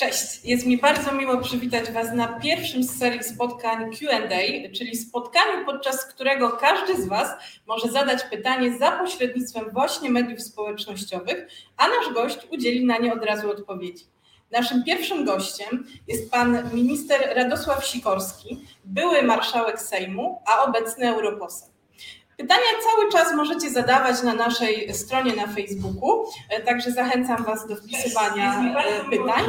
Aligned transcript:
Cześć, 0.00 0.44
jest 0.44 0.66
mi 0.66 0.78
bardzo 0.78 1.12
miło 1.12 1.38
przywitać 1.38 1.90
Was 1.90 2.12
na 2.14 2.28
pierwszym 2.28 2.82
z 2.82 2.98
serii 2.98 3.24
spotkań 3.24 3.90
QA, 3.90 4.18
czyli 4.72 4.96
spotkaniu, 4.96 5.64
podczas 5.66 6.04
którego 6.04 6.50
każdy 6.50 7.02
z 7.02 7.08
Was 7.08 7.28
może 7.66 7.88
zadać 7.88 8.22
pytanie 8.24 8.78
za 8.78 8.92
pośrednictwem 8.92 9.70
właśnie 9.72 10.10
mediów 10.10 10.42
społecznościowych, 10.42 11.48
a 11.76 11.88
nasz 11.88 12.14
gość 12.14 12.38
udzieli 12.50 12.84
na 12.84 12.98
nie 12.98 13.12
od 13.12 13.24
razu 13.24 13.50
odpowiedzi. 13.50 14.04
Naszym 14.50 14.84
pierwszym 14.84 15.24
gościem 15.24 15.86
jest 16.08 16.30
pan 16.30 16.70
minister 16.74 17.36
Radosław 17.36 17.86
Sikorski, 17.86 18.64
były 18.84 19.22
marszałek 19.22 19.80
Sejmu, 19.80 20.42
a 20.46 20.64
obecny 20.64 21.08
europoseł. 21.08 21.69
Pytania 22.40 22.66
cały 22.82 23.12
czas 23.12 23.34
możecie 23.34 23.70
zadawać 23.70 24.22
na 24.22 24.34
naszej 24.34 24.94
stronie 24.94 25.36
na 25.36 25.46
Facebooku, 25.46 26.24
e, 26.48 26.60
także 26.60 26.90
zachęcam 26.90 27.44
Was 27.44 27.66
do 27.66 27.76
wpisywania 27.76 28.74
e, 28.78 29.04
pytań. 29.10 29.44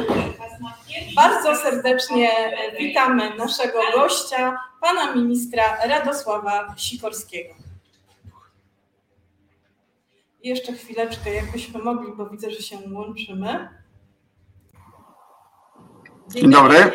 Bardzo 1.16 1.56
serdecznie 1.56 2.30
e, 2.30 2.78
witamy 2.78 3.36
naszego 3.36 3.78
gościa, 3.96 4.58
pana 4.80 5.14
ministra 5.14 5.86
Radosława 5.86 6.74
Sikorskiego. 6.76 7.54
Jeszcze 10.42 10.72
chwileczkę, 10.72 11.34
jakbyśmy 11.34 11.82
mogli, 11.82 12.12
bo 12.16 12.26
widzę, 12.26 12.50
że 12.50 12.62
się 12.62 12.78
łączymy. 12.92 13.68
Dzień, 16.28 16.42
Dzień 16.42 16.50
dobry. 16.50 16.90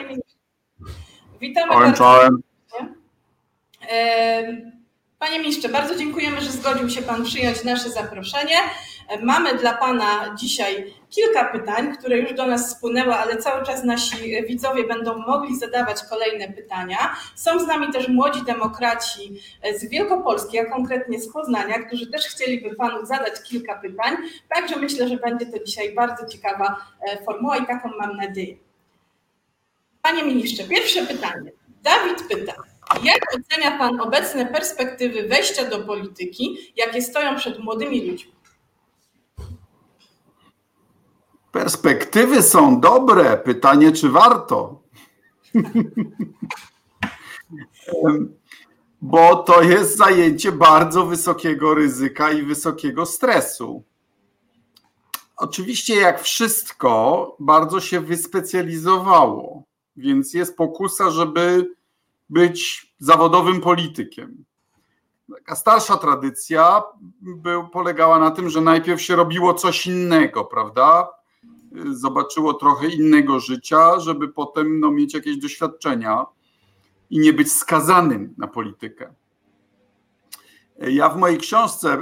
Witamy 1.39 1.93
czołem, 1.93 2.41
bardzo. 2.71 4.76
Panie 5.19 5.39
ministrze, 5.39 5.69
bardzo 5.69 5.95
dziękujemy, 5.95 6.41
że 6.41 6.51
zgodził 6.51 6.89
się 6.89 7.01
Pan 7.01 7.23
przyjąć 7.23 7.63
nasze 7.63 7.89
zaproszenie. 7.89 8.55
Mamy 9.21 9.57
dla 9.57 9.73
Pana 9.73 10.35
dzisiaj 10.35 10.93
kilka 11.09 11.45
pytań, 11.45 11.97
które 11.97 12.17
już 12.17 12.33
do 12.33 12.45
nas 12.45 12.71
spłynęły, 12.71 13.13
ale 13.15 13.37
cały 13.37 13.65
czas 13.65 13.83
nasi 13.83 14.45
widzowie 14.47 14.83
będą 14.83 15.17
mogli 15.17 15.59
zadawać 15.59 16.03
kolejne 16.09 16.47
pytania. 16.53 17.15
Są 17.35 17.59
z 17.59 17.67
nami 17.67 17.93
też 17.93 18.07
młodzi 18.07 18.43
demokraci 18.45 19.41
z 19.77 19.89
Wielkopolski, 19.89 20.59
a 20.59 20.65
konkretnie 20.65 21.19
z 21.19 21.33
Poznania, 21.33 21.79
którzy 21.79 22.11
też 22.11 22.25
chcieliby 22.25 22.75
Panu 22.75 23.05
zadać 23.05 23.33
kilka 23.43 23.75
pytań. 23.75 24.17
Także 24.55 24.75
myślę, 24.75 25.07
że 25.07 25.17
będzie 25.17 25.45
to 25.45 25.63
dzisiaj 25.65 25.95
bardzo 25.95 26.27
ciekawa 26.27 26.75
e, 27.01 27.23
formuła 27.25 27.57
i 27.57 27.65
taką 27.65 27.89
mam 27.99 28.17
nadzieję. 28.17 28.57
Panie 30.01 30.23
ministrze, 30.23 30.63
pierwsze 30.63 31.05
pytanie. 31.05 31.51
Dawid 31.83 32.27
pyta, 32.27 32.53
jak 33.03 33.35
ocenia 33.35 33.77
Pan 33.77 34.01
obecne 34.01 34.45
perspektywy 34.45 35.27
wejścia 35.27 35.69
do 35.69 35.79
polityki, 35.79 36.57
jakie 36.75 37.01
stoją 37.01 37.35
przed 37.35 37.59
młodymi 37.59 38.11
ludźmi? 38.11 38.31
Perspektywy 41.51 42.43
są 42.43 42.79
dobre. 42.79 43.37
Pytanie, 43.37 43.91
czy 43.91 44.09
warto? 44.09 44.81
Bo 49.01 49.35
to 49.35 49.61
jest 49.61 49.97
zajęcie 49.97 50.51
bardzo 50.51 51.05
wysokiego 51.05 51.73
ryzyka 51.73 52.31
i 52.31 52.43
wysokiego 52.43 53.05
stresu. 53.05 53.83
Oczywiście, 55.37 55.95
jak 55.95 56.21
wszystko, 56.21 57.35
bardzo 57.39 57.81
się 57.81 57.99
wyspecjalizowało, 57.99 59.63
więc 59.95 60.33
jest 60.33 60.57
pokusa, 60.57 61.11
żeby 61.11 61.76
być 62.29 62.87
zawodowym 62.99 63.61
politykiem. 63.61 64.45
Taka 65.35 65.55
starsza 65.55 65.97
tradycja 65.97 66.83
był, 67.21 67.67
polegała 67.67 68.19
na 68.19 68.31
tym, 68.31 68.49
że 68.49 68.61
najpierw 68.61 69.01
się 69.01 69.15
robiło 69.15 69.53
coś 69.53 69.87
innego, 69.87 70.45
prawda? 70.45 71.09
Zobaczyło 71.91 72.53
trochę 72.53 72.87
innego 72.87 73.39
życia, 73.39 73.99
żeby 73.99 74.27
potem 74.27 74.79
no, 74.79 74.91
mieć 74.91 75.13
jakieś 75.13 75.37
doświadczenia 75.37 76.25
i 77.09 77.19
nie 77.19 77.33
być 77.33 77.51
skazanym 77.51 78.33
na 78.37 78.47
politykę. 78.47 79.13
Ja 80.79 81.09
w 81.09 81.17
mojej 81.17 81.37
książce 81.37 81.97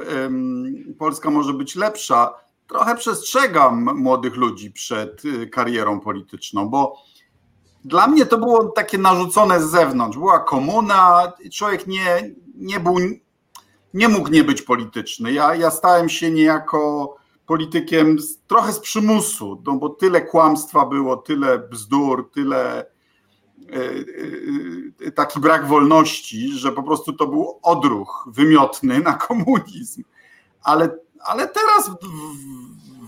Polska 0.97 1.29
może 1.29 1.53
być 1.53 1.75
lepsza, 1.75 2.33
trochę 2.67 2.95
przestrzegam 2.95 3.83
młodych 3.95 4.35
ludzi 4.35 4.71
przed 4.71 5.25
y, 5.25 5.47
karierą 5.47 5.99
polityczną, 5.99 6.69
bo 6.69 6.97
dla 7.85 8.07
mnie 8.07 8.25
to 8.25 8.37
było 8.37 8.63
takie 8.63 8.97
narzucone 8.97 9.61
z 9.61 9.71
zewnątrz. 9.71 10.17
Była 10.17 10.39
komuna, 10.39 11.33
człowiek 11.53 11.87
nie, 11.87 12.31
nie 12.55 12.79
był, 12.79 12.95
nie 13.93 14.07
mógł 14.07 14.29
nie 14.29 14.43
być 14.43 14.61
polityczny. 14.61 15.33
Ja, 15.33 15.55
ja 15.55 15.71
stałem 15.71 16.09
się 16.09 16.31
niejako 16.31 17.15
politykiem 17.45 18.19
z, 18.19 18.37
trochę 18.47 18.73
z 18.73 18.79
przymusu, 18.79 19.61
no 19.65 19.75
bo 19.75 19.89
tyle 19.89 20.21
kłamstwa 20.21 20.85
było, 20.85 21.17
tyle 21.17 21.59
bzdur, 21.59 22.31
tyle 22.31 22.85
yy, 24.99 25.11
taki 25.11 25.39
brak 25.39 25.67
wolności, 25.67 26.51
że 26.51 26.71
po 26.71 26.83
prostu 26.83 27.13
to 27.13 27.27
był 27.27 27.59
odruch 27.63 28.27
wymiotny 28.31 28.99
na 28.99 29.13
komunizm. 29.13 30.03
Ale, 30.63 30.97
ale 31.19 31.47
teraz 31.47 31.89
w, 31.89 31.97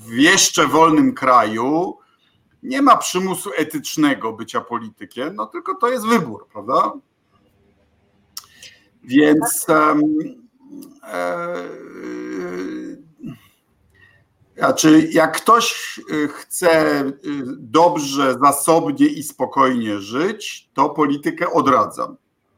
w 0.08 0.14
jeszcze 0.14 0.68
wolnym 0.68 1.14
kraju 1.14 1.98
nie 2.64 2.82
ma 2.82 2.98
przymusu 2.98 3.50
etycznego 3.58 4.34
bycia 4.34 4.62
politykiem, 4.62 5.36
no 5.36 5.46
tylko 5.46 5.76
to 5.76 5.90
jest 5.90 6.06
wybór, 6.06 6.48
prawda? 6.48 6.92
Więc 9.04 9.66
um, 9.70 10.02
e, 11.04 11.56
znaczy, 14.58 15.10
jak 15.12 15.38
ktoś 15.38 16.00
chce 16.30 17.04
dobrze, 17.58 18.38
zasobnie 18.44 19.08
i 19.08 19.24
spokojnie 19.24 20.00
żyć, 20.00 20.70
to 20.74 20.90
politykę 20.90 21.52
odradzam. 21.52 22.18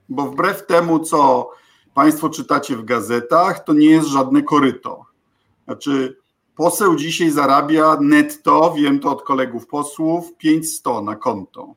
Bo 0.10 0.24
wbrew 0.24 0.66
temu, 0.66 1.00
co 1.00 1.50
Państwo 1.94 2.30
czytacie 2.30 2.76
w 2.76 2.86
gazetach, 2.86 3.64
to 3.64 3.74
nie 3.74 3.90
jest 3.90 4.08
żadne 4.08 4.44
koryto. 4.44 5.06
Znaczy, 5.66 6.18
Poseł 6.60 6.96
dzisiaj 6.96 7.32
zarabia 7.32 7.98
netto, 8.02 8.74
wiem 8.78 9.00
to 9.00 9.12
od 9.12 9.24
kolegów 9.24 9.68
posłów, 9.68 10.38
500 10.38 10.86
na 11.04 11.16
konto. 11.16 11.76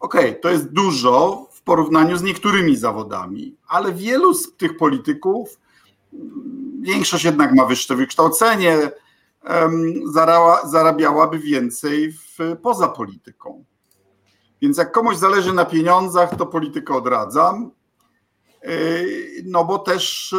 Okej, 0.00 0.30
okay, 0.30 0.40
to 0.40 0.48
jest 0.48 0.72
dużo 0.72 1.46
w 1.52 1.62
porównaniu 1.62 2.16
z 2.16 2.22
niektórymi 2.22 2.76
zawodami, 2.76 3.56
ale 3.68 3.92
wielu 3.92 4.34
z 4.34 4.56
tych 4.56 4.76
polityków, 4.76 5.60
większość 6.80 7.24
jednak 7.24 7.54
ma 7.54 7.64
wyższe 7.64 7.96
wykształcenie, 7.96 8.90
zarabiałaby 10.64 11.38
więcej 11.38 12.12
w, 12.12 12.38
poza 12.62 12.88
polityką. 12.88 13.64
Więc 14.62 14.78
jak 14.78 14.92
komuś 14.92 15.16
zależy 15.16 15.52
na 15.52 15.64
pieniądzach, 15.64 16.36
to 16.36 16.46
politykę 16.46 16.94
odradzam. 16.94 17.70
Yy, 18.62 19.42
no 19.44 19.64
bo 19.64 19.78
też 19.78 20.34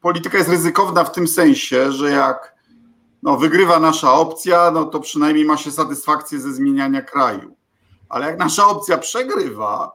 polityka 0.00 0.38
jest 0.38 0.50
ryzykowna 0.50 1.04
w 1.04 1.12
tym 1.12 1.28
sensie, 1.28 1.92
że 1.92 2.10
jak 2.10 2.54
no, 3.22 3.36
wygrywa 3.36 3.80
nasza 3.80 4.12
opcja, 4.12 4.70
no 4.70 4.84
to 4.84 5.00
przynajmniej 5.00 5.44
ma 5.44 5.56
się 5.56 5.70
satysfakcję 5.70 6.40
ze 6.40 6.52
zmieniania 6.52 7.02
kraju. 7.02 7.56
Ale 8.08 8.26
jak 8.26 8.38
nasza 8.38 8.66
opcja 8.66 8.98
przegrywa, 8.98 9.92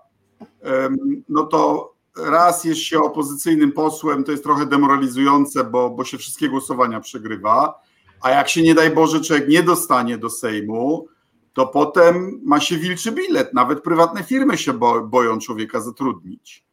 no 1.29 1.43
to 1.43 1.93
raz 2.17 2.63
jest 2.63 2.81
się 2.81 2.99
opozycyjnym 2.99 3.71
posłem, 3.71 4.23
to 4.23 4.31
jest 4.31 4.43
trochę 4.43 4.65
demoralizujące, 4.65 5.63
bo, 5.63 5.89
bo 5.89 6.03
się 6.03 6.17
wszystkie 6.17 6.49
głosowania 6.49 6.99
przegrywa, 6.99 7.81
a 8.21 8.29
jak 8.29 8.49
się 8.49 8.61
nie 8.61 8.75
daj 8.75 8.91
Boże 8.91 9.21
człowiek 9.21 9.47
nie 9.47 9.63
dostanie 9.63 10.17
do 10.17 10.29
Sejmu, 10.29 11.07
to 11.53 11.67
potem 11.67 12.41
ma 12.43 12.59
się 12.59 12.77
wilczy 12.77 13.11
bilet. 13.11 13.53
Nawet 13.53 13.83
prywatne 13.83 14.23
firmy 14.23 14.57
się 14.57 14.73
boją 15.03 15.39
człowieka 15.39 15.81
zatrudnić 15.81 16.64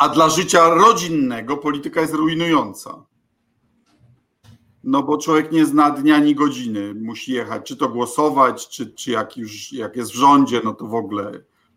a 0.00 0.08
dla 0.08 0.28
życia 0.28 0.68
rodzinnego 0.68 1.56
polityka 1.56 2.00
jest 2.00 2.14
rujnująca. 2.14 3.04
No 4.84 5.02
bo 5.02 5.18
człowiek 5.18 5.52
nie 5.52 5.66
zna 5.66 5.90
dnia 5.90 6.16
ani 6.16 6.34
godziny, 6.34 6.94
musi 6.94 7.32
jechać, 7.32 7.66
czy 7.66 7.76
to 7.76 7.88
głosować, 7.88 8.68
czy, 8.68 8.90
czy 8.90 9.10
jak 9.10 9.36
już 9.36 9.72
jak 9.72 9.96
jest 9.96 10.10
w 10.10 10.14
rządzie, 10.14 10.60
no 10.64 10.74
to 10.74 10.86
w 10.86 10.94
ogóle 10.94 11.32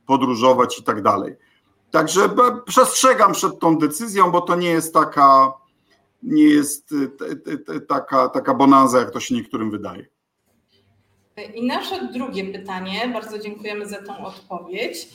podróżować 0.05 0.79
i 0.79 0.83
tak 0.83 1.01
dalej. 1.01 1.35
Także 1.91 2.29
przestrzegam 2.65 3.33
przed 3.33 3.59
tą 3.59 3.77
decyzją, 3.77 4.31
bo 4.31 4.41
to 4.41 4.55
nie 4.55 4.69
jest 4.69 4.93
taka, 4.93 5.53
nie 6.23 6.43
jest 6.43 6.93
taka, 7.87 8.29
taka 8.29 8.53
bonanza, 8.53 8.99
jak 8.99 9.11
to 9.11 9.19
się 9.19 9.35
niektórym 9.35 9.71
wydaje. 9.71 10.05
I 11.53 11.67
nasze 11.67 12.07
drugie 12.13 12.53
pytanie, 12.53 13.09
bardzo 13.13 13.39
dziękujemy 13.39 13.85
za 13.85 14.01
tą 14.01 14.25
odpowiedź. 14.25 15.07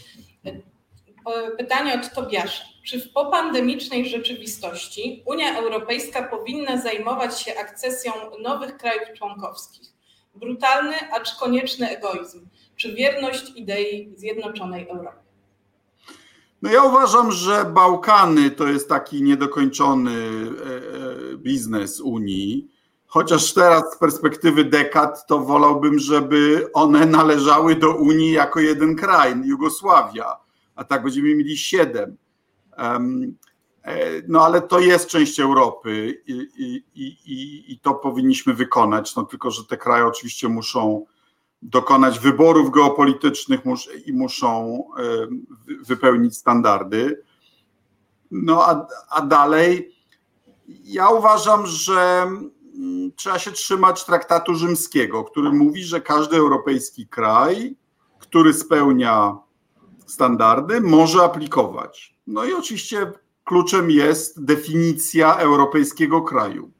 Pytanie 1.59 1.95
od 1.95 2.15
Tobiasza. 2.15 2.65
Czy 2.85 3.01
w 3.01 3.13
popandemicznej 3.13 4.09
rzeczywistości 4.09 5.23
Unia 5.27 5.59
Europejska 5.59 6.23
powinna 6.23 6.77
zajmować 6.81 7.41
się 7.41 7.59
akcesją 7.59 8.13
nowych 8.43 8.77
krajów 8.77 9.19
członkowskich? 9.19 9.89
Brutalny, 10.35 10.95
acz 11.13 11.35
konieczny 11.35 11.89
egoizm, 11.89 12.47
czy 12.77 12.95
wierność 12.95 13.53
idei 13.57 14.13
zjednoczonej 14.17 14.89
Europy? 14.89 15.19
No 16.63 16.71
ja 16.71 16.83
uważam, 16.83 17.33
że 17.33 17.65
Bałkany 17.65 18.51
to 18.51 18.67
jest 18.67 18.89
taki 18.89 19.23
niedokończony 19.23 20.11
e, 20.11 21.33
e, 21.33 21.37
biznes 21.37 22.01
Unii 22.01 22.79
Chociaż 23.11 23.53
teraz 23.53 23.95
z 23.95 23.99
perspektywy 23.99 24.65
dekad 24.65 25.27
to 25.27 25.39
wolałbym, 25.39 25.99
żeby 25.99 26.71
one 26.73 27.07
należały 27.07 27.77
do 27.77 27.97
Unii 27.97 28.33
jako 28.33 28.61
jeden 28.61 28.97
kraj, 28.97 29.35
Jugosławia, 29.45 30.37
a 30.79 30.85
tak 30.85 31.03
będziemy 31.03 31.35
mieli 31.35 31.57
siedem. 31.57 32.17
No 34.29 34.45
ale 34.45 34.63
to 34.63 34.79
jest 34.79 35.07
część 35.07 35.41
Europy 35.41 36.23
i, 36.27 36.49
i, 36.57 36.85
i, 37.05 37.73
i 37.73 37.79
to 37.79 37.95
powinniśmy 37.95 38.55
wykonać. 38.55 39.17
No 39.17 39.23
tylko, 39.23 39.51
że 39.51 39.65
te 39.65 39.77
kraje 39.77 40.07
oczywiście 40.07 40.49
muszą 40.49 41.07
dokonać 41.63 42.19
wyborów 42.19 42.71
geopolitycznych 42.71 43.61
i 44.07 44.13
muszą 44.13 44.83
wypełnić 45.87 46.37
standardy. 46.37 47.23
No 48.31 48.65
a, 48.65 48.87
a 49.11 49.23
dalej 49.23 49.95
ja 50.85 51.09
uważam, 51.09 51.67
że 51.67 52.23
mm, 52.77 53.13
trzeba 53.17 53.39
się 53.39 53.53
trzymać 53.53 54.05
traktatu 54.05 54.55
rzymskiego, 54.55 55.25
który 55.25 55.53
mówi, 55.53 55.85
że 55.85 56.01
każdy 56.01 56.37
europejski 56.37 57.07
kraj, 57.07 57.77
który 58.19 58.55
spełnia 58.55 59.39
standardy, 60.09 60.81
może 60.81 61.23
aplikować. 61.23 62.19
No 62.27 62.45
i 62.45 62.53
oczywiście 62.53 63.13
kluczem 63.45 63.91
jest 63.91 64.45
definicja 64.45 65.37
europejskiego 65.37 66.23
kraju. 66.23 66.71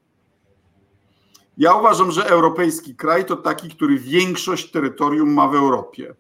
Ja 1.57 1.75
uważam, 1.75 2.13
że 2.13 2.27
europejski 2.27 2.97
kraj 2.97 3.25
to 3.25 3.37
taki, 3.37 3.69
który 3.69 3.99
większość 3.99 4.71
terytorium 4.71 5.33
ma 5.33 5.49
w 5.49 5.55
Europie. 5.55 6.15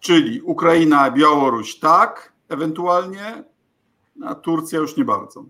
Czyli 0.00 0.42
Ukraina, 0.42 1.10
Białoruś 1.10 1.78
tak, 1.78 2.32
ewentualnie, 2.48 3.44
a 4.24 4.34
Turcja 4.34 4.78
już 4.78 4.96
nie 4.96 5.04
bardzo. 5.04 5.44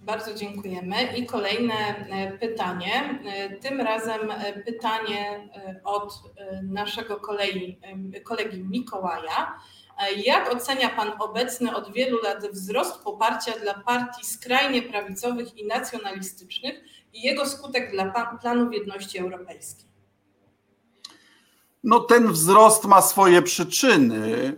Bardzo 0.00 0.34
dziękujemy. 0.34 1.16
I 1.16 1.26
kolejne 1.26 1.74
e, 1.74 2.38
pytanie. 2.38 3.20
E, 3.24 3.56
tym 3.56 3.80
razem 3.80 4.30
e, 4.30 4.52
pytanie 4.52 5.48
od 5.84 6.22
naszego 6.62 7.16
kolegi, 7.16 7.78
kolegi 8.24 8.64
Mikołaja. 8.64 9.58
Jak 10.24 10.54
ocenia 10.54 10.88
Pan 10.88 11.12
obecny 11.18 11.76
od 11.76 11.92
wielu 11.92 12.22
lat 12.22 12.46
wzrost 12.52 13.02
poparcia 13.04 13.52
dla 13.58 13.74
partii 13.74 14.26
skrajnie 14.26 14.82
prawicowych 14.82 15.58
i 15.58 15.66
nacjonalistycznych 15.66 16.84
i 17.12 17.22
jego 17.22 17.46
skutek 17.46 17.90
dla 17.90 18.36
planów 18.40 18.74
jedności 18.74 19.18
europejskiej? 19.18 19.90
No 21.84 22.00
ten 22.00 22.32
wzrost 22.32 22.84
ma 22.84 23.02
swoje 23.02 23.42
przyczyny. 23.42 24.52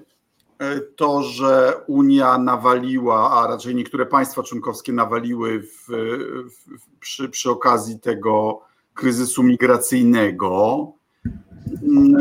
E, 0.63 0.81
to, 0.81 1.23
że 1.23 1.81
Unia 1.87 2.39
nawaliła, 2.39 3.31
a 3.31 3.47
raczej 3.47 3.75
niektóre 3.75 4.07
państwa 4.07 4.43
członkowskie 4.43 4.93
nawaliły 4.93 5.63
w, 5.63 5.87
w, 5.89 6.99
przy, 7.01 7.29
przy 7.29 7.51
okazji 7.51 8.01
tego 8.01 8.61
kryzysu 8.95 9.43
migracyjnego, 9.43 10.87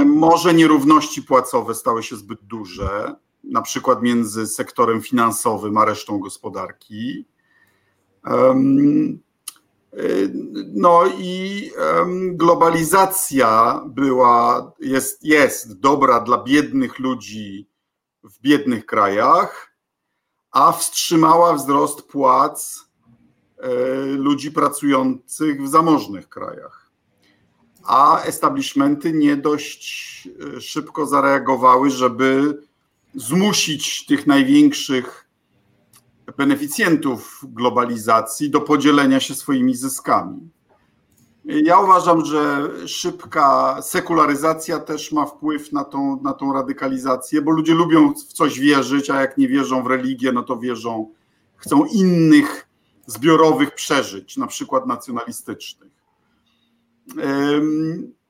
może 0.06 0.54
nierówności 0.54 1.24
płacowe 1.24 1.76
stały 1.76 2.04
się 2.04 2.16
zbyt 2.16 2.40
duże, 2.44 3.16
na 3.44 3.62
przykład 3.62 4.02
między 4.02 4.48
sektorem 4.48 5.02
finansowym 5.02 5.78
a 5.78 5.86
resztą 5.86 6.20
gospodarki. 6.20 7.26
E, 8.26 8.56
no 10.74 11.04
i 11.20 11.72
globalizacja 12.32 13.82
była, 13.88 14.72
jest, 14.80 15.26
jest 15.26 15.80
dobra 15.80 16.20
dla 16.20 16.44
biednych 16.44 17.00
ludzi 17.00 17.71
w 18.24 18.42
biednych 18.42 18.86
krajach, 18.86 19.76
a 20.52 20.72
wstrzymała 20.72 21.54
wzrost 21.54 22.02
płac 22.02 22.86
e, 23.58 23.70
ludzi 24.06 24.52
pracujących 24.52 25.64
w 25.64 25.68
zamożnych 25.68 26.30
krajach. 26.30 26.92
A 27.84 28.22
establishmenty 28.24 29.14
nie 29.14 29.38
dość 29.38 30.28
e, 30.58 30.62
szybko 30.62 31.06
zareagowały, 31.06 31.90
żeby 31.90 32.62
zmusić 33.16 34.06
tych 34.06 34.28
największych 34.28 35.30
beneficjentów 36.38 37.46
globalizacji 37.48 38.50
do 38.50 38.62
podzielenia 38.62 39.20
się 39.20 39.36
swoimi 39.36 39.76
zyskami. 39.76 40.50
Ja 41.46 41.80
uważam, 41.80 42.26
że 42.26 42.70
szybka 42.88 43.78
sekularyzacja 43.82 44.80
też 44.80 45.12
ma 45.12 45.26
wpływ 45.26 45.72
na 45.72 45.84
tą, 45.84 46.22
na 46.22 46.34
tą 46.34 46.54
radykalizację, 46.54 47.42
bo 47.42 47.52
ludzie 47.52 47.74
lubią 47.74 48.14
w 48.14 48.24
coś 48.24 48.60
wierzyć, 48.60 49.10
a 49.10 49.22
jak 49.22 49.38
nie 49.38 49.48
wierzą 49.48 49.84
w 49.84 49.88
religię, 49.88 50.32
no 50.32 50.44
to 50.44 50.58
wierzą, 50.58 51.10
chcą 51.56 51.86
innych 51.86 52.68
zbiorowych 53.06 53.76
przeżyć, 53.76 54.38
na 54.38 54.48
przykład 54.48 54.88
nacjonalistycznych. 54.88 55.92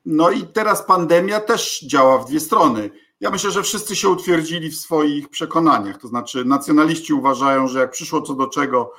No 0.06 0.32
i 0.32 0.44
teraz 0.44 0.86
pandemia 0.86 1.40
też 1.40 1.82
działa 1.82 2.18
w 2.18 2.26
dwie 2.26 2.40
strony. 2.40 2.90
Ja 3.20 3.30
myślę, 3.30 3.52
że 3.52 3.64
wszyscy 3.64 3.96
się 3.96 4.10
utwierdzili 4.10 4.70
w 4.70 4.78
swoich 4.78 5.30
przekonaniach. 5.30 5.98
To 5.98 6.08
znaczy, 6.08 6.46
nacjonaliści 6.46 7.14
uważają, 7.14 7.68
że 7.68 7.80
jak 7.80 7.92
przyszło 7.92 8.22
co 8.22 8.34
do 8.34 8.48
czego, 8.48 8.94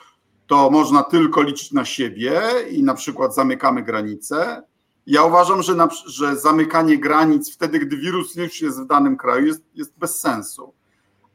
to 0.47 0.71
można 0.71 1.03
tylko 1.03 1.43
liczyć 1.43 1.73
na 1.73 1.85
siebie 1.85 2.43
i 2.71 2.83
na 2.83 2.95
przykład 2.95 3.35
zamykamy 3.35 3.83
granice. 3.83 4.63
Ja 5.07 5.25
uważam, 5.25 5.63
że, 5.63 5.75
na, 5.75 5.89
że 6.07 6.37
zamykanie 6.37 6.99
granic 6.99 7.55
wtedy, 7.55 7.79
gdy 7.79 7.97
wirus 7.97 8.37
już 8.37 8.61
jest 8.61 8.81
w 8.81 8.87
danym 8.87 9.17
kraju, 9.17 9.47
jest, 9.47 9.63
jest 9.75 9.99
bez 9.99 10.21
sensu. 10.21 10.75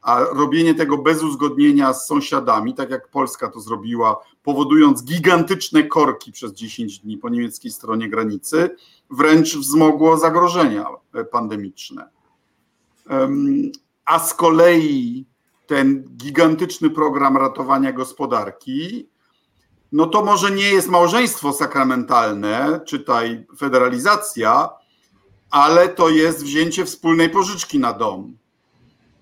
A 0.02 0.20
robienie 0.20 0.74
tego 0.74 0.98
bez 0.98 1.22
uzgodnienia 1.22 1.92
z 1.92 2.06
sąsiadami, 2.06 2.74
tak 2.74 2.90
jak 2.90 3.08
Polska 3.08 3.48
to 3.48 3.60
zrobiła, 3.60 4.20
powodując 4.42 5.04
gigantyczne 5.04 5.82
korki 5.82 6.32
przez 6.32 6.52
10 6.52 6.98
dni 6.98 7.18
po 7.18 7.28
niemieckiej 7.28 7.70
stronie 7.70 8.10
granicy, 8.10 8.70
wręcz 9.10 9.56
wzmogło 9.56 10.16
zagrożenia 10.16 10.86
pandemiczne. 11.30 12.08
A 14.04 14.18
z 14.18 14.34
kolei 14.34 15.26
ten 15.68 16.04
gigantyczny 16.16 16.90
program 16.90 17.36
ratowania 17.36 17.92
gospodarki, 17.92 19.08
no 19.92 20.06
to 20.06 20.24
może 20.24 20.50
nie 20.50 20.70
jest 20.70 20.88
małżeństwo 20.88 21.52
sakramentalne, 21.52 22.80
czytaj 22.86 23.46
federalizacja, 23.58 24.68
ale 25.50 25.88
to 25.88 26.08
jest 26.08 26.44
wzięcie 26.44 26.84
wspólnej 26.84 27.30
pożyczki 27.30 27.78
na 27.78 27.92
dom. 27.92 28.36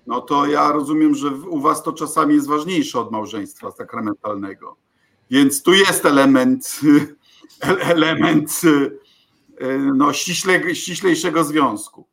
No 0.07 0.21
to 0.21 0.45
ja 0.45 0.71
rozumiem, 0.71 1.15
że 1.15 1.31
u 1.31 1.59
was 1.59 1.83
to 1.83 1.93
czasami 1.93 2.35
jest 2.35 2.47
ważniejsze 2.47 2.99
od 2.99 3.11
małżeństwa 3.11 3.71
sakramentalnego. 3.71 4.77
Więc 5.31 5.63
tu 5.63 5.73
jest 5.73 6.05
element, 6.05 6.79
element 7.95 8.61
no, 9.93 10.13
ściśle, 10.13 10.75
ściślejszego 10.75 11.43
związku. 11.43 12.07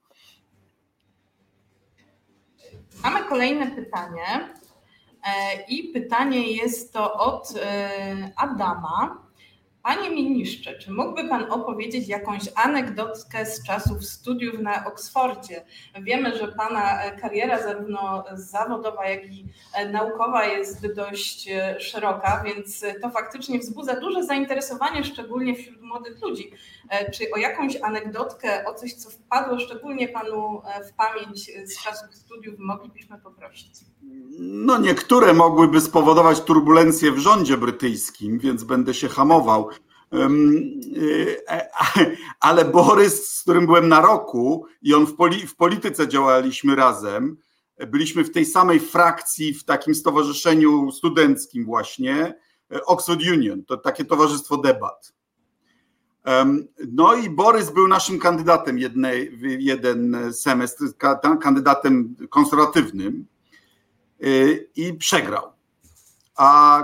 Mamy 3.02 3.23
kolejne 3.34 3.70
pytanie. 3.70 4.54
E, 5.26 5.62
I 5.68 5.88
pytanie 5.92 6.52
jest 6.52 6.92
to 6.92 7.14
od 7.14 7.54
e, 7.56 8.30
Adama. 8.36 9.23
Panie 9.84 10.10
ministrze, 10.10 10.78
czy 10.78 10.92
mógłby 10.92 11.28
Pan 11.28 11.52
opowiedzieć 11.52 12.08
jakąś 12.08 12.40
anegdotkę 12.54 13.46
z 13.46 13.62
czasów 13.62 14.04
studiów 14.04 14.58
na 14.58 14.84
Oksfordzie? 14.84 15.64
Wiemy, 16.02 16.36
że 16.38 16.48
Pana 16.48 17.10
kariera 17.20 17.62
zarówno 17.62 18.24
zawodowa, 18.34 19.06
jak 19.06 19.24
i 19.24 19.46
naukowa 19.92 20.46
jest 20.46 20.94
dość 20.94 21.48
szeroka, 21.78 22.42
więc 22.46 22.84
to 23.02 23.10
faktycznie 23.10 23.58
wzbudza 23.58 24.00
duże 24.00 24.24
zainteresowanie, 24.24 25.04
szczególnie 25.04 25.54
wśród 25.56 25.82
młodych 25.82 26.22
ludzi. 26.22 26.52
Czy 27.12 27.24
o 27.34 27.38
jakąś 27.38 27.76
anegdotkę, 27.82 28.64
o 28.64 28.74
coś, 28.74 28.94
co 28.94 29.10
wpadło 29.10 29.58
szczególnie 29.58 30.08
Panu 30.08 30.62
w 30.90 30.92
pamięć 30.92 31.50
z 31.64 31.84
czasów 31.84 32.14
studiów, 32.14 32.54
moglibyśmy 32.58 33.18
poprosić? 33.18 33.74
No, 34.38 34.78
niektóre 34.78 35.34
mogłyby 35.34 35.80
spowodować 35.80 36.40
turbulencje 36.40 37.12
w 37.12 37.18
rządzie 37.18 37.56
brytyjskim, 37.56 38.38
więc 38.38 38.64
będę 38.64 38.94
się 38.94 39.08
hamował. 39.08 39.70
Y, 40.14 41.44
e, 41.48 41.68
ale 42.40 42.64
Borys, 42.64 43.30
z 43.30 43.42
którym 43.42 43.66
byłem 43.66 43.88
na 43.88 44.00
roku 44.00 44.66
i 44.82 44.94
on 44.94 45.06
w, 45.06 45.14
poli, 45.14 45.46
w 45.46 45.56
polityce 45.56 46.08
działaliśmy 46.08 46.76
razem, 46.76 47.36
byliśmy 47.86 48.24
w 48.24 48.32
tej 48.32 48.46
samej 48.46 48.80
frakcji, 48.80 49.54
w 49.54 49.64
takim 49.64 49.94
stowarzyszeniu 49.94 50.92
studenckim 50.92 51.64
właśnie, 51.64 52.34
e, 52.72 52.84
Oxford 52.84 53.20
Union, 53.32 53.64
to 53.64 53.76
takie 53.76 54.04
towarzystwo 54.04 54.56
debat. 54.56 55.14
No 56.92 57.14
i 57.14 57.30
Borys 57.30 57.70
był 57.70 57.88
naszym 57.88 58.18
kandydatem 58.18 58.78
jednej, 58.78 59.38
jeden 59.58 60.32
semestr, 60.32 60.84
kandydatem 61.40 62.16
konserwatywnym 62.30 63.26
i 64.76 64.94
przegrał 64.94 65.53
a 66.36 66.82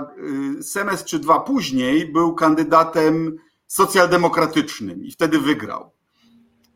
y, 0.59 0.63
semestr 0.63 1.09
czy 1.09 1.19
dwa 1.19 1.39
później 1.39 2.11
był 2.11 2.35
kandydatem 2.35 3.37
socjaldemokratycznym 3.67 5.05
i 5.05 5.11
wtedy 5.11 5.39
wygrał. 5.39 5.91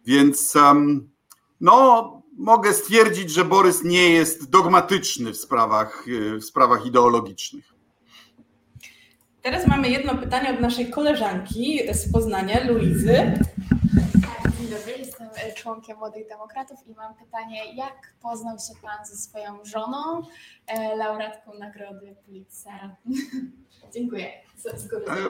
Więc 0.06 0.54
no, 1.62 2.12
mogę 2.38 2.74
stwierdzić, 2.74 3.32
że 3.32 3.46
Borys 3.46 3.84
nie 3.84 4.10
jest 4.10 4.50
dogmatyczny 4.50 5.32
w 5.32 5.38
sprawach, 5.38 6.08
y, 6.08 6.38
w 6.38 6.46
sprawach 6.46 6.86
ideologicznych. 6.86 7.76
Teraz 9.42 9.68
mamy 9.68 9.90
jedno 9.90 10.18
pytanie 10.18 10.50
od 10.50 10.60
naszej 10.60 10.90
koleżanki 10.90 11.80
z 11.94 12.12
Poznania, 12.12 12.68
Luizy. 12.68 13.40
Dobry, 14.76 14.98
jestem 14.98 15.28
e, 15.36 15.54
członkiem 15.54 15.98
Młodych 15.98 16.28
Demokratów 16.28 16.88
i 16.88 16.94
mam 16.94 17.16
pytanie, 17.16 17.76
jak 17.76 18.14
poznał 18.22 18.58
się 18.60 18.82
Pan 18.82 19.06
ze 19.06 19.16
swoją 19.16 19.66
żoną, 19.66 20.22
e, 20.68 20.96
laureatką 20.96 21.52
Nagrody 21.60 22.16
Pulitzera? 22.26 22.96
Dziękuję. 23.94 24.28
E, 24.28 25.30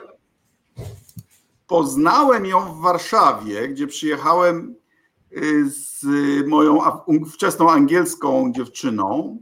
poznałem 1.66 2.46
ją 2.46 2.60
w 2.60 2.80
Warszawie, 2.80 3.68
gdzie 3.68 3.86
przyjechałem 3.86 4.76
y, 5.32 5.70
z 5.70 6.06
moją 6.46 6.80
wczesną 7.32 7.70
angielską 7.70 8.52
dziewczyną, 8.52 9.38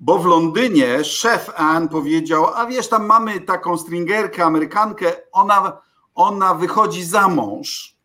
bo 0.00 0.18
w 0.18 0.26
Londynie 0.26 1.04
szef 1.04 1.50
Ann 1.56 1.88
powiedział, 1.88 2.46
a 2.54 2.66
wiesz, 2.66 2.88
tam 2.88 3.06
mamy 3.06 3.40
taką 3.40 3.78
stringerkę, 3.78 4.44
Amerykankę, 4.44 5.12
ona, 5.32 5.82
ona 6.14 6.54
wychodzi 6.54 7.04
za 7.04 7.28
mąż 7.28 7.99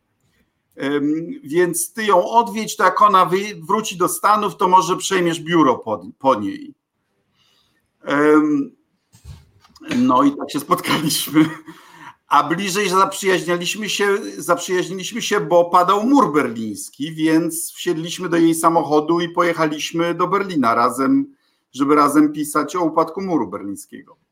więc 1.43 1.93
ty 1.93 2.05
ją 2.05 2.29
odwiedź, 2.29 2.75
to 2.75 2.83
jak 2.83 3.01
ona 3.01 3.29
wróci 3.67 3.97
do 3.97 4.07
Stanów, 4.07 4.57
to 4.57 4.67
może 4.67 4.97
przejmiesz 4.97 5.39
biuro 5.39 5.75
po, 5.75 6.05
po 6.19 6.35
niej. 6.35 6.73
No 9.97 10.23
i 10.23 10.31
tak 10.37 10.51
się 10.51 10.59
spotkaliśmy. 10.59 11.49
A 12.27 12.43
bliżej 12.43 12.89
zaprzyjaźniliśmy 12.89 13.89
się, 13.89 14.17
zaprzyjaźniliśmy 14.37 15.21
się, 15.21 15.39
bo 15.39 15.69
padał 15.69 16.03
mur 16.03 16.33
berliński, 16.33 17.13
więc 17.13 17.71
wsiedliśmy 17.71 18.29
do 18.29 18.37
jej 18.37 18.55
samochodu 18.55 19.19
i 19.19 19.29
pojechaliśmy 19.29 20.13
do 20.13 20.27
Berlina 20.27 20.75
razem, 20.75 21.35
żeby 21.73 21.95
razem 21.95 22.33
pisać 22.33 22.75
o 22.75 22.81
upadku 22.81 23.21
muru 23.21 23.47
berlińskiego. 23.47 24.24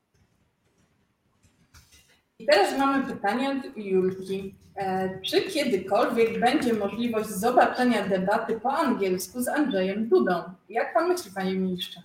I 2.38 2.46
teraz 2.46 2.78
mamy 2.78 3.06
pytanie 3.06 3.50
od 3.50 3.76
Julki. 3.76 4.54
E, 4.76 5.20
czy 5.22 5.42
kiedykolwiek 5.42 6.40
będzie 6.40 6.72
możliwość 6.72 7.28
zobaczenia 7.28 8.08
debaty 8.08 8.60
po 8.60 8.72
angielsku 8.72 9.42
z 9.42 9.48
Andrzejem 9.48 10.08
Dudą? 10.08 10.42
Jak 10.68 10.94
pan 10.94 11.08
myśli, 11.08 11.30
panie 11.34 11.54
ministrze? 11.54 12.02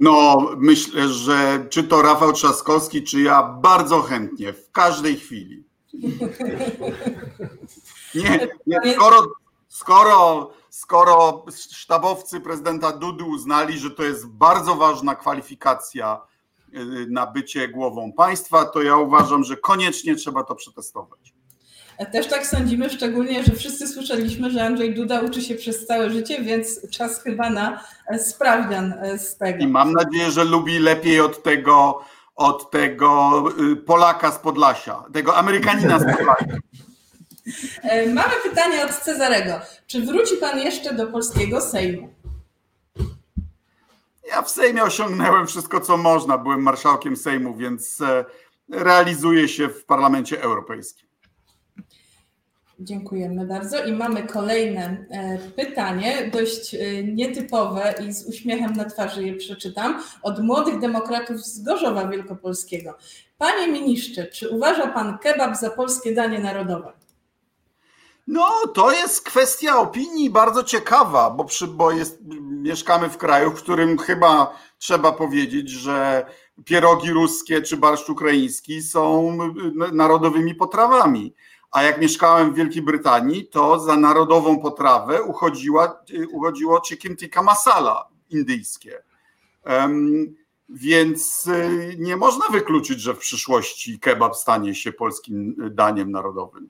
No, 0.00 0.38
myślę, 0.56 1.08
że 1.08 1.66
czy 1.70 1.84
to 1.84 2.02
Rafał 2.02 2.32
Trzaskowski, 2.32 3.02
czy 3.02 3.20
ja 3.20 3.42
bardzo 3.42 4.02
chętnie, 4.02 4.52
w 4.52 4.70
każdej 4.72 5.16
chwili. 5.16 5.64
Nie, 8.14 8.48
nie 8.66 8.94
skoro, 8.94 9.26
skoro, 9.68 10.50
skoro 10.70 11.44
sztabowcy 11.72 12.40
prezydenta 12.40 12.92
Dudy 12.92 13.24
uznali, 13.24 13.78
że 13.78 13.90
to 13.90 14.02
jest 14.02 14.26
bardzo 14.26 14.74
ważna 14.74 15.14
kwalifikacja 15.14 16.20
Y, 16.76 17.06
na 17.10 17.26
bycie 17.26 17.68
głową 17.68 18.12
państwa, 18.12 18.64
to 18.64 18.82
ja 18.82 18.96
uważam, 18.96 19.44
że 19.44 19.56
koniecznie 19.56 20.14
trzeba 20.14 20.44
to 20.44 20.54
przetestować. 20.54 21.36
Też 22.12 22.26
tak 22.26 22.46
sądzimy, 22.46 22.90
szczególnie, 22.90 23.44
że 23.44 23.52
wszyscy 23.52 23.88
słyszeliśmy, 23.88 24.50
że 24.50 24.64
Andrzej 24.66 24.94
Duda 24.94 25.20
uczy 25.20 25.42
się 25.42 25.54
przez 25.54 25.86
całe 25.86 26.10
życie, 26.10 26.42
więc 26.42 26.90
czas 26.90 27.22
chyba 27.22 27.50
na 27.50 27.84
e, 28.06 28.18
sprawdzian 28.18 28.92
e, 28.92 29.18
z 29.18 29.36
tego. 29.36 29.64
I 29.64 29.66
mam 29.66 29.92
nadzieję, 29.92 30.30
że 30.30 30.44
lubi 30.44 30.78
lepiej 30.78 31.20
od 31.20 31.42
tego, 31.42 32.04
od 32.34 32.70
tego 32.70 33.42
y, 33.72 33.76
Polaka 33.76 34.32
z 34.32 34.38
Podlasia, 34.38 35.04
tego 35.12 35.36
Amerykanina 35.36 35.98
z 35.98 36.16
Podlasia. 36.16 36.58
E, 37.82 38.06
mamy 38.06 38.32
pytanie 38.50 38.84
od 38.84 38.90
Cezarego. 38.90 39.60
Czy 39.86 40.00
wróci 40.00 40.36
pan 40.36 40.58
jeszcze 40.58 40.94
do 40.94 41.06
polskiego 41.06 41.60
Sejmu? 41.60 42.08
Ja 44.28 44.42
w 44.42 44.50
Sejmie 44.50 44.82
osiągnąłem 44.82 45.46
wszystko, 45.46 45.80
co 45.80 45.96
można. 45.96 46.38
Byłem 46.38 46.62
marszałkiem 46.62 47.16
Sejmu, 47.16 47.56
więc 47.56 48.00
e, 48.00 48.24
realizuję 48.70 49.48
się 49.48 49.68
w 49.68 49.84
Parlamencie 49.84 50.42
Europejskim. 50.42 51.06
Dziękujemy 52.80 53.46
bardzo. 53.46 53.84
I 53.84 53.92
mamy 53.92 54.22
kolejne 54.22 55.06
e, 55.10 55.38
pytanie, 55.38 56.30
dość 56.32 56.74
e, 56.74 57.04
nietypowe 57.04 57.94
i 58.08 58.12
z 58.12 58.28
uśmiechem 58.28 58.72
na 58.72 58.84
twarzy 58.84 59.24
je 59.24 59.34
przeczytam, 59.34 60.02
od 60.22 60.42
młodych 60.42 60.78
demokratów 60.78 61.40
z 61.40 61.62
Gorzowa 61.62 62.08
Wielkopolskiego. 62.08 62.98
Panie 63.38 63.72
ministrze, 63.72 64.26
czy 64.26 64.48
uważa 64.48 64.86
pan 64.86 65.18
kebab 65.18 65.56
za 65.56 65.70
polskie 65.70 66.14
danie 66.14 66.38
narodowe? 66.38 66.92
No, 68.26 68.50
to 68.74 68.92
jest 68.92 69.24
kwestia 69.24 69.78
opinii 69.78 70.30
bardzo 70.30 70.62
ciekawa, 70.62 71.30
bo, 71.30 71.44
przy, 71.44 71.66
bo 71.66 71.92
jest, 71.92 72.18
mieszkamy 72.66 73.08
w 73.08 73.16
kraju, 73.16 73.50
w 73.50 73.62
którym 73.62 73.98
chyba 73.98 74.58
trzeba 74.78 75.12
powiedzieć, 75.12 75.70
że 75.70 76.26
pierogi 76.64 77.10
ruskie 77.10 77.62
czy 77.62 77.76
barszcz 77.76 78.08
ukraiński 78.08 78.82
są 78.82 79.38
narodowymi 79.92 80.54
potrawami. 80.54 81.34
A 81.70 81.82
jak 81.82 82.00
mieszkałem 82.00 82.52
w 82.52 82.56
Wielkiej 82.56 82.82
Brytanii, 82.82 83.48
to 83.48 83.80
za 83.80 83.96
narodową 83.96 84.58
potrawę 84.58 85.22
uchodziła, 85.22 86.02
uchodziło 86.32 86.80
chicken 86.80 87.16
tikka 87.16 87.42
masala 87.42 88.08
indyjskie. 88.30 89.02
Um, 89.66 90.34
więc 90.68 91.46
y, 91.46 91.96
nie 91.98 92.16
można 92.16 92.48
wykluczyć, 92.48 93.00
że 93.00 93.14
w 93.14 93.18
przyszłości 93.18 93.98
kebab 93.98 94.36
stanie 94.36 94.74
się 94.74 94.92
polskim 94.92 95.56
daniem 95.70 96.10
narodowym. 96.10 96.68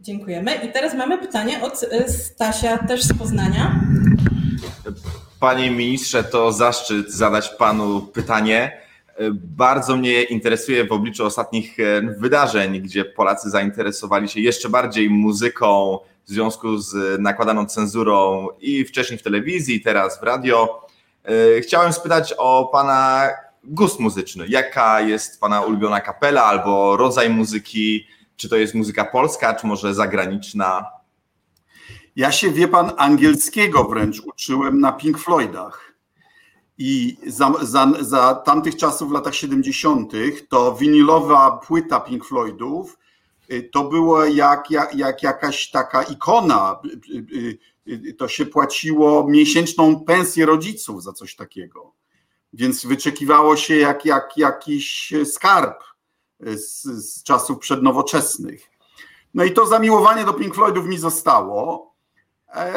Dziękujemy. 0.00 0.54
I 0.54 0.72
teraz 0.72 0.94
mamy 0.94 1.18
pytanie 1.18 1.62
od 1.62 1.84
Stasia, 2.08 2.78
też 2.78 3.02
z 3.02 3.18
Poznania. 3.18 3.80
Panie 5.40 5.70
ministrze, 5.70 6.24
to 6.24 6.52
zaszczyt 6.52 7.12
zadać 7.12 7.48
panu 7.48 8.00
pytanie. 8.00 8.80
E, 9.16 9.30
bardzo 9.32 9.96
mnie 9.96 10.22
interesuje 10.22 10.84
w 10.84 10.92
obliczu 10.92 11.26
ostatnich 11.26 11.80
e, 11.80 12.02
wydarzeń, 12.18 12.80
gdzie 12.80 13.04
Polacy 13.04 13.50
zainteresowali 13.50 14.28
się 14.28 14.40
jeszcze 14.40 14.68
bardziej 14.68 15.10
muzyką 15.10 15.98
w 16.26 16.30
związku 16.30 16.78
z 16.78 17.20
nakładaną 17.20 17.66
cenzurą 17.66 18.48
i 18.60 18.84
wcześniej 18.84 19.18
w 19.18 19.22
telewizji, 19.22 19.80
teraz 19.80 20.20
w 20.20 20.22
radio. 20.22 20.86
Chciałem 21.60 21.92
spytać 21.92 22.34
o 22.38 22.68
pana 22.72 23.28
gust 23.64 24.00
muzyczny. 24.00 24.44
Jaka 24.48 25.00
jest 25.00 25.40
pana 25.40 25.60
ulubiona 25.60 26.00
kapela 26.00 26.44
albo 26.44 26.96
rodzaj 26.96 27.30
muzyki? 27.30 28.06
Czy 28.36 28.48
to 28.48 28.56
jest 28.56 28.74
muzyka 28.74 29.04
polska, 29.04 29.54
czy 29.54 29.66
może 29.66 29.94
zagraniczna? 29.94 30.97
Ja 32.18 32.32
się, 32.32 32.50
wie 32.50 32.68
pan, 32.68 32.92
angielskiego 32.96 33.84
wręcz 33.84 34.20
uczyłem 34.20 34.80
na 34.80 34.92
Pink 34.92 35.18
Floydach. 35.18 35.94
I 36.78 37.16
za, 37.26 37.52
za, 37.62 37.92
za 38.00 38.34
tamtych 38.34 38.76
czasów, 38.76 39.08
w 39.08 39.12
latach 39.12 39.34
70., 39.34 40.12
to 40.48 40.74
winylowa 40.74 41.60
płyta 41.66 42.00
Pink 42.00 42.24
Floydów 42.24 42.98
y, 43.52 43.70
to 43.72 43.84
było 43.84 44.24
jak, 44.24 44.70
jak, 44.70 44.94
jak 44.94 45.22
jakaś 45.22 45.70
taka 45.70 46.02
ikona. 46.02 46.80
Y, 47.10 47.58
y, 47.88 48.14
to 48.14 48.28
się 48.28 48.46
płaciło 48.46 49.28
miesięczną 49.28 50.04
pensję 50.04 50.46
rodziców 50.46 51.02
za 51.02 51.12
coś 51.12 51.36
takiego. 51.36 51.92
Więc 52.52 52.86
wyczekiwało 52.86 53.56
się 53.56 53.76
jak, 53.76 54.04
jak 54.04 54.36
jakiś 54.36 55.12
skarb 55.24 55.84
z, 56.40 56.82
z 56.82 57.22
czasów 57.22 57.58
przednowoczesnych. 57.58 58.70
No 59.34 59.44
i 59.44 59.52
to 59.52 59.66
zamiłowanie 59.66 60.24
do 60.24 60.32
Pink 60.32 60.54
Floydów 60.54 60.86
mi 60.86 60.98
zostało, 60.98 61.87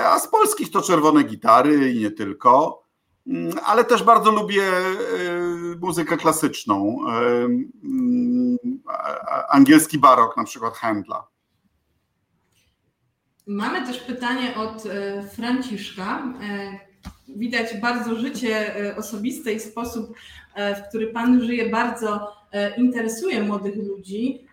a 0.06 0.20
z 0.20 0.28
polskich 0.28 0.72
to 0.72 0.82
czerwone 0.82 1.24
gitary 1.24 1.92
i 1.92 2.00
nie 2.00 2.12
tylko, 2.12 2.84
mm, 3.28 3.54
ale 3.66 3.84
też 3.84 4.04
bardzo 4.04 4.32
lubię 4.32 4.64
e, 4.64 4.94
muzykę 5.82 6.18
klasyczną, 6.18 6.98
e, 7.08 7.12
mm, 7.84 8.58
angielski 9.50 10.00
barok, 10.00 10.38
na 10.38 10.44
przykład 10.44 10.78
Handla. 10.78 11.28
Mamy 13.48 13.88
też 13.88 14.00
pytanie 14.00 14.56
od 14.56 14.84
Franciszka. 15.36 16.24
Widać 17.28 17.78
bardzo 17.82 18.16
życie 18.16 18.76
osobiste 18.98 19.54
i 19.54 19.60
sposób, 19.60 20.14
w 20.56 20.90
który 20.90 21.08
Pan 21.08 21.42
żyje, 21.44 21.70
bardzo 21.70 22.42
E, 22.52 22.76
interesuje 22.76 23.44
młodych 23.44 23.76
ludzi. 23.76 24.48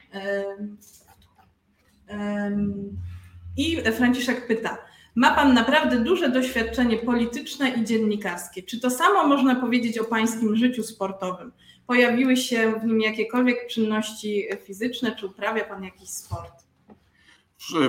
I 3.56 3.76
Franciszek 3.76 4.46
pyta, 4.46 4.78
ma 5.18 5.34
Pan 5.34 5.54
naprawdę 5.54 5.98
duże 5.98 6.30
doświadczenie 6.30 6.96
polityczne 6.96 7.70
i 7.70 7.84
dziennikarskie. 7.84 8.62
Czy 8.62 8.80
to 8.80 8.90
samo 8.90 9.26
można 9.26 9.54
powiedzieć 9.54 9.98
o 9.98 10.04
Pańskim 10.04 10.56
życiu 10.56 10.82
sportowym? 10.82 11.52
Pojawiły 11.86 12.36
się 12.36 12.74
w 12.82 12.84
nim 12.84 13.00
jakiekolwiek 13.00 13.66
czynności 13.66 14.48
fizyczne, 14.64 15.16
czy 15.16 15.26
uprawia 15.26 15.64
Pan 15.64 15.84
jakiś 15.84 16.10
sport? 16.10 16.52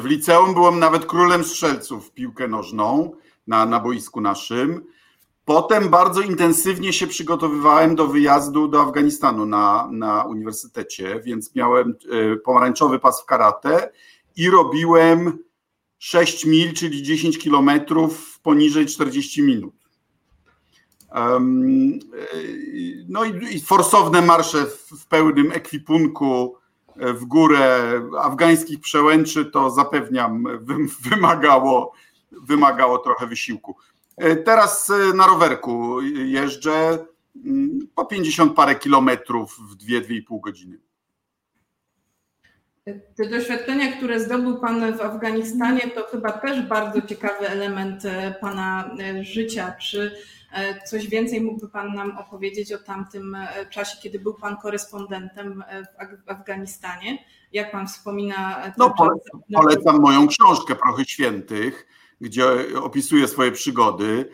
W 0.02 0.06
liceum 0.06 0.54
byłem 0.54 0.80
nawet 0.80 1.06
królem 1.06 1.44
strzelców 1.44 2.08
w 2.08 2.12
piłkę 2.12 2.48
nożną 2.48 3.12
na, 3.48 3.66
na 3.66 3.80
boisku 3.80 4.22
naszym. 4.22 4.86
Potem 5.46 5.90
bardzo 5.90 6.22
intensywnie 6.22 6.94
się 6.94 7.08
przygotowywałem 7.08 7.96
do 7.96 8.08
wyjazdu 8.08 8.68
do 8.68 8.82
Afganistanu 8.82 9.46
na, 9.46 9.90
na 9.92 10.24
uniwersytecie, 10.24 11.20
więc 11.24 11.56
miałem 11.56 11.96
e, 12.12 12.36
pomarańczowy 12.36 13.00
pas 13.00 13.22
w 13.22 13.26
karate 13.26 13.92
i 14.36 14.50
robiłem 14.50 15.49
6 16.00 16.46
mil, 16.46 16.74
czyli 16.74 17.04
10 17.04 17.38
kilometrów 17.38 18.40
poniżej 18.40 18.86
40 18.86 19.42
minut. 19.42 19.74
No 23.08 23.26
i, 23.26 23.62
forsowne 23.62 24.22
marsze 24.22 24.66
w 24.66 25.08
pełnym 25.08 25.52
ekwipunku 25.52 26.56
w 26.96 27.26
górę 27.26 27.94
afgańskich 28.20 28.80
przełęczy, 28.80 29.46
to 29.46 29.70
zapewniam, 29.70 30.44
wymagało, 31.10 31.94
wymagało 32.32 32.98
trochę 32.98 33.28
wysiłku. 33.28 33.76
Teraz 34.46 34.92
na 35.16 35.28
rowerku 35.28 36.02
jeżdżę 36.26 37.06
mm, 37.46 37.80
po 37.96 38.06
50 38.06 38.56
parę 38.56 38.76
kilometrów 38.76 39.58
w 39.70 39.76
2-2,5 39.76 40.40
godziny. 40.42 40.80
Te 43.16 43.30
doświadczenia, 43.30 43.92
które 43.98 44.20
zdobył 44.20 44.58
Pan 44.58 44.98
w 44.98 45.02
Afganistanie, 45.02 45.82
to 45.96 46.04
chyba 46.04 46.32
też 46.32 46.62
bardzo 46.62 47.02
ciekawy 47.02 47.50
element 47.50 48.06
e, 48.06 48.36
Pana 48.42 48.96
e, 49.00 49.24
życia. 49.24 49.76
Czy 49.82 50.12
e, 50.54 50.82
coś 50.88 51.08
więcej 51.08 51.42
mógłby 51.42 51.70
Pan 51.70 51.94
nam 51.94 52.18
opowiedzieć 52.18 52.74
o 52.74 52.78
tamtym 52.78 53.38
czasie, 53.70 53.98
kiedy 54.02 54.20
był 54.20 54.34
Pan 54.34 54.58
korespondentem 54.58 55.64
w 56.26 56.30
Afganistanie? 56.30 57.26
Jak 57.54 57.72
Pan 57.72 57.88
wspomina? 57.88 58.72
No, 58.78 58.94
polecam, 58.98 59.42
polecam 59.54 60.02
moją 60.02 60.28
książkę 60.28 60.76
Prochy 60.76 61.06
Świętych, 61.06 61.88
gdzie 62.22 62.46
opisuję 62.82 63.28
swoje 63.28 63.52
przygody. 63.52 64.30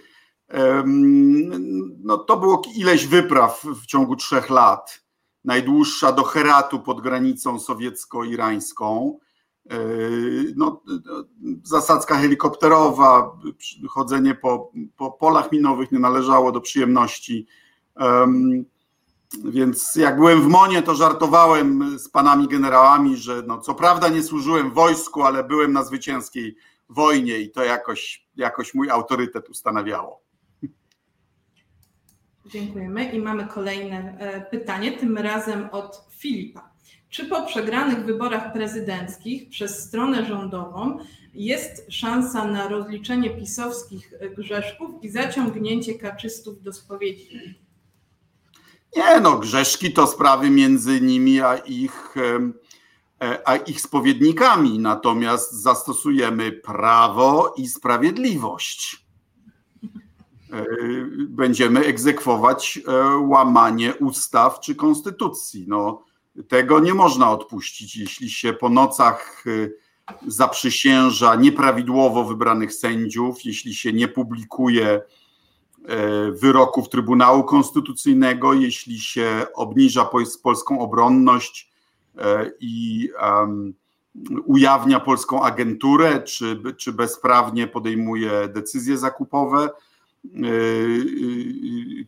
No, 2.04 2.18
to 2.18 2.38
było 2.38 2.62
ileś 2.76 3.08
wypraw 3.08 3.64
w 3.64 3.86
ciągu 3.86 4.16
trzech 4.16 4.50
lat 4.50 5.05
najdłuższa 5.46 6.12
do 6.12 6.24
Heratu 6.24 6.80
pod 6.80 7.02
granicą 7.02 7.60
sowiecko-irańską. 7.60 9.18
E, 9.70 9.78
no, 10.56 10.82
zasadzka 11.64 12.16
helikopterowa, 12.16 13.38
chodzenie 13.90 14.36
po, 14.36 14.72
po 14.98 15.12
polach 15.12 15.52
minowych 15.52 15.92
nie 15.92 16.00
należało 16.00 16.52
do 16.52 16.62
przyjemności. 16.62 17.48
Więc 19.44 19.96
jak 19.96 20.16
byłem 20.16 20.42
w 20.42 20.48
Monie, 20.48 20.82
to 20.82 20.96
żartowałem 20.96 22.00
z 22.00 22.10
panami 22.10 22.48
generałami, 22.48 23.18
że 23.18 23.44
no, 23.48 23.60
co 23.60 23.76
prawda 23.76 24.10
nie 24.10 24.24
służyłem 24.24 24.72
wojsku, 24.72 25.24
ale 25.24 25.44
byłem 25.44 25.74
na 25.74 25.84
zwycięskiej 25.84 26.56
wojnie 26.90 27.40
i 27.40 27.52
to 27.52 27.64
jakoś, 27.64 28.28
jakoś 28.36 28.74
mój 28.74 28.90
autorytet 28.90 29.50
ustanawiało. 29.50 30.25
Dziękujemy 32.46 33.12
i 33.12 33.20
mamy 33.20 33.48
kolejne 33.48 34.18
e, 34.20 34.42
pytanie, 34.42 34.92
tym 34.92 35.18
razem 35.18 35.70
od 35.72 36.08
Filipa. 36.10 36.70
Czy 37.10 37.26
po 37.26 37.46
przegranych 37.46 38.06
wyborach 38.06 38.54
prezydenckich 38.54 39.50
przez 39.50 39.84
stronę 39.84 40.26
rządową 40.26 40.98
jest 41.34 41.86
szansa 41.90 42.48
na 42.48 42.68
rozliczenie 42.68 43.30
pisowskich 43.30 44.14
grzeszków 44.38 45.04
i 45.04 45.10
zaciągnięcie 45.10 45.94
kaczystów 45.94 46.62
do 46.62 46.74
spowiedzi? 46.74 47.56
Nie, 48.96 49.20
no, 49.20 49.38
grzeszki 49.38 49.94
to 49.94 50.08
sprawy 50.08 50.50
między 50.50 51.02
nimi 51.02 51.42
a 51.42 51.58
ich, 51.58 52.16
e, 53.22 53.48
a 53.48 53.56
ich 53.56 53.82
spowiednikami, 53.82 54.80
natomiast 54.80 55.52
zastosujemy 55.54 56.52
prawo 56.52 57.54
i 57.58 57.68
sprawiedliwość. 57.68 59.05
E, 60.54 60.66
będziemy 61.28 61.86
egzekwować 61.86 62.80
e, 62.88 63.18
łamanie 63.18 63.96
ustaw 63.96 64.60
czy 64.60 64.76
konstytucji. 64.76 65.66
No, 65.68 66.04
tego 66.48 66.80
nie 66.80 66.94
można 66.94 67.32
odpuścić, 67.32 67.98
jeśli 67.98 68.30
się 68.30 68.54
po 68.54 68.70
nocach 68.70 69.44
e, 69.48 69.70
zaprzysięża 70.28 71.36
nieprawidłowo 71.36 72.24
wybranych 72.24 72.74
sędziów, 72.74 73.46
jeśli 73.46 73.74
się 73.74 73.94
nie 73.94 74.08
publikuje 74.08 75.02
wyroków 76.42 76.90
Trybunału 76.90 77.44
Konstytucyjnego, 77.44 78.54
jeśli 78.54 79.00
się 79.00 79.46
obniża 79.56 80.10
polską 80.44 80.80
obronność 80.80 81.72
i 82.60 83.10
ujawnia 84.46 85.00
polską 85.00 85.44
agenturę, 85.44 86.22
czy, 86.22 86.62
czy 86.78 86.94
bezprawnie 86.94 87.68
podejmuje 87.68 88.32
decyzje 88.48 88.98
zakupowe 88.98 89.70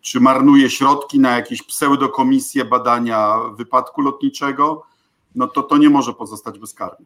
czy 0.01 0.19
marnuje 0.19 0.69
środki 0.69 1.19
na 1.19 1.35
jakieś 1.35 1.63
pseudokomisje 1.63 2.65
badania 2.65 3.39
wypadku 3.57 4.01
lotniczego, 4.01 4.83
no 5.35 5.47
to 5.47 5.63
to 5.63 5.77
nie 5.77 5.89
może 5.89 6.13
pozostać 6.13 6.59
bezkarne. 6.59 7.05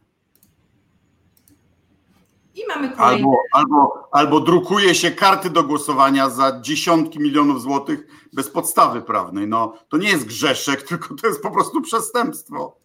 I 2.54 2.66
mamy 2.68 2.90
kolejny. 2.90 3.14
Albo, 3.14 3.36
albo, 3.52 4.08
albo 4.12 4.40
drukuje 4.40 4.94
się 4.94 5.10
karty 5.10 5.50
do 5.50 5.62
głosowania 5.62 6.30
za 6.30 6.60
dziesiątki 6.60 7.20
milionów 7.20 7.62
złotych 7.62 8.06
bez 8.32 8.50
podstawy 8.50 9.02
prawnej. 9.02 9.48
No, 9.48 9.74
to 9.88 9.96
nie 9.96 10.08
jest 10.08 10.26
grzeszek, 10.26 10.82
tylko 10.88 11.14
to 11.14 11.26
jest 11.26 11.42
po 11.42 11.50
prostu 11.50 11.80
przestępstwo. 11.80 12.76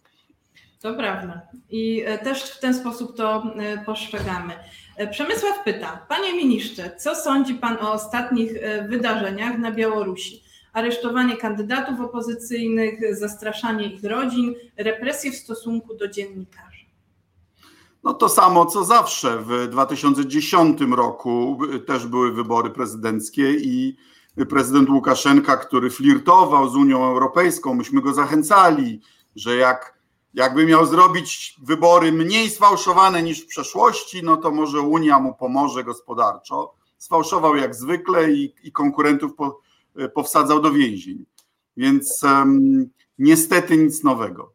To 0.80 0.94
prawda. 0.94 1.40
I 1.70 2.02
e, 2.06 2.18
też 2.18 2.42
w 2.42 2.60
ten 2.60 2.74
sposób 2.74 3.16
to 3.16 3.42
e, 3.56 3.84
postrzegamy. 3.84 4.54
E, 4.98 5.06
Przemysław 5.06 5.64
pyta, 5.64 6.06
panie 6.08 6.32
ministrze, 6.32 6.96
co 6.98 7.14
sądzi 7.14 7.54
pan 7.54 7.76
o 7.80 7.92
ostatnich 7.92 8.52
wydarzeniach 8.88 9.58
na 9.58 9.72
Białorusi? 9.72 10.42
Aresztowanie 10.72 11.36
kandydatów 11.36 12.00
opozycyjnych, 12.00 13.16
zastraszanie 13.16 13.94
ich 13.94 14.04
rodzin, 14.04 14.54
represje 14.76 15.32
w 15.32 15.36
stosunku 15.36 15.94
do 15.94 16.08
dziennikarzy. 16.08 16.84
No 18.04 18.14
to 18.14 18.28
samo 18.28 18.66
co 18.66 18.84
zawsze. 18.84 19.38
W 19.42 19.68
2010 19.70 20.80
roku 20.96 21.58
też 21.86 22.06
były 22.06 22.32
wybory 22.32 22.70
prezydenckie 22.70 23.50
i 23.50 23.96
prezydent 24.48 24.88
Łukaszenka, 24.90 25.56
który 25.56 25.90
flirtował 25.90 26.68
z 26.68 26.76
Unią 26.76 27.04
Europejską, 27.04 27.74
myśmy 27.74 28.02
go 28.02 28.14
zachęcali, 28.14 29.00
że 29.36 29.56
jak 29.56 29.97
jakby 30.34 30.66
miał 30.66 30.86
zrobić 30.86 31.56
wybory 31.62 32.12
mniej 32.12 32.50
sfałszowane 32.50 33.22
niż 33.22 33.44
w 33.44 33.46
przeszłości, 33.46 34.22
no 34.22 34.36
to 34.36 34.50
może 34.50 34.80
Unia 34.80 35.18
mu 35.18 35.34
pomoże 35.34 35.84
gospodarczo. 35.84 36.74
Sfałszował 36.98 37.56
jak 37.56 37.74
zwykle 37.74 38.32
i, 38.32 38.54
i 38.62 38.72
konkurentów 38.72 39.34
po, 39.34 39.60
e, 39.96 40.08
powsadzał 40.08 40.60
do 40.60 40.72
więzień. 40.72 41.24
Więc 41.76 42.22
um, 42.22 42.90
niestety 43.18 43.76
nic 43.76 44.04
nowego. 44.04 44.52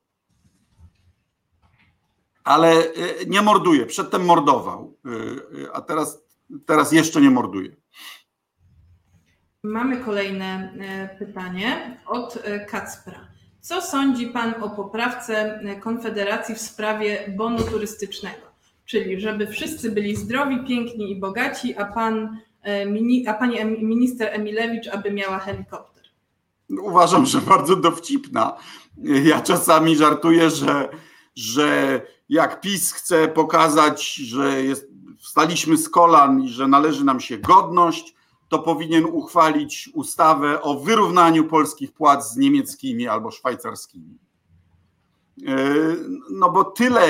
Ale 2.44 2.72
e, 2.72 3.26
nie 3.28 3.42
morduje. 3.42 3.86
Przedtem 3.86 4.26
mordował, 4.26 4.98
e, 5.06 5.76
a 5.76 5.82
teraz, 5.82 6.24
teraz 6.66 6.92
jeszcze 6.92 7.22
nie 7.22 7.30
morduje. 7.30 7.76
Mamy 9.64 9.98
kolejne 9.98 10.74
pytanie 11.20 12.02
od 12.06 12.44
Kacpra. 12.68 13.33
Co 13.64 13.82
sądzi 13.82 14.28
Pan 14.28 14.54
o 14.64 14.70
poprawce 14.70 15.60
Konfederacji 15.82 16.56
w 16.56 16.62
sprawie 16.62 17.34
bonu 17.38 17.64
turystycznego? 17.64 18.42
Czyli 18.86 19.22
żeby 19.22 19.48
wszyscy 19.48 19.92
byli 19.92 20.16
zdrowi, 20.16 20.66
piękni 20.68 21.12
i 21.12 21.20
bogaci, 21.20 21.76
a, 21.78 21.86
pan, 21.86 22.38
e, 22.66 22.86
a 23.30 23.34
pani 23.34 23.66
minister 23.66 24.30
Emilewicz, 24.34 24.88
aby 24.88 25.12
miała 25.12 25.40
helikopter. 25.40 26.04
Uważam, 26.70 27.26
że 27.26 27.42
bardzo 27.42 27.76
dowcipna. 27.76 28.58
Ja 29.24 29.42
czasami 29.42 29.96
żartuję, 29.96 30.50
że, 30.50 30.90
że 31.36 32.02
jak 32.30 32.62
PiS 32.62 32.92
chce 32.92 33.28
pokazać, 33.28 34.16
że 34.16 34.64
jest, 34.64 34.88
wstaliśmy 35.20 35.78
z 35.78 35.90
kolan 35.90 36.42
i 36.42 36.50
że 36.50 36.68
należy 36.68 37.04
nam 37.04 37.20
się 37.20 37.38
godność, 37.38 38.13
to 38.54 38.60
powinien 38.60 39.06
uchwalić 39.06 39.90
ustawę 39.94 40.62
o 40.62 40.80
wyrównaniu 40.80 41.44
polskich 41.44 41.92
płac 41.92 42.32
z 42.32 42.38
niemieckimi 42.38 43.08
albo 43.08 43.32
szwajcarskimi. 43.32 44.18
E, 45.48 45.56
no 46.32 46.50
bo 46.50 46.64
tyle. 46.64 47.02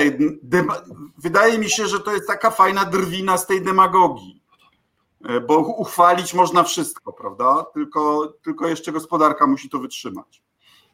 Wydaje 1.18 1.58
mi 1.58 1.70
się, 1.70 1.86
że 1.86 2.00
to 2.00 2.12
jest 2.12 2.26
taka 2.26 2.50
fajna 2.50 2.84
drwina 2.84 3.38
z 3.38 3.46
tej 3.46 3.62
demagogii. 3.62 4.42
E, 5.24 5.40
bo 5.40 5.58
uchwalić 5.58 6.34
można 6.34 6.62
wszystko, 6.62 7.12
prawda? 7.12 7.66
Tylko, 7.74 8.32
tylko 8.44 8.68
jeszcze 8.68 8.92
gospodarka 8.92 9.46
musi 9.46 9.68
to 9.68 9.78
wytrzymać. 9.78 10.42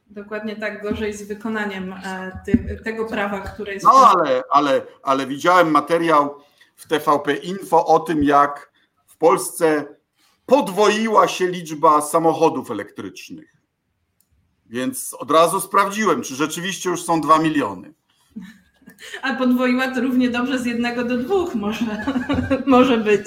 Dokładnie 0.06 0.56
tak, 0.56 0.82
gorzej 0.82 1.12
z 1.12 1.28
wykonaniem 1.28 1.92
e, 1.92 2.80
tego 2.84 3.04
prawa, 3.04 3.40
które 3.40 3.74
jest. 3.74 3.86
No 3.86 3.92
ale, 3.92 4.42
ale, 4.50 4.82
ale 5.02 5.26
widziałem 5.26 5.70
materiał 5.70 6.40
w 6.76 6.88
TVP 6.88 7.34
Info 7.34 7.86
o 7.86 8.00
tym, 8.00 8.24
jak 8.24 8.72
w 9.06 9.16
Polsce 9.16 9.99
podwoiła 10.50 11.28
się 11.28 11.46
liczba 11.46 12.00
samochodów 12.00 12.70
elektrycznych. 12.70 13.56
Więc 14.66 15.14
od 15.18 15.30
razu 15.30 15.60
sprawdziłem, 15.60 16.22
czy 16.22 16.34
rzeczywiście 16.34 16.90
już 16.90 17.02
są 17.02 17.20
dwa 17.20 17.38
miliony. 17.38 17.94
A 19.22 19.34
podwoiła 19.34 19.94
to 19.94 20.00
równie 20.00 20.30
dobrze 20.30 20.58
z 20.58 20.66
jednego 20.66 21.04
do 21.04 21.18
dwóch 21.18 21.54
może, 21.54 22.04
może 22.66 22.98
być. 22.98 23.26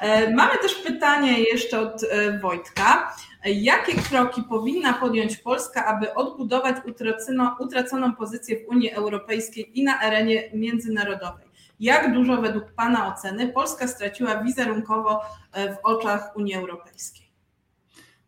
E, 0.00 0.34
mamy 0.34 0.58
też 0.58 0.74
pytanie 0.74 1.40
jeszcze 1.40 1.80
od 1.80 2.02
e, 2.02 2.38
Wojtka. 2.38 3.16
Jakie 3.44 4.02
kroki 4.02 4.42
powinna 4.42 4.92
podjąć 4.92 5.36
Polska, 5.36 5.84
aby 5.86 6.14
odbudować 6.14 6.76
utraconą, 6.86 7.50
utraconą 7.60 8.14
pozycję 8.14 8.56
w 8.56 8.68
Unii 8.68 8.90
Europejskiej 8.90 9.78
i 9.78 9.84
na 9.84 10.00
arenie 10.00 10.50
międzynarodowej? 10.54 11.49
Jak 11.80 12.14
dużo 12.14 12.42
według 12.42 12.72
Pana 12.72 13.14
oceny 13.14 13.48
Polska 13.48 13.88
straciła 13.88 14.42
wizerunkowo 14.42 15.20
e, 15.52 15.74
w 15.74 15.78
oczach 15.82 16.36
Unii 16.36 16.54
Europejskiej? 16.54 17.30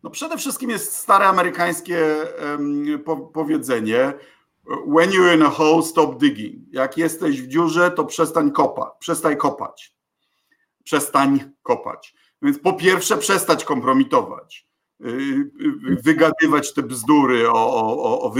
No 0.03 0.09
przede 0.09 0.37
wszystkim 0.37 0.69
jest 0.69 0.95
stare 0.95 1.25
amerykańskie 1.25 2.15
powiedzenie 3.33 4.13
when 4.65 5.11
you're 5.11 5.35
in 5.35 5.41
a 5.41 5.49
hole, 5.49 5.83
stop 5.83 6.19
digging. 6.19 6.73
Jak 6.73 6.97
jesteś 6.97 7.41
w 7.41 7.47
dziurze, 7.47 7.91
to 7.91 8.05
przestań 8.05 8.51
kopać, 8.51 8.93
przestań 8.99 9.37
kopać. 9.37 9.95
Przestań 10.83 11.51
kopać. 11.61 12.15
Więc 12.41 12.59
po 12.59 12.73
pierwsze 12.73 13.17
przestać 13.17 13.65
kompromitować, 13.65 14.67
wygadywać 16.03 16.73
te 16.73 16.83
bzdury 16.83 17.49
o, 17.49 17.53
o, 17.53 18.21
o 18.21 18.33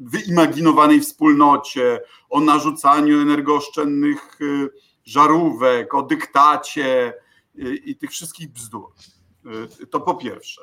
wyimaginowanej 0.00 1.00
wspólnocie, 1.00 2.00
o 2.30 2.40
narzucaniu 2.40 3.20
energooszczędnych 3.20 4.40
y, 4.40 4.70
żarówek, 5.04 5.94
o 5.94 6.02
dyktacie 6.02 7.12
i 7.84 7.96
tych 7.96 8.10
wszystkich 8.10 8.52
bzdur. 8.52 8.84
To 9.90 10.00
po 10.00 10.14
pierwsze. 10.14 10.62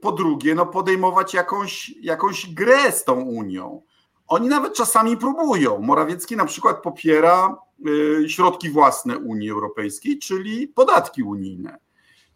Po 0.00 0.12
drugie, 0.12 0.54
no 0.54 0.66
podejmować 0.66 1.34
jakąś, 1.34 1.94
jakąś 2.00 2.54
grę 2.54 2.92
z 2.92 3.04
tą 3.04 3.20
Unią. 3.20 3.82
Oni 4.26 4.48
nawet 4.48 4.74
czasami 4.74 5.16
próbują. 5.16 5.78
Morawiecki 5.78 6.36
na 6.36 6.44
przykład 6.44 6.82
popiera 6.82 7.56
y, 7.86 8.28
środki 8.28 8.70
własne 8.70 9.18
Unii 9.18 9.50
Europejskiej, 9.50 10.18
czyli 10.18 10.68
podatki 10.68 11.22
unijne. 11.22 11.78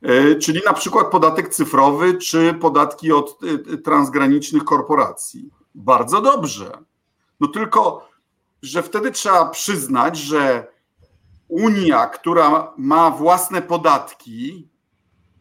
Y, 0.09 0.37
czyli 0.37 0.61
na 0.67 0.73
przykład 0.73 1.11
podatek 1.11 1.49
cyfrowy, 1.49 2.19
czy 2.19 2.55
podatki 2.55 3.13
od 3.13 3.39
y, 3.73 3.79
transgranicznych 3.79 4.65
korporacji. 4.65 5.51
Bardzo 5.75 6.21
dobrze. 6.21 6.79
No 7.41 7.49
tylko, 7.49 8.09
że 8.63 8.83
wtedy 8.83 9.13
trzeba 9.13 9.47
przyznać, 9.47 10.19
że 10.19 10.67
Unia, 11.49 12.07
która 12.07 12.73
ma 12.77 13.11
własne 13.11 13.63
podatki, 13.63 14.69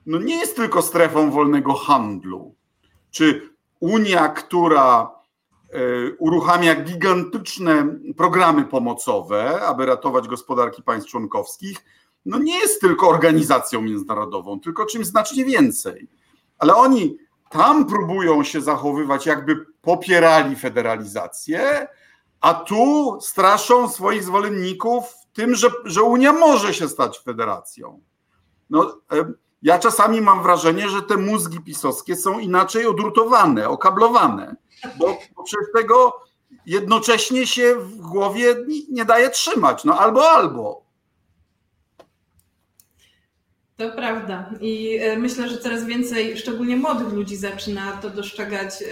no 0.06 0.20
nie 0.20 0.36
jest 0.36 0.56
tylko 0.56 0.82
strefą 0.82 1.32
wolnego 1.32 1.74
handlu. 1.74 2.56
Czy 3.12 3.50
Unia, 3.80 4.28
która 4.28 5.12
e, 5.70 5.80
uruchamia 6.20 6.76
gigantyczne 6.76 7.88
programy 8.18 8.66
pomocowe, 8.66 9.62
aby 9.62 9.86
ratować 9.86 10.28
gospodarki 10.28 10.84
państw 10.84 11.10
członkowskich, 11.10 11.86
no 12.26 12.40
nie 12.40 12.60
jest 12.60 12.82
tylko 12.82 13.10
organizacją 13.10 13.82
międzynarodową, 13.82 14.60
tylko 14.60 14.86
czymś 14.86 15.08
znacznie 15.08 15.46
więcej. 15.46 16.08
Ale 16.58 16.76
oni 16.76 17.18
tam 17.50 17.86
próbują 17.86 18.44
się 18.44 18.62
zachowywać, 18.62 19.26
jakby 19.26 19.66
popierali 19.82 20.56
federalizację, 20.56 21.88
a 22.42 22.54
tu 22.54 23.18
straszą 23.22 23.90
swoich 23.90 24.24
zwolenników 24.24 25.04
tym, 25.34 25.56
że, 25.56 25.70
że 25.86 26.04
Unia 26.04 26.34
może 26.34 26.74
się 26.74 26.90
stać 26.90 27.20
federacją. 27.20 28.02
No, 28.70 28.98
e, 29.12 29.34
ja 29.62 29.80
czasami 29.80 30.22
mam 30.22 30.44
wrażenie, 30.44 30.90
że 30.90 31.02
te 31.02 31.18
mózgi 31.18 31.60
pisowskie 31.60 32.16
są 32.16 32.40
inaczej 32.40 32.86
odrutowane, 32.86 33.70
okablowane, 33.70 34.56
bo, 35.00 35.18
przez 35.44 35.72
tego 35.76 36.22
jednocześnie 36.66 37.48
się 37.48 37.76
w 37.76 38.02
głowie 38.02 38.56
nie 38.90 39.06
daje 39.06 39.30
trzymać. 39.30 39.84
No 39.84 40.00
albo, 40.00 40.30
albo. 40.30 40.83
To 43.78 43.92
prawda. 43.92 44.50
I 44.62 44.98
e, 45.02 45.18
myślę, 45.18 45.50
że 45.50 45.58
coraz 45.58 45.86
więcej, 45.86 46.38
szczególnie 46.38 46.78
młodych 46.78 47.14
ludzi, 47.14 47.36
zaczyna 47.36 47.92
to 47.92 48.10
dostrzegać 48.10 48.82
e, 48.82 48.86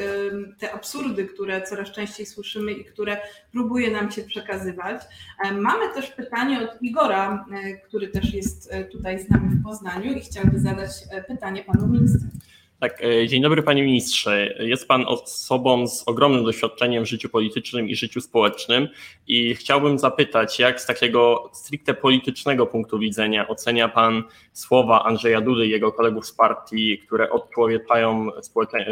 te 0.59 0.73
absurdy, 0.73 1.25
które 1.25 1.61
coraz 1.61 1.91
częściej 1.91 2.25
słyszymy 2.25 2.71
i 2.71 2.85
które 2.85 3.17
próbuje 3.51 3.91
nam 3.91 4.11
się 4.11 4.23
przekazywać. 4.23 5.01
E, 5.45 5.51
mamy 5.51 5.93
też 5.93 6.09
pytanie 6.09 6.61
od 6.61 6.81
Igora, 6.81 7.45
który 7.87 8.07
też 8.07 8.33
jest 8.33 8.73
tutaj 8.91 9.19
z 9.19 9.29
nami 9.29 9.49
w 9.49 9.63
Poznaniu 9.63 10.13
i 10.13 10.21
chciałby 10.21 10.59
zadać 10.59 10.89
pytanie 11.27 11.63
panu 11.63 11.87
ministrowi. 11.87 12.50
Tak, 12.81 13.03
e, 13.03 13.27
dzień 13.27 13.41
dobry 13.41 13.63
panie 13.63 13.83
ministrze. 13.83 14.53
Jest 14.59 14.87
pan 14.87 15.05
osobą 15.07 15.87
z 15.87 16.03
ogromnym 16.07 16.43
doświadczeniem 16.43 17.03
w 17.05 17.07
życiu 17.07 17.29
politycznym 17.29 17.89
i 17.89 17.95
życiu 17.95 18.21
społecznym 18.21 18.87
i 19.27 19.55
chciałbym 19.55 19.99
zapytać, 19.99 20.59
jak 20.59 20.81
z 20.81 20.85
takiego 20.85 21.49
stricte 21.53 21.93
politycznego 21.93 22.67
punktu 22.67 22.99
widzenia 22.99 23.47
ocenia 23.47 23.89
pan 23.89 24.23
słowa 24.53 25.03
Andrzeja 25.03 25.41
Dudy 25.41 25.67
i 25.67 25.69
jego 25.69 25.91
kolegów 25.91 26.25
z 26.25 26.31
partii, 26.31 26.97
które 26.97 27.29
odczłowieczają 27.29 28.29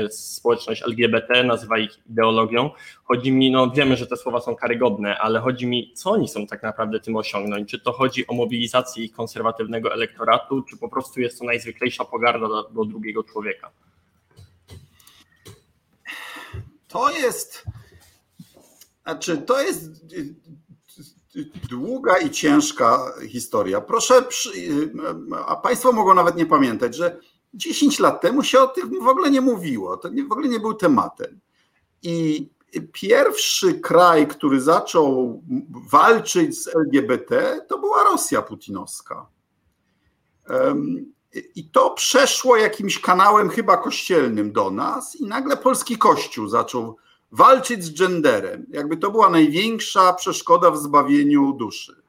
społeczność 0.10 0.84
LGBT, 0.84 1.43
nazywa 1.43 1.78
ich 1.78 1.91
ideologią. 2.10 2.69
Chodzi 3.11 3.31
mi, 3.31 3.51
no 3.51 3.71
wiemy, 3.71 3.97
że 3.97 4.07
te 4.07 4.17
słowa 4.17 4.41
są 4.41 4.55
karygodne, 4.55 5.17
ale 5.17 5.39
chodzi 5.39 5.67
mi, 5.67 5.93
co 5.93 6.11
oni 6.11 6.27
są 6.27 6.47
tak 6.47 6.63
naprawdę 6.63 6.99
tym 6.99 7.15
osiągnąć? 7.15 7.69
Czy 7.69 7.79
to 7.79 7.91
chodzi 7.91 8.27
o 8.27 8.33
mobilizację 8.33 9.03
ich 9.03 9.11
konserwatywnego 9.11 9.93
elektoratu, 9.93 10.63
czy 10.63 10.77
po 10.77 10.89
prostu 10.89 11.21
jest 11.21 11.39
to 11.39 11.45
najzwyklejsza 11.45 12.05
pogarda 12.05 12.47
do, 12.47 12.85
drugiego 12.85 13.23
człowieka? 13.23 13.71
To 16.87 17.11
jest, 17.11 17.65
znaczy 19.03 19.37
to 19.37 19.61
jest 19.61 20.05
długa 21.69 22.17
i 22.17 22.29
ciężka 22.29 23.11
historia. 23.29 23.81
Proszę, 23.81 24.23
a 25.47 25.55
Państwo 25.55 25.91
mogą 25.91 26.13
nawet 26.13 26.35
nie 26.35 26.45
pamiętać, 26.45 26.95
że 26.95 27.19
10 27.53 27.99
lat 27.99 28.21
temu 28.21 28.43
się 28.43 28.59
o 28.59 28.67
tym 28.67 29.03
w 29.03 29.07
ogóle 29.07 29.31
nie 29.31 29.41
mówiło. 29.41 29.97
To 29.97 30.09
w 30.29 30.31
ogóle 30.31 30.47
nie 30.47 30.59
był 30.59 30.73
tematem. 30.73 31.39
I 32.03 32.47
pierwszy 32.93 33.73
kraj, 33.79 34.27
który 34.27 34.62
zaczął 34.62 35.43
walczyć 35.89 36.63
z 36.63 36.67
LGBT, 36.67 37.62
to 37.67 37.79
była 37.79 38.03
Rosja 38.03 38.41
putinowska. 38.41 39.27
I 41.55 41.69
to 41.69 41.89
przeszło 41.89 42.58
jakimś 42.58 42.99
kanałem 42.99 43.49
chyba 43.49 43.77
kościelnym 43.77 44.51
do 44.51 44.71
nas, 44.71 45.15
i 45.15 45.25
nagle 45.25 45.58
polski 45.58 45.97
kościół 45.97 46.47
zaczął 46.47 46.97
walczyć 47.32 47.84
z 47.84 47.99
genderem. 47.99 48.65
Jakby 48.69 48.97
to 48.97 49.12
była 49.12 49.29
największa 49.29 50.13
przeszkoda 50.13 50.71
w 50.71 50.77
zbawieniu 50.77 51.53
duszy. 51.53 52.01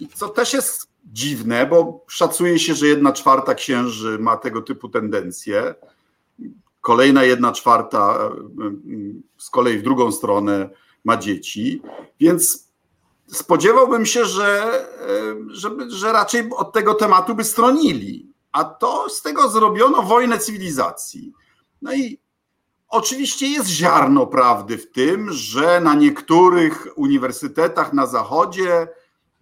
I 0.00 0.08
co 0.08 0.28
też 0.28 0.52
jest 0.52 0.88
dziwne, 1.04 1.66
bo 1.66 2.04
szacuje 2.08 2.58
się, 2.58 2.74
że 2.74 2.86
jedna 2.86 3.12
czwarta 3.12 3.54
księży 3.54 4.18
ma 4.18 4.36
tego 4.36 4.62
typu 4.62 4.88
tendencje. 4.88 5.74
Kolejna 6.80 7.24
jedna 7.24 7.52
czwarta 7.52 8.30
z 9.38 9.50
kolei 9.50 9.78
w 9.78 9.82
drugą 9.82 10.12
stronę 10.12 10.70
ma 11.04 11.16
dzieci. 11.16 11.82
Więc 12.20 12.68
spodziewałbym 13.26 14.06
się, 14.06 14.24
że, 14.24 14.86
że, 15.48 15.70
że 15.88 16.12
raczej 16.12 16.50
od 16.56 16.72
tego 16.72 16.94
tematu 16.94 17.34
by 17.34 17.44
stronili. 17.44 18.32
A 18.52 18.64
to 18.64 19.08
z 19.08 19.22
tego 19.22 19.48
zrobiono 19.48 20.02
wojnę 20.02 20.38
cywilizacji. 20.38 21.32
No 21.82 21.94
i 21.94 22.18
oczywiście 22.88 23.48
jest 23.48 23.68
ziarno 23.68 24.26
prawdy 24.26 24.78
w 24.78 24.92
tym, 24.92 25.32
że 25.32 25.80
na 25.80 25.94
niektórych 25.94 26.88
uniwersytetach 26.96 27.92
na 27.92 28.06
zachodzie 28.06 28.88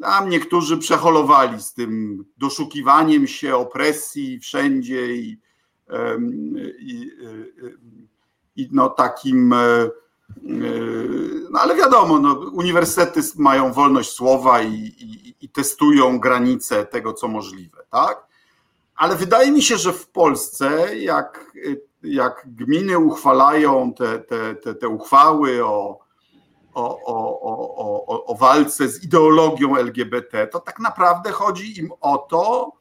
tam 0.01 0.29
niektórzy 0.29 0.79
przeholowali 0.79 1.63
z 1.63 1.75
tym 1.75 2.25
doszukiwaniem 2.37 3.27
się 3.27 3.57
opresji 3.57 4.41
wszędzie 4.41 5.15
i, 5.15 5.41
i, 6.79 7.11
i, 8.57 8.69
no 8.73 8.89
takim 8.89 9.55
Yy, 10.43 11.47
no 11.51 11.61
ale 11.61 11.77
wiadomo, 11.77 12.19
no, 12.19 12.33
uniwersytety 12.33 13.21
mają 13.37 13.73
wolność 13.73 14.11
słowa 14.11 14.63
i, 14.63 14.75
i, 14.75 15.35
i, 15.41 15.49
testują 15.49 16.19
granice 16.19 16.87
tego, 16.87 17.13
co 17.13 17.29
możliwe, 17.29 17.79
tak? 17.91 18.27
Ale 18.97 19.17
wydaje 19.17 19.53
mi 19.53 19.63
się, 19.63 19.77
że 19.77 19.93
w 19.93 20.09
Polsce, 20.09 20.97
jak, 20.97 21.53
jak 22.03 22.43
gminy 22.47 22.99
uchwalają 22.99 23.93
te, 23.93 24.19
te, 24.19 24.55
te, 24.55 24.75
te 24.75 24.89
uchwały 24.89 25.65
o, 25.65 25.99
o, 26.75 27.01
o, 27.07 28.07
o, 28.07 28.25
o 28.27 28.35
walce 28.35 28.89
z 28.89 29.05
ideologią 29.05 29.77
LGBT, 29.77 30.47
to 30.47 30.61
tak 30.61 30.79
naprawdę 30.79 31.31
chodzi 31.31 31.81
im 31.81 31.93
o 32.01 32.19
to, 32.19 32.73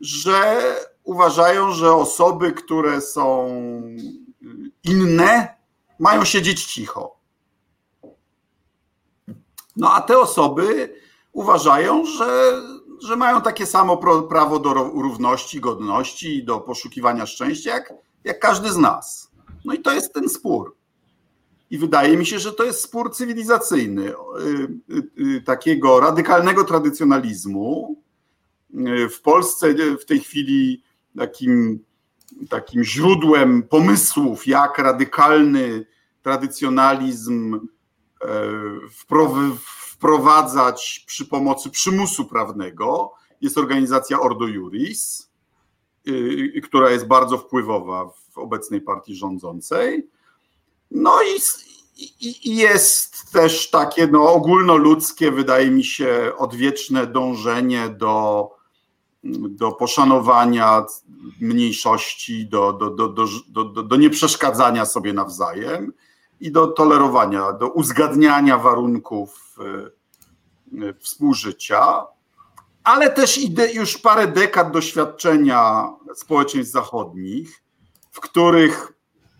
że 0.00 0.62
uważają, 1.04 1.72
że 1.72 1.92
osoby, 1.94 2.52
które 2.52 3.00
są 3.00 3.50
inne, 4.84 5.54
mają 5.98 6.24
siedzieć 6.24 6.64
cicho. 6.64 7.16
No 9.76 9.92
a 9.92 10.00
te 10.00 10.18
osoby 10.18 10.94
uważają, 11.32 12.06
że, 12.06 12.62
że 13.02 13.16
mają 13.16 13.40
takie 13.40 13.66
samo 13.66 13.96
prawo 14.28 14.58
do 14.58 14.74
równości, 14.74 15.60
godności 15.60 16.36
i 16.36 16.44
do 16.44 16.60
poszukiwania 16.60 17.26
szczęścia, 17.26 17.70
jak, 17.70 17.94
jak 18.24 18.40
każdy 18.40 18.72
z 18.72 18.76
nas. 18.76 19.30
No 19.64 19.74
i 19.74 19.78
to 19.78 19.92
jest 19.92 20.14
ten 20.14 20.28
spór. 20.28 20.76
I 21.70 21.78
wydaje 21.78 22.16
mi 22.16 22.26
się, 22.26 22.38
że 22.38 22.52
to 22.52 22.64
jest 22.64 22.80
spór 22.80 23.14
cywilizacyjny, 23.14 24.08
y, 24.08 24.14
y, 24.90 25.36
y, 25.36 25.42
takiego 25.42 26.00
radykalnego 26.00 26.64
tradycjonalizmu. 26.64 27.96
W 29.10 29.20
Polsce 29.22 29.74
w 30.00 30.04
tej 30.04 30.20
chwili 30.20 30.82
takim 31.18 31.84
takim 32.48 32.84
źródłem 32.84 33.62
pomysłów, 33.62 34.46
jak 34.46 34.78
radykalny 34.78 35.86
tradycjonalizm 36.22 37.54
e, 37.54 38.28
wprowadzać 40.00 41.04
przy 41.06 41.26
pomocy 41.26 41.70
przymusu 41.70 42.24
prawnego, 42.24 43.12
jest 43.40 43.58
organizacja 43.58 44.20
Ordo 44.20 44.46
Juris. 44.46 45.30
która 46.62 46.90
jest 46.90 47.06
bardzo 47.06 47.38
wpływowa 47.38 48.10
w 48.30 48.38
obecnej 48.38 48.80
partii 48.80 49.14
rządzącej. 49.14 50.08
No 50.90 51.22
i 51.22 51.40
jest 52.56 53.32
też 53.32 53.70
takie 53.70 54.06
no, 54.06 54.32
ogólnoludzkie, 54.32 55.32
wydaje 55.32 55.70
mi 55.70 55.84
się, 55.84 56.32
odwieczne 56.38 57.06
dążenie 57.06 57.88
do, 57.88 58.50
do 59.24 59.72
poszanowania 59.72 60.86
mniejszości, 61.40 62.48
do, 62.48 62.72
do, 62.72 62.90
do, 62.90 63.08
do, 63.08 63.64
do, 63.64 63.82
do 63.82 63.96
nieprzeszkadzania 63.96 64.84
sobie 64.84 65.12
nawzajem 65.12 65.92
i 66.40 66.52
do 66.52 66.66
tolerowania, 66.66 67.52
do 67.52 67.68
uzgadniania 67.68 68.58
warunków 68.58 69.56
e, 70.82 70.92
współżycia, 71.00 72.06
ale 72.84 73.10
też 73.10 73.40
już 73.74 73.98
parę 73.98 74.28
dekad 74.28 74.72
doświadczenia 74.72 75.88
społeczeństw 76.14 76.72
zachodnich, 76.72 77.62
w 78.10 78.20
których 78.20 78.92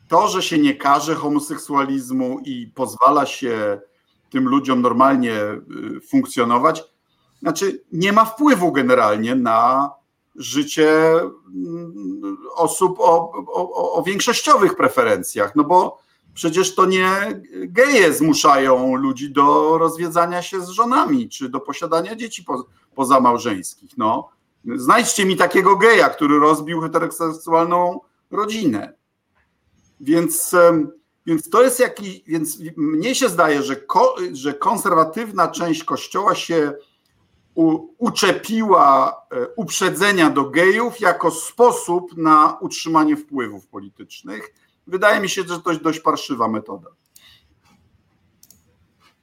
to, 0.08 0.28
że 0.28 0.42
się 0.42 0.58
nie 0.58 0.74
każe 0.74 1.14
homoseksualizmu 1.14 2.40
i 2.44 2.72
pozwala 2.74 3.26
się 3.26 3.80
tym 4.30 4.48
ludziom 4.48 4.82
normalnie 4.82 5.32
y, 5.32 5.60
funkcjonować, 6.00 6.82
znaczy 7.42 7.84
nie 7.92 8.12
ma 8.12 8.24
wpływu 8.24 8.72
generalnie 8.72 9.34
na 9.34 9.90
życie 10.36 11.12
mm, 11.12 12.36
osób 12.54 13.00
o, 13.00 13.32
o, 13.46 13.92
o 13.92 14.02
większościowych 14.02 14.76
preferencjach, 14.76 15.56
no 15.56 15.64
bo 15.64 15.98
przecież 16.34 16.74
to 16.74 16.86
nie 16.86 17.40
geje 17.52 18.12
zmuszają 18.12 18.94
ludzi 18.94 19.32
do 19.32 19.78
rozwiedzania 19.78 20.42
się 20.42 20.60
z 20.60 20.68
żonami, 20.68 21.28
czy 21.28 21.48
do 21.48 21.60
posiadania 21.60 22.16
dzieci 22.16 22.44
po, 22.44 22.66
pozamałżeńskich. 22.94 23.98
No. 23.98 24.28
Znajdźcie 24.76 25.24
mi 25.26 25.36
takiego 25.36 25.76
geja, 25.76 26.08
który 26.08 26.38
rozbił 26.38 26.80
heteroseksualną 26.80 28.00
rodzinę. 28.30 28.94
Więc, 30.00 30.56
więc 31.26 31.50
to 31.50 31.62
jest 31.62 31.80
jakiś, 31.80 32.22
więc 32.26 32.58
mnie 32.76 33.14
się 33.14 33.28
zdaje, 33.28 33.62
że, 33.62 33.76
ko, 33.76 34.16
że 34.32 34.54
konserwatywna 34.54 35.48
część 35.48 35.84
kościoła 35.84 36.34
się 36.34 36.72
uczepiła 37.98 39.22
e, 39.32 39.46
uprzedzenia 39.56 40.30
do 40.30 40.50
gejów 40.50 41.00
jako 41.00 41.30
sposób 41.30 42.16
na 42.16 42.58
utrzymanie 42.60 43.16
wpływów 43.16 43.66
politycznych. 43.66 44.54
Wydaje 44.86 45.20
mi 45.20 45.28
się, 45.28 45.42
że 45.42 45.60
to 45.60 45.70
jest 45.70 45.82
dość 45.82 46.00
parszywa 46.00 46.48
metoda. 46.48 46.90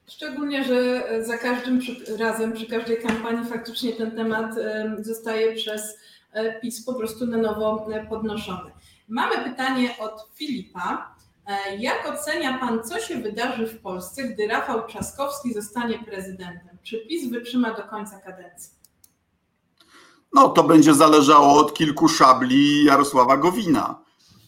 Szczególnie, 0.07 0.63
że 0.63 1.07
za 1.25 1.37
każdym 1.37 1.79
razem, 2.19 2.53
przy 2.53 2.65
każdej 2.65 3.01
kampanii 3.01 3.49
faktycznie 3.49 3.93
ten 3.93 4.11
temat 4.11 4.55
zostaje 4.99 5.55
przez 5.55 5.97
e, 6.33 6.59
PiS 6.59 6.85
po 6.85 6.93
prostu 6.93 7.25
na 7.25 7.37
nowo 7.37 7.87
e, 7.91 8.05
podnoszony. 8.05 8.71
Mamy 9.07 9.49
pytanie 9.49 9.95
od 9.99 10.29
Filipa. 10.35 11.15
E, 11.47 11.75
jak 11.75 12.09
ocenia 12.09 12.57
Pan, 12.57 12.83
co 12.83 12.99
się 12.99 13.15
wydarzy 13.15 13.67
w 13.67 13.81
Polsce, 13.81 14.23
gdy 14.23 14.47
Rafał 14.47 14.87
Trzaskowski 14.87 15.53
zostanie 15.53 15.99
prezydentem? 15.99 16.66
Czy 16.87 16.97
PiS 16.97 17.29
wytrzyma 17.31 17.73
do 17.73 17.83
końca 17.83 18.19
kadencji? 18.19 18.71
No, 20.33 20.49
to 20.49 20.63
będzie 20.63 20.93
zależało 20.93 21.53
od 21.53 21.73
kilku 21.73 22.07
szabli 22.09 22.83
Jarosława 22.83 23.37
Gowina. 23.37 24.03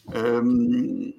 Y, 0.08 1.14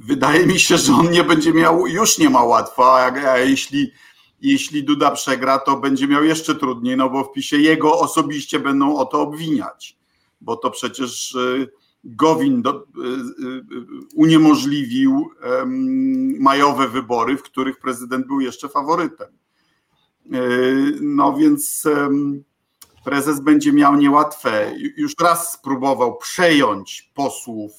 wydaje 0.00 0.46
mi 0.46 0.60
się, 0.60 0.76
że 0.76 0.92
on 0.92 1.10
nie 1.10 1.24
będzie 1.24 1.52
miał, 1.52 1.86
już 1.86 2.18
nie 2.18 2.30
ma 2.30 2.44
łatwo, 2.44 2.94
a 2.94 3.38
jeśli, 3.38 3.92
jeśli 4.40 4.84
Duda 4.84 5.10
przegra, 5.10 5.58
to 5.58 5.76
będzie 5.76 6.08
miał 6.08 6.24
jeszcze 6.24 6.54
trudniej, 6.54 6.96
no 6.96 7.10
bo 7.10 7.24
w 7.24 7.32
PiSie 7.32 7.58
jego 7.58 7.98
osobiście 7.98 8.60
będą 8.60 8.96
o 8.96 9.04
to 9.04 9.20
obwiniać 9.20 10.00
bo 10.40 10.56
to 10.56 10.70
przecież 10.70 11.34
y, 11.34 11.68
Gowin 12.04 12.62
do, 12.62 12.76
y, 12.80 12.84
uniemożliwił 14.14 15.30
majowe 16.40 16.88
wybory, 16.88 17.36
w 17.36 17.42
których 17.42 17.78
prezydent 17.78 18.26
był 18.26 18.40
jeszcze 18.40 18.68
faworytem. 18.68 19.39
No 21.00 21.36
więc 21.36 21.84
prezes 23.04 23.40
będzie 23.40 23.72
miał 23.72 23.96
niełatwe. 23.96 24.72
Już 24.96 25.14
raz 25.20 25.52
spróbował 25.52 26.16
przejąć 26.16 27.10
posłów 27.14 27.72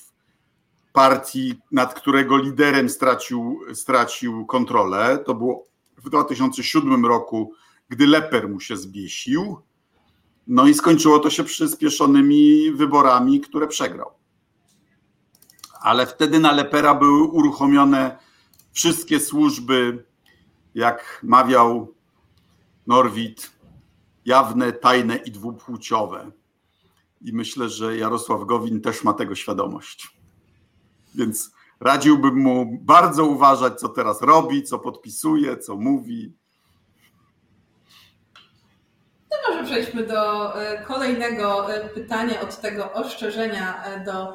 partii, 0.94 1.62
nad 1.72 1.94
którego 1.94 2.38
liderem 2.38 2.90
stracił, 2.90 3.60
stracił 3.74 4.46
kontrolę. 4.46 5.24
To 5.26 5.36
było 5.36 5.64
w 5.98 6.10
2007 6.10 7.06
roku, 7.06 7.54
gdy 7.90 8.08
Leper 8.08 8.50
mu 8.50 8.60
się 8.60 8.78
zbiesił. 8.78 9.58
No 10.48 10.68
i 10.68 10.74
skończyło 10.74 11.20
to 11.20 11.30
się 11.30 11.44
przyspieszonymi 11.44 12.72
wyborami, 12.72 13.42
które 13.42 13.68
przegrał. 13.68 14.12
Ale 15.82 16.08
wtedy 16.08 16.40
na 16.40 16.52
Lepera 16.52 16.96
były 16.96 17.24
uruchomione 17.24 18.18
wszystkie 18.72 19.20
służby, 19.20 20.06
jak 20.76 21.20
mawiał 21.24 21.94
Norwid, 22.88 23.52
jawne, 24.26 24.74
tajne 24.74 25.16
i 25.16 25.32
dwupłciowe. 25.32 26.32
I 27.22 27.34
myślę, 27.34 27.70
że 27.70 27.98
Jarosław 27.98 28.46
Gowin 28.46 28.82
też 28.82 29.04
ma 29.04 29.14
tego 29.14 29.36
świadomość. 29.36 30.18
Więc 31.16 31.52
radziłbym 31.80 32.36
mu 32.36 32.80
bardzo 32.82 33.26
uważać, 33.26 33.80
co 33.80 33.90
teraz 33.90 34.22
robi, 34.22 34.64
co 34.64 34.80
podpisuje, 34.80 35.58
co 35.58 35.76
mówi 35.76 36.34
To 39.32 39.52
może 39.52 39.64
przejdźmy 39.64 40.08
do 40.08 40.56
e, 40.62 40.84
kolejnego 40.84 41.74
e, 41.74 41.90
pytania 41.90 42.42
od 42.42 42.62
tego 42.62 42.94
ostrzeżenia 42.94 43.84
e, 43.84 44.04
do 44.04 44.34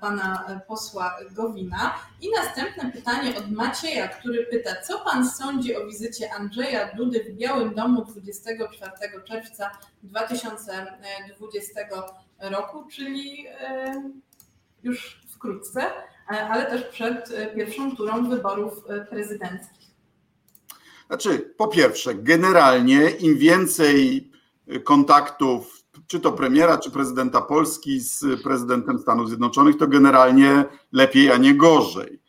pana 0.00 0.60
posła 0.68 1.16
Gowina. 1.30 1.94
I 2.20 2.30
następne 2.30 2.92
pytanie 2.92 3.36
od 3.36 3.50
Macieja, 3.50 4.08
który 4.08 4.46
pyta, 4.46 4.70
co 4.82 4.98
pan 4.98 5.30
sądzi 5.30 5.76
o 5.76 5.86
wizycie 5.86 6.34
Andrzeja 6.34 6.94
Dudy 6.94 7.24
w 7.24 7.36
Białym 7.36 7.74
Domu 7.74 8.04
24 8.04 8.92
czerwca 9.24 9.70
2020 10.02 11.80
roku, 12.40 12.88
czyli 12.92 13.46
już 14.82 15.22
wkrótce, 15.34 15.82
ale 16.26 16.66
też 16.66 16.82
przed 16.82 17.32
pierwszą 17.54 17.96
turą 17.96 18.30
wyborów 18.30 18.84
prezydenckich. 19.10 19.82
Znaczy, 21.06 21.54
po 21.56 21.68
pierwsze, 21.68 22.14
generalnie 22.14 23.10
im 23.10 23.38
więcej 23.38 24.30
kontaktów, 24.84 25.81
czy 26.12 26.20
to 26.20 26.32
premiera, 26.32 26.78
czy 26.78 26.90
prezydenta 26.90 27.42
Polski 27.42 28.00
z 28.00 28.42
prezydentem 28.42 28.98
Stanów 28.98 29.28
Zjednoczonych, 29.28 29.76
to 29.78 29.86
generalnie 29.86 30.64
lepiej, 30.92 31.32
a 31.32 31.36
nie 31.36 31.54
gorzej. 31.54 32.22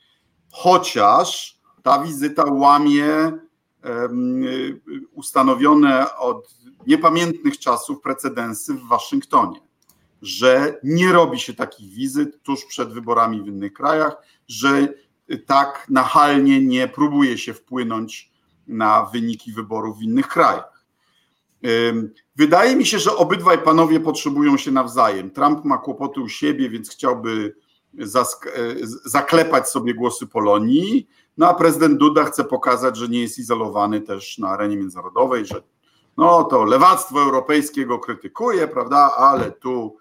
Chociaż 0.52 1.60
ta 1.82 2.04
wizyta 2.04 2.44
łamie 2.44 3.32
ustanowione 5.12 6.16
od 6.16 6.56
niepamiętnych 6.88 7.60
czasów 7.60 8.02
precedensy 8.02 8.74
w 8.74 8.88
Waszyngtonie, 8.88 9.60
że 10.22 10.80
nie 10.84 11.12
robi 11.12 11.40
się 11.40 11.54
takich 11.54 11.94
wizyt 11.94 12.44
tuż 12.44 12.66
przed 12.66 12.94
wyborami 12.94 13.42
w 13.42 13.48
innych 13.48 13.74
krajach, 13.74 14.16
że 14.48 14.88
tak 15.46 15.86
nachalnie 15.90 16.62
nie 16.62 16.88
próbuje 16.88 17.38
się 17.38 17.54
wpłynąć 17.54 18.32
na 18.68 19.06
wyniki 19.06 19.52
wyborów 19.52 19.98
w 19.98 20.02
innych 20.02 20.28
krajach. 20.28 20.73
Wydaje 22.36 22.76
mi 22.76 22.86
się, 22.86 23.00
że 23.00 23.16
obydwaj 23.16 23.58
panowie 23.58 24.00
potrzebują 24.00 24.58
się 24.58 24.72
nawzajem. 24.72 25.32
Trump 25.32 25.66
ma 25.66 25.78
kłopoty 25.78 26.22
u 26.22 26.30
siebie, 26.30 26.70
więc 26.70 26.90
chciałby 26.90 27.56
e, 28.00 28.06
zaklepać 29.06 29.70
sobie 29.70 29.94
głosy 29.94 30.28
Polonii, 30.28 31.10
no 31.38 31.50
a 31.50 31.54
prezydent 31.54 31.98
Duda 31.98 32.26
chce 32.26 32.44
pokazać, 32.44 32.98
że 32.98 33.08
nie 33.08 33.22
jest 33.22 33.40
izolowany 33.40 34.02
też 34.02 34.38
na 34.38 34.50
arenie 34.50 34.78
międzynarodowej, 34.78 35.46
że 35.46 35.62
no 36.18 36.44
to 36.44 36.64
lewactwo 36.64 37.22
europejskie 37.22 37.86
go 37.86 38.00
krytykuje, 38.00 38.68
prawda, 38.68 39.12
ale 39.18 39.52
tu 39.52 39.98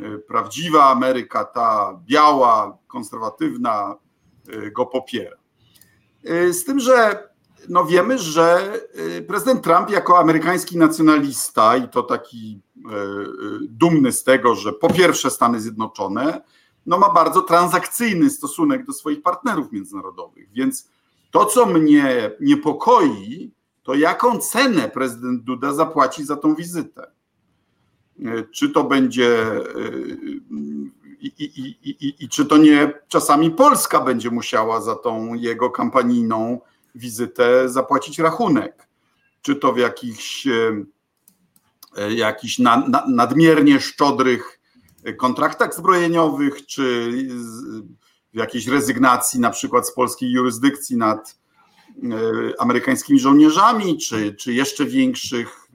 e, 0.00 0.18
prawdziwa 0.18 0.84
Ameryka, 0.84 1.44
ta 1.44 2.00
biała, 2.04 2.78
konserwatywna, 2.86 3.94
e, 4.48 4.70
go 4.70 4.86
popiera. 4.86 5.36
Z 6.50 6.64
tym, 6.64 6.80
że 6.80 7.28
no 7.68 7.84
wiemy, 7.84 8.18
że 8.18 8.72
y, 9.18 9.22
prezydent 9.22 9.64
Trump 9.64 9.90
jako 9.90 10.18
amerykański 10.18 10.78
nacjonalista 10.78 11.76
i 11.76 11.88
to 11.88 12.02
taki 12.02 12.60
y, 12.76 12.80
y, 12.80 13.68
dumny 13.68 14.12
z 14.12 14.24
tego, 14.24 14.54
że 14.54 14.72
po 14.72 14.90
pierwsze 14.90 15.30
Stany 15.30 15.60
Zjednoczone, 15.60 16.42
no 16.86 16.98
ma 16.98 17.12
bardzo 17.12 17.42
transakcyjny 17.42 18.30
stosunek 18.30 18.86
do 18.86 18.92
swoich 18.92 19.22
partnerów 19.22 19.72
międzynarodowych. 19.72 20.52
Więc 20.52 20.88
to, 21.30 21.44
co 21.44 21.66
mnie 21.66 22.30
niepokoi, 22.40 23.50
to 23.82 23.94
jaką 23.94 24.38
cenę 24.38 24.88
prezydent 24.88 25.42
Duda 25.42 25.72
zapłaci 25.72 26.24
za 26.24 26.36
tą 26.36 26.54
wizytę. 26.54 27.10
Czy 28.50 28.70
to 28.70 28.84
będzie 28.84 29.46
i, 31.22 31.26
i, 31.26 31.90
i, 31.90 32.24
i, 32.24 32.28
czy 32.28 32.44
to 32.44 32.56
nie 32.56 32.92
czasami 33.08 33.50
Polska 33.50 34.00
będzie 34.00 34.30
musiała 34.30 34.80
za 34.80 34.94
tą 34.94 35.34
jego 35.34 35.70
kampanijną 35.70 36.60
wizytę 36.94 37.68
zapłacić 37.68 38.18
rachunek. 38.18 38.88
Czy 39.42 39.56
to 39.56 39.72
w 39.72 39.78
jakichś 39.78 40.46
jakichś 42.10 42.58
na, 42.58 42.88
na, 42.88 43.04
nadmiernie 43.08 43.80
szczodrych 43.80 44.60
kontraktach 45.18 45.74
zbrojeniowych, 45.74 46.66
czy 46.66 47.12
w 48.34 48.36
jakiejś 48.36 48.66
rezygnacji 48.66 49.40
na 49.40 49.50
przykład 49.50 49.88
z 49.88 49.94
polskiej 49.94 50.30
jurysdykcji 50.30 50.96
nad 50.96 51.38
amerykańskimi 52.58 53.20
żołnierzami, 53.20 53.98
czy, 53.98 54.34
czy 54.34 54.52
jeszcze 54.52 54.84
większych 54.84 55.68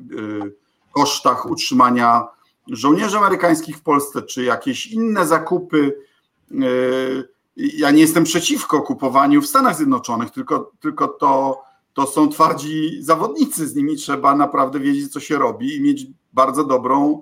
kosztach 0.92 1.46
utrzymania 1.46 2.28
żołnierzy 2.68 3.18
amerykańskich 3.18 3.78
w 3.78 3.82
Polsce, 3.82 4.22
czy 4.22 4.44
jakieś 4.44 4.88
inne 4.88 5.28
zakupy. 5.28 5.98
Ja 7.58 7.92
nie 7.92 8.02
jestem 8.02 8.24
przeciwko 8.24 8.82
kupowaniu 8.82 9.42
w 9.42 9.48
Stanach 9.48 9.76
Zjednoczonych, 9.76 10.32
tylko, 10.32 10.72
tylko 10.80 11.08
to, 11.08 11.62
to 11.94 12.08
są 12.08 12.30
twardzi 12.30 13.04
zawodnicy, 13.04 13.68
z 13.68 13.76
nimi 13.76 13.96
trzeba 13.96 14.36
naprawdę 14.36 14.80
wiedzieć, 14.80 15.12
co 15.12 15.20
się 15.20 15.38
robi 15.38 15.76
i 15.76 15.82
mieć 15.82 16.08
bardzo 16.34 16.64
dobrą 16.64 17.22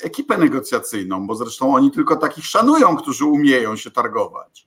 ekipę 0.00 0.38
negocjacyjną, 0.38 1.26
bo 1.26 1.34
zresztą 1.34 1.74
oni 1.74 1.90
tylko 1.90 2.16
takich 2.16 2.46
szanują, 2.46 2.96
którzy 2.96 3.24
umieją 3.24 3.76
się 3.76 3.90
targować. 3.90 4.66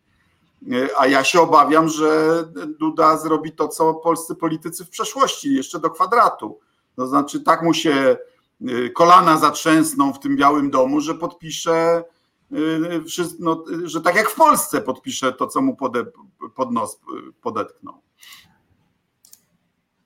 A 0.97 1.07
ja 1.07 1.23
się 1.23 1.41
obawiam, 1.41 1.89
że 1.89 2.43
Duda 2.79 3.17
zrobi 3.17 3.51
to, 3.51 3.67
co 3.67 3.93
polscy 3.93 4.35
politycy 4.35 4.85
w 4.85 4.89
przeszłości, 4.89 5.53
jeszcze 5.53 5.79
do 5.79 5.89
kwadratu. 5.89 6.59
To 6.95 7.07
znaczy, 7.07 7.41
tak 7.41 7.61
mu 7.61 7.73
się 7.73 8.17
y, 8.69 8.89
kolana 8.89 9.37
zatrzęsną 9.37 10.13
w 10.13 10.19
tym 10.19 10.35
Białym 10.35 10.69
Domu, 10.69 11.01
że 11.01 11.15
podpisze, 11.15 11.99
y, 11.99 12.03
no, 13.39 13.63
że 13.83 14.01
tak 14.01 14.15
jak 14.15 14.29
w 14.29 14.35
Polsce 14.35 14.81
podpisze 14.81 15.33
to, 15.33 15.47
co 15.47 15.61
mu 15.61 15.75
pode, 15.75 16.05
pod 16.55 16.71
nos 16.71 16.99
podetkną. 17.41 17.93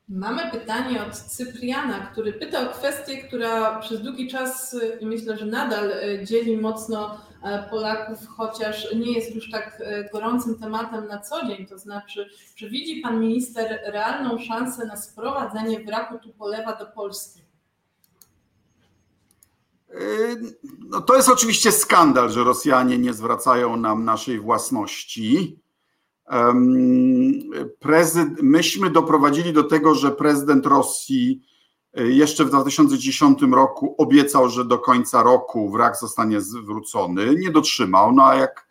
Mamy 0.10 0.52
pytanie 0.52 1.06
od 1.06 1.16
Cypriana, 1.16 2.00
który 2.00 2.34
pyta 2.34 2.70
o 2.70 2.74
kwestię, 2.74 3.24
która 3.24 3.80
przez 3.80 4.02
długi 4.02 4.28
czas 4.28 4.76
i 5.00 5.06
myślę, 5.06 5.38
że 5.38 5.46
nadal 5.46 5.92
dzieli 6.24 6.58
mocno 6.58 7.22
Polaków, 7.70 8.28
chociaż 8.28 8.96
nie 8.96 9.12
jest 9.12 9.36
już 9.36 9.52
tak 9.52 9.84
gorącym 10.14 10.60
tematem 10.60 11.08
na 11.08 11.20
co 11.20 11.46
dzień. 11.46 11.68
To 11.68 11.78
znaczy, 11.78 12.30
czy 12.56 12.70
widzi 12.70 13.02
pan 13.02 13.20
minister 13.20 13.80
realną 13.86 14.40
szansę 14.40 14.86
na 14.86 14.98
sprowadzenie 14.98 15.80
wraku 15.80 16.20
Tupolewa 16.20 16.76
do 16.76 16.86
Polski? 16.86 17.49
No 20.90 21.02
to 21.02 21.16
jest 21.16 21.30
oczywiście 21.30 21.72
skandal, 21.72 22.30
że 22.30 22.44
Rosjanie 22.44 22.98
nie 22.98 23.14
zwracają 23.14 23.78
nam 23.78 24.06
naszej 24.06 24.40
własności. 24.40 25.60
Myśmy 28.42 28.90
doprowadzili 28.90 29.54
do 29.54 29.64
tego, 29.64 29.96
że 29.96 30.12
prezydent 30.12 30.66
Rosji 30.66 31.42
e, 31.94 32.08
jeszcze 32.08 32.46
w 32.46 32.50
2010 32.50 33.42
roku 33.42 33.96
obiecał, 33.98 34.50
że 34.50 34.66
do 34.66 34.80
końca 34.80 35.24
roku 35.24 35.72
wrak 35.72 35.98
zostanie 35.98 36.42
zwrócony. 36.42 37.36
Nie 37.36 37.52
dotrzymał, 37.52 38.14
no 38.14 38.28
a 38.28 38.36
jak 38.36 38.68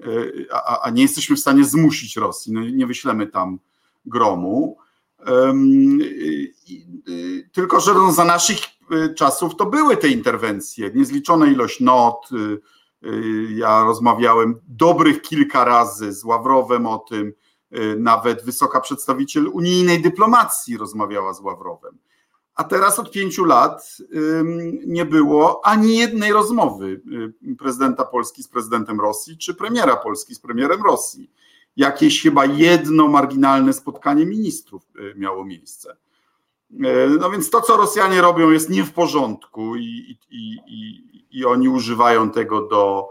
e, 0.00 0.04
a, 0.52 0.80
a 0.80 0.90
nie 0.90 1.02
jesteśmy 1.02 1.36
w 1.36 1.40
stanie 1.40 1.64
zmusić 1.64 2.16
Rosji, 2.16 2.52
no 2.52 2.60
nie 2.60 2.86
wyślemy 2.86 3.26
tam 3.26 3.58
gromu. 4.06 4.76
Tylko, 7.52 7.80
że 7.80 7.94
no 7.94 8.12
za 8.12 8.24
naszych 8.24 8.58
czasów 9.16 9.56
to 9.56 9.66
były 9.66 9.96
te 9.96 10.08
interwencje, 10.08 10.90
niezliczona 10.94 11.46
ilość 11.46 11.80
not, 11.80 12.30
Y, 13.06 13.52
ja 13.54 13.84
rozmawiałem 13.84 14.60
dobrych 14.68 15.22
kilka 15.22 15.64
razy 15.64 16.12
z 16.12 16.24
Ławrowem 16.24 16.86
o 16.86 16.98
tym, 16.98 17.32
y, 17.78 17.96
nawet 17.98 18.44
wysoka 18.44 18.80
przedstawiciel 18.80 19.48
unijnej 19.52 20.02
dyplomacji 20.02 20.76
rozmawiała 20.76 21.34
z 21.34 21.40
Ławrowem. 21.40 21.98
A 22.54 22.64
teraz 22.64 22.98
od 22.98 23.10
pięciu 23.10 23.44
lat 23.44 23.96
nie 24.86 25.04
było 25.04 25.66
ani 25.66 25.96
jednej 25.96 26.32
rozmowy 26.32 27.00
y, 27.42 27.56
prezydenta 27.56 28.04
Polski 28.04 28.42
z 28.42 28.48
prezydentem 28.48 29.00
Rosji, 29.00 29.38
czy 29.38 29.54
premiera 29.54 29.96
Polski 29.96 30.34
z 30.34 30.40
premierem 30.40 30.82
Rosji. 30.82 31.30
Jakieś 31.76 32.22
chyba 32.22 32.46
jedno 32.46 33.08
marginalne 33.08 33.72
spotkanie 33.72 34.26
ministrów 34.26 34.82
miało 35.16 35.44
miejsce. 35.44 35.96
No 37.20 37.30
więc 37.30 37.50
to, 37.50 37.60
co 37.60 37.76
Rosjanie 37.76 38.20
robią, 38.20 38.50
jest 38.50 38.70
nie 38.70 38.84
w 38.84 38.92
porządku 38.92 39.76
i, 39.76 40.18
i, 40.30 40.56
i, 40.66 41.04
i 41.30 41.44
oni 41.44 41.68
używają 41.68 42.30
tego 42.30 42.68
do, 42.68 43.08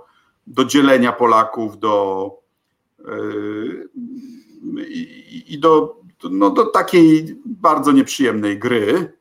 do 0.47 0.65
dzielenia 0.65 1.11
Polaków, 1.11 1.79
do 1.79 2.31
yy, 2.99 3.89
i 5.47 5.59
do, 5.59 6.01
no, 6.31 6.49
do 6.49 6.65
takiej 6.65 7.41
bardzo 7.45 7.91
nieprzyjemnej 7.91 8.59
gry. 8.59 9.13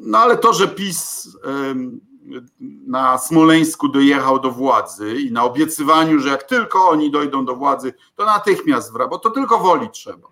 No 0.00 0.18
ale 0.18 0.36
to, 0.36 0.52
że 0.52 0.68
PiS 0.68 1.28
na 2.86 3.18
Smoleńsku 3.18 3.88
dojechał 3.88 4.40
do 4.40 4.50
władzy 4.50 5.14
i 5.20 5.32
na 5.32 5.44
obiecywaniu, 5.44 6.18
że 6.18 6.28
jak 6.28 6.42
tylko 6.42 6.88
oni 6.88 7.10
dojdą 7.10 7.44
do 7.44 7.56
władzy, 7.56 7.94
to 8.14 8.24
natychmiast 8.24 8.92
bo 8.92 9.18
to 9.18 9.30
tylko 9.30 9.58
woli 9.58 9.90
trzeba. 9.90 10.28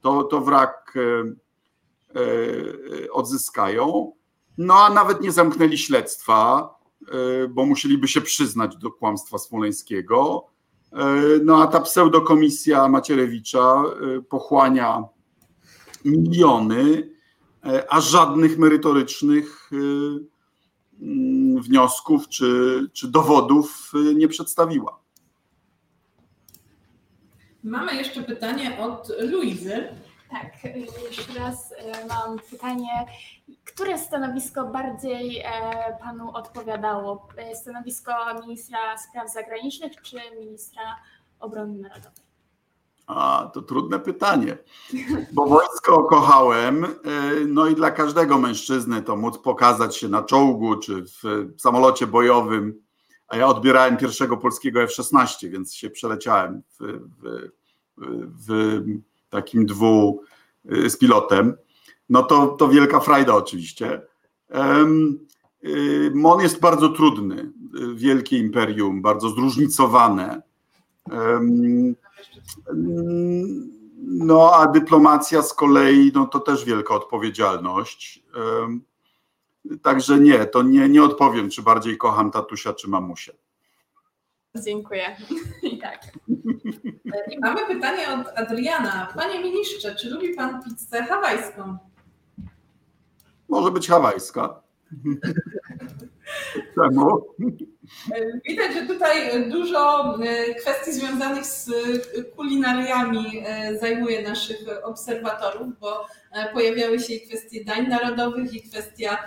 To, 0.00 0.24
to 0.24 0.40
wrak 0.40 0.94
e, 0.96 1.32
odzyskają. 3.12 4.12
No 4.58 4.74
a 4.74 4.90
nawet 4.90 5.20
nie 5.20 5.32
zamknęli 5.32 5.78
śledztwa, 5.78 6.74
e, 7.08 7.48
bo 7.48 7.66
musieliby 7.66 8.08
się 8.08 8.20
przyznać 8.20 8.76
do 8.76 8.90
kłamstwa 8.90 9.38
smoleńskiego. 9.38 10.46
E, 10.92 10.96
no 11.44 11.62
a 11.62 11.66
ta 11.66 11.80
pseudokomisja 11.80 12.88
Macierewicza 12.88 13.82
e, 13.82 14.22
pochłania 14.22 15.04
miliony, 16.04 17.12
a 17.88 18.00
żadnych 18.00 18.58
merytorycznych 18.58 19.70
mm, 19.72 21.62
wniosków 21.62 22.28
czy, 22.28 22.80
czy 22.92 23.08
dowodów 23.08 23.92
nie 24.14 24.28
przedstawiła. 24.28 24.98
Mamy 27.64 27.94
jeszcze 27.96 28.22
pytanie 28.22 28.78
od 28.80 29.12
Luizy. 29.20 29.88
Tak, 30.32 30.64
jeszcze 31.10 31.38
raz 31.38 31.74
mam 32.08 32.38
pytanie. 32.50 33.06
Które 33.64 33.98
stanowisko 33.98 34.64
bardziej 34.64 35.38
e, 35.38 35.50
panu 36.00 36.30
odpowiadało? 36.34 37.28
E, 37.36 37.56
stanowisko 37.56 38.12
ministra 38.40 38.98
spraw 38.98 39.32
zagranicznych 39.32 39.92
czy 40.02 40.16
ministra 40.40 40.82
obrony 41.40 41.78
narodowej? 41.78 42.24
A, 43.06 43.50
to 43.54 43.62
trudne 43.62 44.00
pytanie, 44.00 44.58
bo 45.32 45.46
wojsko 45.46 46.04
kochałem, 46.04 46.84
e, 46.84 46.88
no 47.46 47.66
i 47.66 47.74
dla 47.74 47.90
każdego 47.90 48.38
mężczyzny 48.38 49.02
to 49.02 49.16
móc 49.16 49.38
pokazać 49.38 49.96
się 49.96 50.08
na 50.08 50.22
czołgu 50.22 50.76
czy 50.76 51.02
w 51.02 51.50
samolocie 51.58 52.06
bojowym, 52.06 52.82
a 53.28 53.36
ja 53.36 53.46
odbierałem 53.46 53.96
pierwszego 53.96 54.36
polskiego 54.36 54.82
F-16, 54.82 55.48
więc 55.50 55.74
się 55.74 55.90
przeleciałem 55.90 56.62
w, 56.68 57.00
w, 57.22 57.50
w 58.48 58.82
takim 59.32 59.66
dwu 59.66 60.22
z 60.64 60.96
pilotem 60.96 61.54
no 62.12 62.22
to, 62.22 62.46
to 62.46 62.68
wielka 62.68 63.00
frajda 63.00 63.34
oczywiście. 63.34 64.02
Y, 65.64 66.12
Mon 66.14 66.40
jest 66.40 66.60
bardzo 66.60 66.88
trudny, 66.88 67.52
wielkie 67.94 68.38
imperium, 68.38 69.02
bardzo 69.02 69.28
zróżnicowane. 69.28 70.42
No 73.96 74.54
a 74.54 74.66
dyplomacja 74.66 75.42
z 75.42 75.54
kolei, 75.54 76.12
no 76.14 76.26
to 76.26 76.40
też 76.40 76.64
wielka 76.64 76.94
odpowiedzialność. 76.94 78.24
Także 79.82 80.20
nie, 80.20 80.46
to 80.46 80.62
nie, 80.62 80.88
nie 80.88 81.02
odpowiem, 81.02 81.50
czy 81.50 81.62
bardziej 81.62 81.98
kocham 81.98 82.30
tatusia, 82.30 82.72
czy 82.72 82.90
mamusię. 82.90 83.32
Dziękuję. 84.60 85.16
I 85.72 85.78
tak. 85.78 86.00
I 87.30 87.38
mamy 87.38 87.66
pytanie 87.66 88.02
od 88.08 88.38
Adriana. 88.38 89.08
Panie 89.14 89.40
ministrze, 89.40 89.94
czy 89.94 90.10
lubi 90.10 90.34
pan 90.34 90.62
pizzę 90.62 91.02
hawajską? 91.02 91.78
Może 93.48 93.70
być 93.70 93.88
hawajska. 93.88 94.62
Czemu? 96.74 97.34
Widać, 98.48 98.74
że 98.74 98.86
tutaj 98.86 99.50
dużo 99.50 100.14
e, 100.24 100.54
kwestii 100.54 100.92
związanych 100.92 101.46
z 101.46 101.70
kulinariami 102.36 103.42
e, 103.46 103.78
zajmuje 103.78 104.22
naszych 104.22 104.58
obserwatorów, 104.82 105.78
bo 105.80 106.06
e, 106.32 106.52
pojawiały 106.52 107.00
się 107.00 107.14
i 107.14 107.28
kwestie 107.28 107.64
dań 107.64 107.88
narodowych, 107.88 108.54
i 108.54 108.70
kwestia 108.70 109.18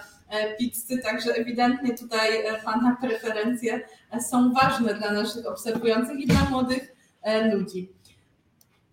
pizzy, 0.59 0.97
także 0.97 1.33
ewidentnie 1.33 1.97
tutaj 1.97 2.29
Pana 2.65 2.97
preferencje 3.01 3.87
są 4.29 4.53
ważne 4.53 4.93
dla 4.93 5.11
naszych 5.11 5.45
obserwujących 5.45 6.19
i 6.19 6.27
dla 6.27 6.49
młodych 6.49 6.95
ludzi. 7.53 7.89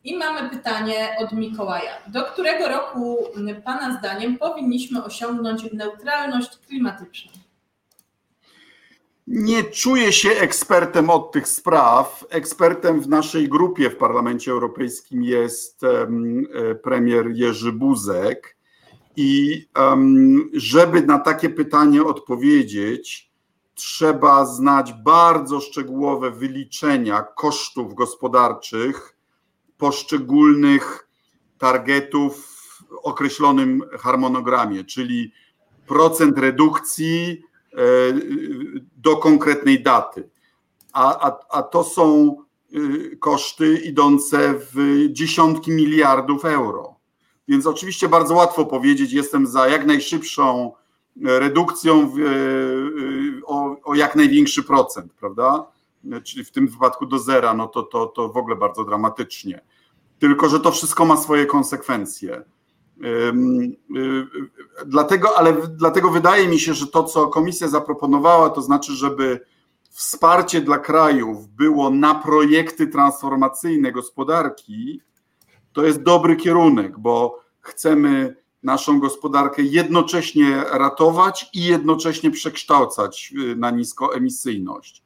I 0.05 0.17
mamy 0.17 0.51
pytanie 0.51 1.17
od 1.19 1.33
Mikołaja. 1.33 1.93
Do 2.07 2.25
którego 2.25 2.69
roku 2.69 3.19
Pana 3.65 3.99
zdaniem 3.99 4.39
powinniśmy 4.39 5.05
osiągnąć 5.05 5.73
neutralność 5.73 6.59
klimatyczną? 6.67 7.33
Nie 9.27 9.65
czuję 9.65 10.13
się 10.13 10.31
ekspertem 10.31 11.11
od 11.11 11.33
tych 11.33 11.49
spraw. 11.49 12.25
Ekspertem 12.31 13.01
w 13.01 13.09
naszej 13.09 13.49
grupie 13.49 13.91
w 13.91 13.97
Parlamencie 13.97 14.51
Europejskim 14.51 15.25
jest 15.25 15.85
e, 15.85 16.07
premier 16.75 17.27
Jerzy 17.35 17.73
Buzek. 17.73 18.57
I 19.17 19.67
żeby 20.53 21.03
na 21.03 21.19
takie 21.19 21.51
pytanie 21.51 22.05
odpowiedzieć, 22.05 23.33
trzeba 23.75 24.47
znać 24.47 24.93
bardzo 24.93 25.61
szczegółowe 25.61 26.31
wyliczenia 26.31 27.23
kosztów 27.23 27.95
gospodarczych 27.95 29.17
poszczególnych 29.79 31.09
targetów 31.59 32.47
w 32.47 32.83
określonym 33.03 33.83
harmonogramie, 33.99 34.85
czyli 34.85 35.33
procent 35.87 36.39
redukcji 36.39 37.43
e, 37.73 37.77
do 38.97 39.17
konkretnej 39.17 39.83
daty. 39.83 40.31
A, 40.93 41.29
a, 41.29 41.39
a 41.51 41.63
to 41.63 41.85
są 41.85 42.37
y, 42.75 43.17
koszty 43.17 43.77
idące 43.77 44.55
w 44.55 45.07
dziesiątki 45.11 45.71
miliardów 45.71 46.45
euro. 46.45 46.92
Więc 47.49 47.67
oczywiście 47.67 48.09
bardzo 48.09 48.35
łatwo 48.35 48.67
powiedzieć, 48.67 49.13
jestem 49.13 49.47
za 49.47 49.69
jak 49.69 49.87
najszybszą 49.87 50.73
redukcją 51.23 52.11
w, 52.11 52.19
y, 52.19 53.41
o, 53.47 53.77
o, 53.85 53.95
jak 53.95 54.17
największy 54.17 54.63
procent, 54.63 55.13
prawda? 55.13 55.67
Czyli 56.25 56.45
w 56.45 56.51
tym 56.51 56.69
wypadku 56.69 57.07
do 57.07 57.19
zera, 57.19 57.55
no 57.55 57.67
to, 57.67 57.83
to, 57.83 58.07
to 58.07 58.29
w 58.29 58.37
ogóle 58.37 58.57
bardzo 58.57 58.85
dramatycznie. 58.85 59.61
Tylko, 60.19 60.49
że 60.49 60.61
to 60.61 60.71
wszystko 60.71 61.05
ma 61.05 61.17
swoje 61.17 61.47
konsekwencje. 61.47 62.43
Dlatego, 64.87 65.39
ale 65.39 65.57
dlatego 65.69 66.11
wydaje 66.11 66.49
mi 66.49 66.59
się, 66.59 66.75
że 66.75 66.87
to, 66.87 67.05
co 67.05 67.29
komisja 67.29 67.69
zaproponowała, 67.69 68.51
to 68.51 68.63
znaczy, 68.63 68.93
żeby 68.93 69.41
wsparcie 69.91 70.61
dla 70.61 70.79
krajów 70.79 71.49
było 71.49 71.91
na 71.91 72.15
projekty 72.15 72.87
transformacyjne 72.87 73.93
gospodarki, 73.93 75.01
to 75.73 75.85
jest 75.85 76.03
dobry 76.03 76.37
kierunek, 76.37 76.99
bo 76.99 77.41
chcemy 77.61 78.37
naszą 78.63 79.01
gospodarkę 79.01 79.63
jednocześnie 79.63 80.65
ratować 80.71 81.51
i 81.55 81.65
jednocześnie 81.65 82.31
przekształcać 82.31 83.33
y, 83.53 83.57
na 83.57 83.71
niskoemisyjność. 83.71 85.03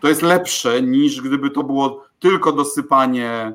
To 0.00 0.08
jest 0.08 0.22
lepsze 0.22 0.82
niż 0.82 1.20
gdyby 1.20 1.50
to 1.50 1.62
było 1.62 2.04
tylko 2.18 2.52
dosypanie 2.52 3.54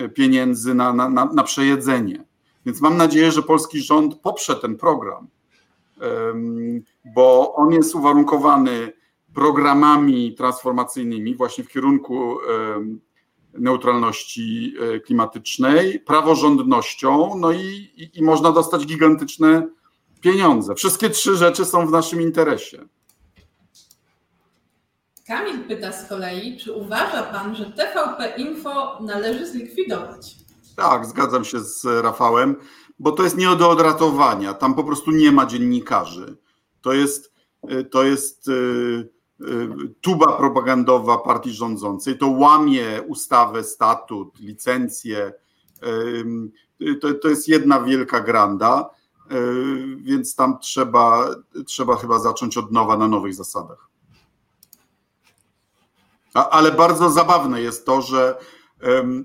y, 0.00 0.08
pieniędzy 0.08 0.74
na, 0.74 0.92
na, 0.92 1.08
na 1.08 1.42
przejedzenie. 1.42 2.24
Więc 2.66 2.80
mam 2.80 2.96
nadzieję, 2.96 3.32
że 3.32 3.42
polski 3.42 3.80
rząd 3.80 4.14
poprze 4.14 4.56
ten 4.56 4.76
program, 4.76 5.28
bo 7.04 7.54
on 7.54 7.72
jest 7.72 7.94
uwarunkowany 7.94 8.92
programami 9.34 10.34
transformacyjnymi 10.34 11.34
właśnie 11.34 11.64
w 11.64 11.68
kierunku 11.68 12.38
neutralności 13.54 14.74
e, 14.80 15.00
klimatycznej, 15.00 16.00
praworządnością, 16.00 17.34
no 17.36 17.52
i, 17.52 17.92
i, 17.96 18.18
i 18.18 18.22
można 18.22 18.52
dostać 18.52 18.86
gigantyczne 18.86 19.68
pieniądze. 20.20 20.74
Wszystkie 20.74 21.10
trzy 21.10 21.36
rzeczy 21.36 21.64
są 21.64 21.86
w 21.86 21.90
naszym 21.90 22.22
interesie. 22.22 22.84
Kamil 25.26 25.58
pyta 25.58 25.92
z 25.92 26.08
kolei, 26.08 26.58
czy 26.58 26.72
uważa 26.72 27.22
Pan, 27.22 27.54
że 27.54 27.64
TVP 27.64 28.34
Info 28.36 28.98
należy 29.02 29.46
zlikwidować? 29.46 30.36
Tak, 30.76 31.06
zgadzam 31.06 31.44
się 31.44 31.60
z 31.60 31.84
Rafałem, 31.84 32.56
bo 32.98 33.12
to 33.12 33.22
jest 33.22 33.36
nie 33.36 33.56
do 33.56 33.70
odratowania. 33.70 34.54
Tam 34.54 34.74
po 34.74 34.84
prostu 34.84 35.10
nie 35.10 35.32
ma 35.32 35.46
dziennikarzy. 35.46 36.36
To 36.82 36.92
jest, 36.92 37.32
e, 37.68 37.84
to 37.84 38.04
jest 38.04 38.48
e, 38.48 38.52
Y, 38.52 39.08
tuba 40.00 40.32
propagandowa 40.32 41.18
partii 41.18 41.52
rządzącej, 41.52 42.18
to 42.18 42.28
łamie 42.28 43.02
ustawę, 43.06 43.64
statut, 43.64 44.40
licencję. 44.40 45.32
To, 47.00 47.14
to 47.14 47.28
jest 47.28 47.48
jedna 47.48 47.80
wielka 47.80 48.20
granda, 48.20 48.90
y, 49.32 49.96
więc 49.96 50.34
tam 50.34 50.58
trzeba, 50.58 51.28
trzeba 51.66 51.96
chyba 51.96 52.18
zacząć 52.18 52.58
od 52.58 52.72
nowa 52.72 52.96
na 52.96 53.08
nowych 53.08 53.34
zasadach. 53.34 53.88
Ale 56.34 56.72
bardzo 56.72 57.10
zabawne 57.10 57.62
jest 57.62 57.86
to, 57.86 58.02
że 58.02 58.38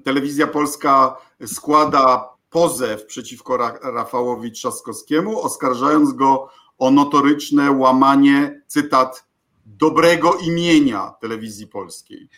telewizja 0.04 0.48
polska 0.48 1.18
składa 1.46 2.30
pozew 2.50 3.06
przeciwko 3.06 3.58
Rafałowi 3.84 4.52
Trzaskowskiemu, 4.52 5.42
oskarżając 5.42 6.14
go 6.14 6.50
o 6.78 6.92
notoryczne 6.92 7.72
łamanie, 7.72 8.62
cytat, 8.68 9.28
dobrego 9.66 10.38
imienia 10.48 11.14
telewizji 11.22 11.68
polskiej. 11.68 12.30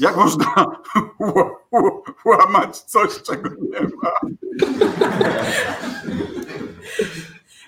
Jak 0.00 0.16
można 0.16 0.54
łamać 2.24 2.78
coś, 2.78 3.22
czego 3.22 3.48
nie 3.48 3.80
ma? 3.80 4.12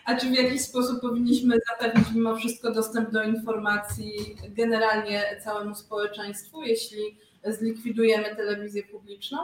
A 0.04 0.16
czy 0.16 0.30
w 0.30 0.34
jakiś 0.34 0.60
sposób 0.60 1.00
powinniśmy 1.00 1.58
zapewnić 1.70 2.06
mimo 2.14 2.36
wszystko 2.36 2.72
dostęp 2.72 3.10
do 3.10 3.22
informacji 3.22 4.36
generalnie 4.48 5.40
całemu 5.44 5.74
społeczeństwu, 5.74 6.62
jeśli 6.62 7.16
zlikwidujemy 7.44 8.36
telewizję 8.36 8.82
publiczną? 8.82 9.38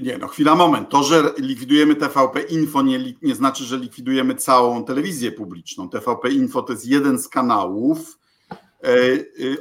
Nie, 0.00 0.18
no 0.18 0.28
chwila, 0.28 0.54
moment. 0.54 0.88
To, 0.88 1.02
że 1.02 1.32
likwidujemy 1.38 1.96
TVP 1.96 2.40
Info 2.40 2.82
nie, 2.82 3.14
nie 3.22 3.34
znaczy, 3.34 3.64
że 3.64 3.78
likwidujemy 3.78 4.34
całą 4.34 4.84
telewizję 4.84 5.32
publiczną. 5.32 5.88
TVP 5.88 6.30
Info 6.30 6.62
to 6.62 6.72
jest 6.72 6.86
jeden 6.86 7.18
z 7.18 7.28
kanałów, 7.28 8.18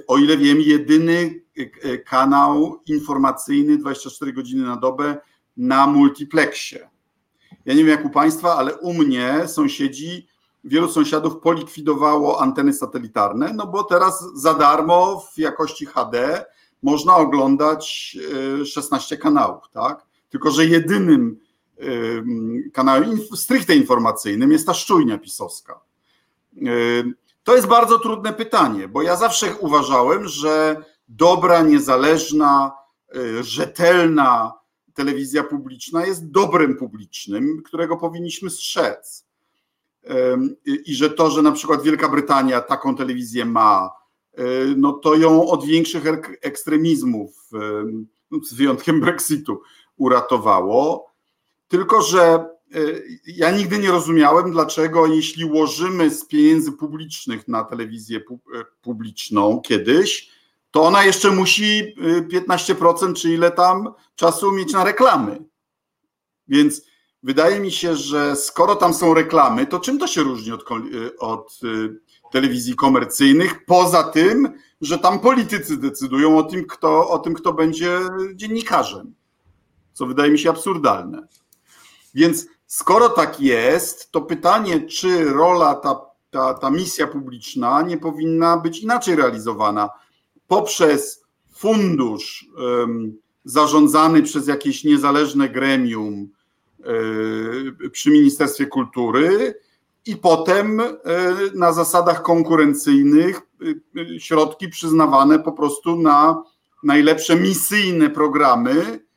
o 0.08 0.18
ile 0.18 0.38
wiem, 0.38 0.62
jedyny 0.62 1.42
e, 1.82 1.98
kanał 1.98 2.82
informacyjny 2.86 3.78
24 3.78 4.34
godziny 4.34 4.64
na 4.64 4.78
dobę 4.78 5.18
na 5.58 5.88
multiplexie. 5.88 6.90
Ja 7.66 7.74
nie 7.74 7.80
wiem 7.80 7.88
jak 7.88 8.06
u 8.06 8.10
Państwa, 8.10 8.56
ale 8.56 8.76
u 8.78 8.94
mnie 8.94 9.48
sąsiedzi, 9.48 10.28
wielu 10.64 10.92
sąsiadów 10.92 11.40
polikwidowało 11.42 12.42
anteny 12.42 12.74
satelitarne, 12.74 13.54
no 13.54 13.68
bo 13.68 13.84
teraz 13.84 14.26
za 14.34 14.54
darmo 14.54 15.26
w 15.34 15.38
jakości 15.38 15.86
HD 15.86 16.46
można 16.84 17.16
oglądać 17.16 18.18
16 18.66 19.18
kanałów, 19.18 19.64
tak? 19.72 20.06
Tylko, 20.30 20.52
że 20.52 20.66
jedynym 20.66 21.40
kanałem 22.74 23.18
stricte 23.36 23.76
informacyjnym 23.76 24.52
jest 24.52 24.68
ta 24.68 24.74
szczujnia 24.74 25.18
pisowska. 25.18 25.80
To 27.44 27.56
jest 27.56 27.68
bardzo 27.68 28.00
trudne 28.00 28.34
pytanie, 28.34 28.88
bo 28.88 29.02
ja 29.02 29.16
zawsze 29.16 29.56
uważałem, 29.56 30.28
że 30.28 30.84
dobra, 31.08 31.62
niezależna, 31.62 32.72
y, 33.16 33.44
rzetelna 33.44 34.54
telewizja 34.94 35.44
publiczna 35.44 36.06
jest 36.06 36.32
dobrem 36.32 36.78
publicznym, 36.78 37.64
którego 37.66 37.98
powinniśmy 37.98 38.50
strzec. 38.50 39.26
I 40.66 40.96
że 40.96 41.10
to, 41.10 41.32
że 41.32 41.42
na 41.42 41.52
przykład 41.52 41.84
Wielka 41.84 42.10
Brytania 42.10 42.62
taką 42.62 42.96
telewizję 42.96 43.46
ma, 43.46 43.90
y, 44.40 44.74
no 44.78 44.94
to 44.94 45.16
ją 45.16 45.48
od 45.48 45.66
większych 45.66 46.04
ekstremizmów, 46.42 47.50
z 48.44 48.54
wyjątkiem 48.54 49.02
Brexitu, 49.02 49.62
uratowało. 49.98 51.14
Tylko, 51.68 52.02
że 52.02 52.50
ja 53.26 53.52
nigdy 53.52 53.80
nie 53.80 53.92
rozumiałem, 53.92 54.52
dlaczego 54.52 55.08
jeśli 55.08 55.46
łożymy 55.46 56.10
z 56.10 56.26
pieniędzy 56.26 56.72
publicznych 56.72 57.48
na 57.48 57.64
telewizję 57.64 58.18
y, 58.18 58.22
publiczną 58.82 59.62
kiedyś, 59.62 60.30
to 60.72 60.84
ona 60.84 61.04
jeszcze 61.04 61.32
musi 61.32 61.96
15% 62.34 63.12
y, 63.12 63.14
czy 63.14 63.34
ile 63.34 63.52
tam 63.52 63.94
czasu 64.16 64.52
mieć 64.52 64.74
na 64.74 64.84
reklamy. 64.84 65.44
Więc 66.48 66.82
wydaje 67.24 67.60
mi 67.60 67.72
się, 67.72 67.96
że 67.96 68.36
skoro 68.36 68.76
tam 68.76 68.94
są 68.94 69.14
reklamy, 69.14 69.68
to 69.68 69.80
czym 69.80 70.00
to 70.00 70.08
się 70.08 70.24
różni 70.24 70.52
od, 70.52 70.64
od 71.20 71.60
telewizji 72.32 72.76
komercyjnych, 72.76 73.66
poza 73.66 74.04
tym, 74.04 74.50
że 74.82 75.00
tam 75.00 75.20
politycy 75.20 75.78
decydują 75.78 76.38
o 76.38 76.44
tym, 76.44 76.66
kto, 76.66 77.10
o 77.10 77.20
tym, 77.20 77.34
kto 77.34 77.54
będzie 77.54 78.00
dziennikarzem, 78.36 79.14
co 79.94 80.06
wydaje 80.06 80.32
mi 80.32 80.40
się 80.40 80.50
absurdalne. 80.50 81.28
Więc 82.14 82.46
Skoro 82.74 83.10
tak 83.10 83.40
jest, 83.40 84.12
to 84.12 84.22
pytanie, 84.22 84.82
czy 84.82 85.24
rola, 85.24 85.76
ta, 85.76 86.02
ta, 86.32 86.54
ta 86.54 86.70
misja 86.70 87.08
publiczna 87.08 87.82
nie 87.82 87.98
powinna 87.98 88.58
być 88.58 88.80
inaczej 88.80 89.16
realizowana 89.16 89.90
poprzez 90.48 91.24
fundusz 91.52 92.48
um, 92.58 93.18
zarządzany 93.46 94.22
przez 94.22 94.48
jakieś 94.48 94.84
niezależne 94.84 95.50
gremium 95.50 96.30
um, 96.86 97.90
przy 97.92 98.12
Ministerstwie 98.12 98.66
Kultury 98.66 99.56
i 100.06 100.16
potem 100.16 100.80
um, 100.80 100.96
na 101.54 101.74
zasadach 101.74 102.22
konkurencyjnych 102.22 103.42
środki 104.20 104.70
przyznawane 104.70 105.40
po 105.40 105.52
prostu 105.52 105.96
na 105.96 106.44
najlepsze 106.84 107.36
misyjne 107.36 108.10
programy 108.10 108.76
Y, 108.86 109.13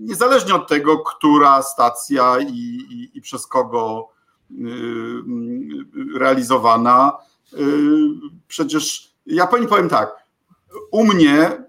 niezależnie 0.00 0.54
od 0.54 0.68
tego, 0.68 0.98
która 0.98 1.62
stacja 1.62 2.38
i, 2.40 2.56
i, 2.90 3.18
i 3.18 3.20
przez 3.20 3.46
kogo 3.46 4.08
y, 4.50 4.54
y, 4.54 6.18
realizowana. 6.18 7.18
Przecież 8.48 9.14
ja 9.26 9.46
pani 9.46 9.66
powiem 9.66 9.88
tak, 9.88 10.24
u 10.90 11.04
mnie 11.04 11.64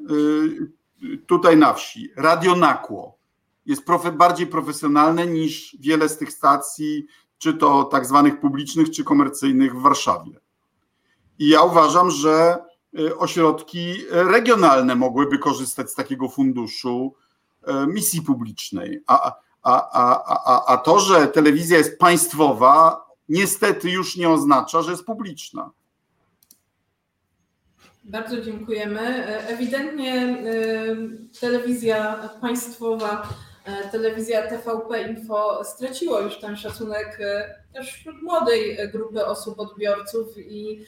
tutaj 1.27 1.57
na 1.57 1.73
wsi 1.73 2.09
Radio 2.17 2.55
Nakło 2.55 3.17
jest 3.65 3.85
profe, 3.85 4.11
bardziej 4.11 4.47
profesjonalne 4.47 5.27
niż 5.27 5.77
wiele 5.79 6.09
z 6.09 6.17
tych 6.17 6.31
stacji, 6.31 7.05
czy 7.37 7.53
to 7.53 7.83
tak 7.83 8.05
zwanych 8.05 8.39
publicznych, 8.39 8.91
czy 8.91 9.03
komercyjnych 9.03 9.75
w 9.75 9.81
Warszawie. 9.81 10.39
I 11.39 11.47
ja 11.47 11.61
uważam, 11.61 12.11
że 12.11 12.57
ośrodki 13.17 13.95
regionalne 14.09 14.95
mogłyby 14.95 15.37
korzystać 15.37 15.89
z 15.91 15.95
takiego 15.95 16.29
funduszu 16.29 17.15
misji 17.87 18.21
publicznej. 18.21 19.03
A, 19.07 19.35
a, 19.63 19.91
a, 19.91 20.23
a, 20.45 20.65
a 20.73 20.77
to, 20.77 20.99
że 20.99 21.27
telewizja 21.27 21.77
jest 21.77 21.99
państwowa, 21.99 23.05
niestety 23.29 23.89
już 23.89 24.17
nie 24.17 24.29
oznacza, 24.29 24.81
że 24.81 24.91
jest 24.91 25.05
publiczna. 25.05 25.71
Bardzo 28.03 28.41
dziękujemy. 28.41 29.27
Ewidentnie 29.27 30.37
telewizja 31.39 32.29
państwowa, 32.41 33.29
telewizja 33.91 34.47
TVP 34.47 35.01
Info 35.01 35.63
straciła 35.63 36.21
już 36.21 36.39
ten 36.39 36.57
szacunek 36.57 37.19
też 37.73 37.93
wśród 37.93 38.21
młodej 38.21 38.77
grupy 38.91 39.25
osób, 39.25 39.59
odbiorców 39.59 40.37
i 40.37 40.85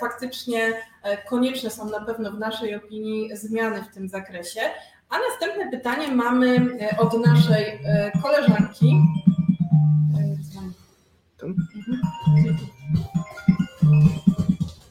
faktycznie 0.00 0.72
konieczne 1.28 1.70
są 1.70 1.90
na 1.90 2.00
pewno 2.00 2.30
w 2.30 2.38
naszej 2.38 2.74
opinii 2.74 3.36
zmiany 3.36 3.82
w 3.82 3.94
tym 3.94 4.08
zakresie. 4.08 4.60
A 5.08 5.18
następne 5.30 5.70
pytanie 5.70 6.08
mamy 6.08 6.78
od 6.98 7.26
naszej 7.26 7.78
koleżanki. 8.22 9.00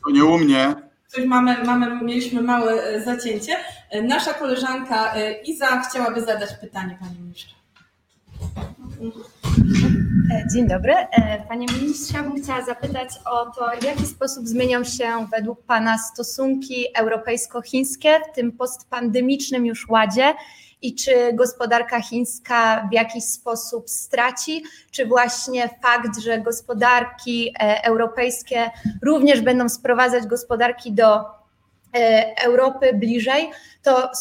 To 0.05 0.11
nie 0.11 0.25
u 0.25 0.37
mnie. 0.37 0.75
Coś 1.07 1.25
mamy, 1.25 1.63
mamy, 1.63 2.03
mieliśmy 2.05 2.41
małe 2.41 2.83
e, 2.83 3.01
zacięcie. 3.01 3.55
E, 3.89 4.01
nasza 4.01 4.33
koleżanka 4.33 5.15
e, 5.15 5.41
Iza 5.41 5.81
chciałaby 5.81 6.21
zadać 6.21 6.49
pytanie, 6.61 6.97
panie 6.99 7.15
ministrze. 7.19 7.55
Dzień 10.53 10.67
dobry. 10.67 10.93
Panie 11.49 11.65
ministrze, 11.79 12.17
ja 12.17 12.23
bym 12.23 12.43
chciała 12.43 12.65
zapytać 12.65 13.09
o 13.25 13.45
to, 13.45 13.69
w 13.81 13.83
jaki 13.83 14.05
sposób 14.05 14.47
zmienią 14.47 14.83
się 14.83 15.27
według 15.31 15.63
Pana 15.63 15.97
stosunki 15.97 16.85
europejsko-chińskie 16.95 18.19
w 18.31 18.35
tym 18.35 18.51
postpandemicznym 18.51 19.65
już 19.65 19.89
ładzie 19.89 20.33
i 20.81 20.95
czy 20.95 21.33
gospodarka 21.33 22.01
chińska 22.01 22.87
w 22.91 22.93
jakiś 22.93 23.23
sposób 23.23 23.89
straci, 23.89 24.63
czy 24.91 25.05
właśnie 25.05 25.69
fakt, 25.81 26.19
że 26.19 26.41
gospodarki 26.41 27.53
e, 27.59 27.83
europejskie 27.83 28.71
również 29.01 29.41
będą 29.41 29.69
sprowadzać 29.69 30.27
gospodarki 30.27 30.91
do 30.91 31.19
e, 31.19 31.25
Europy 32.45 32.93
bliżej, 32.93 33.49
to 33.81 34.11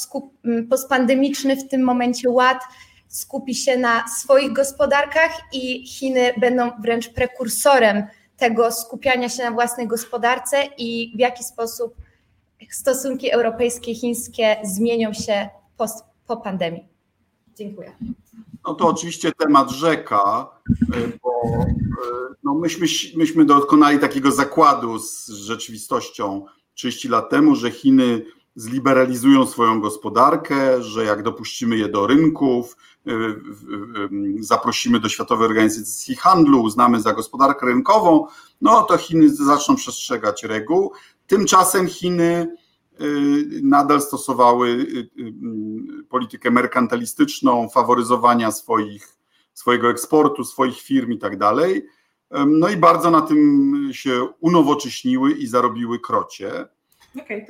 postpandemiczny 0.71 1.57
w 1.57 1.69
tym 1.69 1.83
momencie 1.83 2.31
ład 2.31 2.59
skupi 3.13 3.55
się 3.55 3.77
na 3.77 4.09
swoich 4.09 4.53
gospodarkach 4.53 5.31
i 5.53 5.87
Chiny 5.87 6.35
będą 6.41 6.71
wręcz 6.81 7.09
prekursorem 7.09 8.03
tego 8.37 8.73
skupiania 8.73 9.29
się 9.29 9.43
na 9.43 9.51
własnej 9.51 9.89
gospodarce 9.89 10.57
i 10.79 11.13
w 11.17 11.19
jaki 11.19 11.45
sposób 11.45 11.95
stosunki 12.71 13.31
europejskie, 13.31 13.95
chińskie 13.95 14.57
zmienią 14.65 15.13
się 15.13 15.49
po 16.27 16.37
pandemii. 16.37 16.89
Dziękuję. 17.57 17.93
No 18.67 18.75
to 18.75 18.87
oczywiście 18.87 19.33
temat 19.33 19.71
rzeka, 19.71 20.51
e, 20.95 21.19
bo 21.23 21.43
e, 21.45 22.35
no 22.45 22.55
myśmy, 22.55 22.87
myśmy 23.17 23.45
dokonali 23.45 23.99
takiego 23.99 24.31
zakładu 24.31 24.99
z 24.99 25.29
rzeczywistością 25.29 26.47
30 26.75 27.09
lat 27.09 27.31
temu, 27.31 27.57
że 27.57 27.71
Chiny 27.71 28.25
zliberalizują 28.55 29.47
swoją 29.47 29.81
gospodarkę, 29.81 30.83
że 30.83 31.05
jak 31.05 31.23
dopuścimy 31.23 31.77
je 31.77 31.89
do 31.89 32.07
rynków, 32.07 32.77
e, 33.07 33.11
zaprosimy 34.41 35.01
do 35.01 35.09
Światowej 35.09 35.47
Organizacji 35.47 36.17
Handlu, 36.17 36.63
uznamy 36.63 37.01
za 37.01 37.13
gospodarkę 37.13 37.67
rynkową, 37.67 38.27
no 38.61 38.83
to 38.83 38.97
Chiny 38.97 39.35
zaczną 39.35 39.77
przestrzegać 39.77 40.45
reguł. 40.45 40.93
Tymczasem 41.27 41.89
Chiny 41.89 42.57
Y, 43.01 43.61
nadal 43.63 44.01
stosowały 44.01 44.69
y, 44.69 45.11
y, 46.01 46.05
politykę 46.09 46.51
merkantylistyczną, 46.51 47.69
faworyzowania 47.69 48.51
swoich, 48.51 49.17
swojego 49.55 49.91
eksportu, 49.91 50.45
swoich 50.45 50.81
firm 50.81 51.13
i 51.13 51.19
tak 51.19 51.39
dalej. 51.39 51.87
No 52.47 52.69
i 52.69 52.77
bardzo 52.77 53.11
na 53.11 53.21
tym 53.21 53.73
się 53.93 54.29
unowocześniły 54.41 55.33
i 55.33 55.47
zarobiły 55.47 56.01
krocie. 56.01 56.69
Okay, 57.21 57.47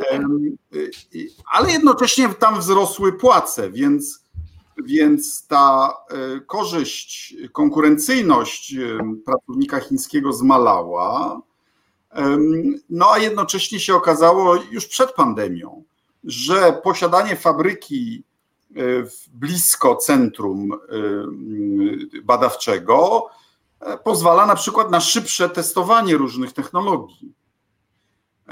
Ale 1.52 1.70
jednocześnie 1.72 2.28
tam 2.28 2.60
wzrosły 2.60 3.12
płace, 3.12 3.70
więc, 3.70 4.24
więc 4.84 5.46
ta 5.46 5.96
korzyść, 6.46 7.36
konkurencyjność 7.52 8.76
pracownika 9.24 9.80
chińskiego 9.80 10.32
zmalała. 10.32 11.40
No 12.90 13.10
a 13.12 13.18
jednocześnie 13.18 13.80
się 13.80 13.94
okazało 13.94 14.54
już 14.70 14.86
przed 14.86 15.12
pandemią, 15.12 15.84
że 16.24 16.80
posiadanie 16.84 17.36
fabryki 17.36 18.24
e, 18.76 18.80
blisko 19.34 19.96
centrum 19.96 20.72
e, 20.72 20.76
badawczego 22.22 23.26
e, 23.80 23.98
pozwala 23.98 24.46
na 24.46 24.54
przykład 24.54 24.90
na 24.90 25.00
szybsze 25.00 25.48
testowanie 25.48 26.16
różnych 26.16 26.52
technologii 26.52 27.32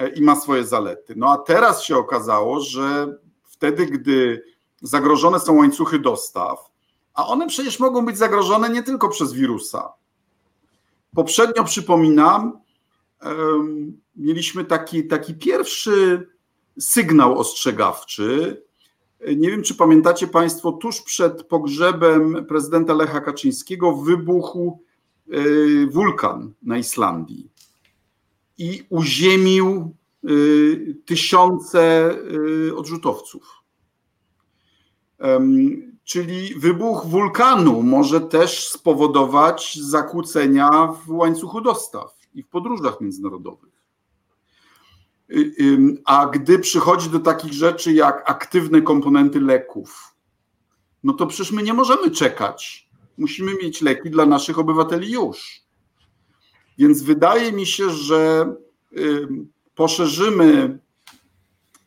i 0.06 0.22
ma 0.22 0.36
swoje 0.36 0.64
zalety. 0.64 1.14
No 1.16 1.32
a 1.32 1.38
teraz 1.38 1.82
się 1.82 1.96
okazało, 1.96 2.60
że 2.60 3.16
wtedy, 3.44 3.86
gdy 3.86 4.42
zagrożone 4.82 5.40
są 5.40 5.56
łańcuchy 5.56 5.98
dostaw, 5.98 6.70
a 7.14 7.26
one 7.26 7.46
przecież 7.46 7.80
mogą 7.80 8.06
być 8.06 8.18
zagrożone 8.18 8.70
nie 8.70 8.82
tylko 8.82 9.08
przez 9.08 9.32
wirusa. 9.32 9.92
Poprzednio 11.14 11.64
przypominam, 11.64 12.60
mieliśmy 14.16 14.64
taki, 14.64 15.06
taki 15.06 15.34
pierwszy 15.34 16.26
sygnał 16.78 17.38
ostrzegawczy. 17.38 18.62
Nie 19.36 19.50
wiem, 19.50 19.62
czy 19.62 19.74
pamiętacie 19.74 20.26
Państwo, 20.26 20.72
tuż 20.72 21.02
przed 21.02 21.42
pogrzebem 21.42 22.46
prezydenta 22.46 22.94
Lecha 22.94 23.20
Kaczyńskiego 23.20 23.92
wybuchł 23.92 24.80
e, 25.30 25.36
wulkan 25.86 26.52
na 26.62 26.78
Islandii 26.78 27.49
i 28.60 28.86
uziemił 28.88 29.96
e, 30.24 30.28
tysiące 31.04 32.10
e, 32.68 32.74
odrzutowców. 32.74 33.56
Czyli 36.04 36.54
wybuch 36.54 37.06
wulkanu 37.06 37.82
może 37.82 38.20
też 38.20 38.68
spowodować 38.68 39.78
zakłócenia 39.82 40.68
w 41.06 41.10
łańcuchu 41.10 41.60
dostaw 41.60 42.18
i 42.34 42.42
w 42.42 42.48
podróżach 42.48 43.00
międzynarodowych. 43.00 43.82
Y, 45.30 46.02
a 46.04 46.26
gdy 46.26 46.58
przychodzi 46.58 47.10
do 47.10 47.20
takich 47.20 47.52
rzeczy 47.52 47.92
jak 47.92 48.30
aktywne 48.30 48.82
komponenty 48.82 49.40
leków, 49.40 50.14
no 51.04 51.12
to 51.12 51.26
przecież 51.26 51.52
my 51.52 51.62
nie 51.62 51.74
możemy 51.74 52.10
czekać. 52.10 52.90
Musimy 53.18 53.52
mieć 53.62 53.82
leki 53.82 54.10
dla 54.10 54.26
naszych 54.26 54.58
obywateli 54.58 55.12
już. 55.12 55.59
Więc 56.80 57.02
wydaje 57.02 57.52
mi 57.52 57.66
się, 57.66 57.90
że 57.90 58.54
poszerzymy 59.74 60.78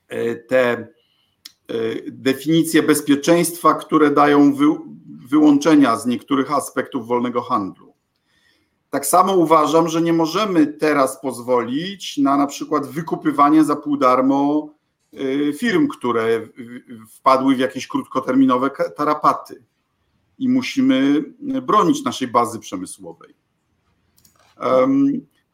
e, 0.08 0.36
te 0.36 0.70
e, 0.72 0.88
definicje 2.12 2.84
bezpieczeństwa, 2.84 3.74
które 3.74 4.12
dają 4.12 4.54
wyłączenia 5.30 5.98
z 5.98 6.06
niektórych 6.06 6.52
aspektów 6.52 7.08
wolnego 7.08 7.42
handlu. 7.42 7.94
Tak 8.90 9.06
samo 9.06 9.36
uważam, 9.36 9.88
że 9.88 10.02
nie 10.02 10.14
możemy 10.14 10.68
teraz 10.68 11.22
pozwolić 11.22 12.18
na 12.18 12.38
na 12.38 12.48
przykład 12.48 12.88
wykupywanie 12.88 13.64
za 13.64 13.76
pół 13.76 13.98
darmo 13.98 14.70
y, 15.14 15.54
firm, 15.60 15.88
które 15.88 16.48
wpadły 17.16 17.56
w 17.56 17.60
jakieś 17.60 17.88
krótkoterminowe 17.88 18.70
tarapaty 18.96 19.64
i 20.40 20.50
musimy 20.50 21.24
bronić 21.62 22.04
naszej 22.04 22.28
bazy 22.28 22.60
przemysłowej. 22.60 23.43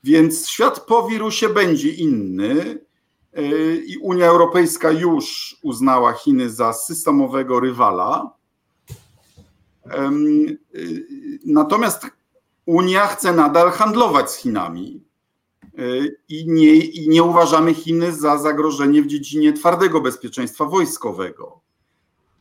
Więc 0.04 0.50
świat 0.50 0.80
po 0.80 1.08
wirusie 1.08 1.50
będzie 1.50 1.90
inny 1.90 2.80
y, 3.38 3.84
i 3.88 3.98
Unia 3.98 4.26
Europejska 4.26 4.92
już 4.92 5.58
uznała 5.64 6.14
Chiny 6.14 6.50
za 6.50 6.74
systemowego 6.74 7.60
rywala. 7.60 8.34
Y, 10.76 11.00
natomiast 11.46 12.06
Unia 12.66 13.08
chce 13.08 13.34
nadal 13.34 13.72
handlować 13.72 14.32
z 14.32 14.36
Chinami 14.36 15.04
y, 15.80 16.18
i 16.30 16.48
nie, 16.48 16.76
i 16.76 17.10
nie 17.10 17.24
uważamy 17.24 17.74
Chiny 17.74 18.14
za 18.14 18.38
zagrożenie 18.38 19.02
w 19.02 19.08
dziedzinie 19.08 19.54
twardego 19.54 20.02
bezpieczeństwa 20.02 20.66
wojskowego. 20.66 21.60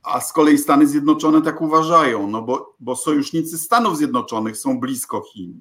A 0.03 0.21
z 0.21 0.33
kolei 0.33 0.59
Stany 0.59 0.87
Zjednoczone 0.87 1.43
tak 1.43 1.61
uważają, 1.61 2.27
no 2.27 2.43
bo, 2.43 2.75
bo 2.81 2.97
sojusznicy 2.97 3.59
Stanów 3.59 3.97
Zjednoczonych 3.97 4.57
są 4.57 4.81
blisko 4.81 5.23
Chin. 5.33 5.61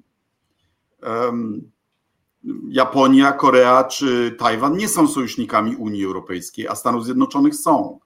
Japonia, 2.68 3.32
Korea 3.32 3.84
czy 3.84 4.36
Tajwan 4.38 4.76
nie 4.76 4.88
są 4.88 5.08
sojusznikami 5.08 5.76
Unii 5.76 6.04
Europejskiej, 6.04 6.68
a 6.68 6.74
Stanów 6.74 7.04
Zjednoczonych 7.04 7.54
są. 7.54 7.98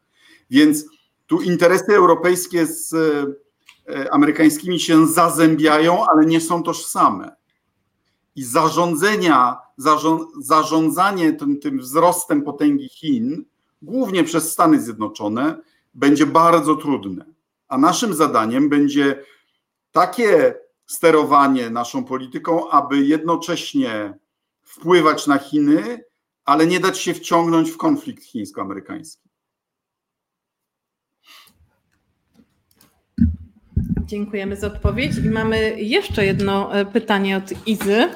Więc 0.51 0.85
tu 1.27 1.41
interesy 1.41 1.95
europejskie 1.95 2.67
z 2.67 2.95
amerykańskimi 4.11 4.81
się 4.81 5.07
zazębiają, 5.07 6.07
ale 6.07 6.27
nie 6.27 6.41
są 6.41 6.63
tożsame. 6.63 7.37
I 8.37 8.45
zarządzenia, 8.45 9.57
zarządzanie 10.41 11.33
tym, 11.33 11.61
tym 11.61 11.79
wzrostem 11.79 12.43
potęgi 12.43 12.89
Chin, 12.89 13.45
głównie 13.83 14.25
przez 14.25 14.53
Stany 14.53 14.81
Zjednoczone, 14.81 15.59
będzie 15.95 16.27
bardzo 16.27 16.77
trudne. 16.77 17.25
A 17.69 17.79
naszym 17.79 18.15
zadaniem 18.15 18.69
będzie 18.69 19.25
takie 19.93 20.55
sterowanie 20.87 21.71
naszą 21.71 22.05
polityką, 22.05 22.71
aby 22.71 23.05
jednocześnie 23.05 24.15
wpływać 24.63 25.27
na 25.27 25.39
Chiny, 25.39 26.05
ale 26.45 26.67
nie 26.67 26.81
dać 26.81 26.99
się 26.99 27.15
wciągnąć 27.15 27.71
w 27.71 27.77
konflikt 27.77 28.25
chińsko-amerykański. 28.25 29.29
Dziękujemy 34.07 34.57
za 34.57 34.67
odpowiedź. 34.67 35.13
I 35.25 35.31
mamy 35.31 35.83
jeszcze 35.83 36.27
jedno 36.27 36.75
e, 36.75 36.87
pytanie 36.87 37.37
od 37.37 37.67
Izy. 37.67 38.11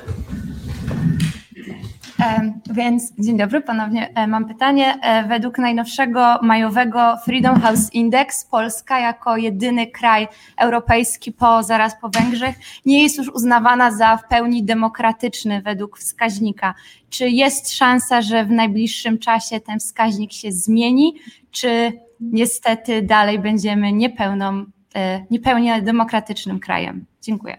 Więc 2.70 3.12
dzień 3.18 3.36
dobry, 3.36 3.60
ponownie 3.60 4.14
e, 4.14 4.26
mam 4.26 4.48
pytanie. 4.48 4.98
E, 5.02 5.28
według 5.28 5.58
najnowszego 5.58 6.38
majowego 6.42 7.16
Freedom 7.24 7.60
House 7.60 7.94
Index 7.94 8.44
Polska 8.44 9.00
jako 9.00 9.36
jedyny 9.36 9.86
kraj 9.86 10.28
europejski 10.58 11.32
po 11.32 11.62
zaraz 11.62 12.00
po 12.00 12.08
Węgrzech 12.08 12.56
nie 12.86 13.02
jest 13.02 13.18
już 13.18 13.28
uznawana 13.28 13.90
za 13.90 14.16
w 14.16 14.28
pełni 14.28 14.64
demokratyczny 14.64 15.62
według 15.62 15.98
wskaźnika. 15.98 16.74
Czy 17.10 17.28
jest 17.28 17.72
szansa, 17.72 18.22
że 18.22 18.44
w 18.44 18.50
najbliższym 18.50 19.18
czasie 19.18 19.60
ten 19.60 19.78
wskaźnik 19.78 20.32
się 20.32 20.52
zmieni, 20.52 21.14
czy 21.50 21.92
niestety 22.20 23.02
dalej 23.02 23.38
będziemy 23.38 23.92
niepełną, 23.92 24.64
e, 24.94 25.24
niepełnie 25.30 25.82
demokratycznym 25.82 26.60
krajem? 26.60 27.06
Dziękuję. 27.22 27.58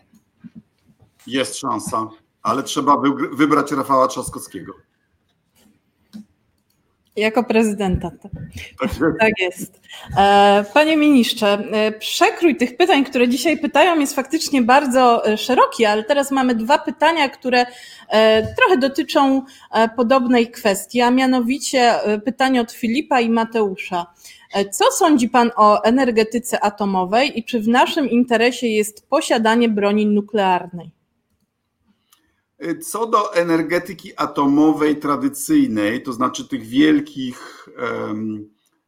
Jest 1.27 1.59
szansa 1.59 2.09
ale 2.47 2.63
trzeba 2.63 3.01
wybrać 3.31 3.71
Rafała 3.71 4.07
Trzaskowskiego. 4.07 4.73
Jako 7.15 7.43
prezydenta. 7.43 8.11
Tak, 8.79 8.89
tak 9.19 9.39
jest. 9.39 9.81
E, 10.17 10.65
panie 10.73 10.97
ministrze, 10.97 11.47
e, 11.71 11.91
przekrój 11.91 12.55
tych 12.55 12.77
pytań, 12.77 13.03
które 13.03 13.29
dzisiaj 13.29 13.57
pytają, 13.57 13.99
jest 13.99 14.15
faktycznie 14.15 14.61
bardzo 14.61 15.25
e, 15.25 15.37
szeroki, 15.37 15.85
ale 15.85 16.03
teraz 16.03 16.31
mamy 16.31 16.55
dwa 16.55 16.77
pytania, 16.77 17.29
które 17.29 17.65
trochę 18.57 18.77
dotyczą 18.79 19.41
podobnej 19.95 20.51
kwestii, 20.51 21.01
a 21.01 21.11
mianowicie 21.11 21.93
pytanie 22.25 22.61
od 22.61 22.71
Filipa 22.71 23.19
i 23.19 23.29
Mateusza. 23.29 24.05
Co 24.71 24.91
sądzi 24.91 25.29
Pan 25.29 25.51
o 25.55 25.83
energetyce 25.83 26.63
atomowej 26.63 27.39
i 27.39 27.43
czy 27.43 27.59
w 27.59 27.67
naszym 27.67 28.09
interesie 28.09 28.67
jest 28.67 29.09
posiadanie 29.09 29.69
broni 29.69 30.05
nuklearnej? 30.05 30.96
Co 32.81 33.07
do 33.07 33.35
energetyki 33.35 34.11
atomowej 34.15 34.99
tradycyjnej, 34.99 36.03
to 36.03 36.13
znaczy 36.13 36.47
tych 36.47 36.65
wielkich 36.65 37.69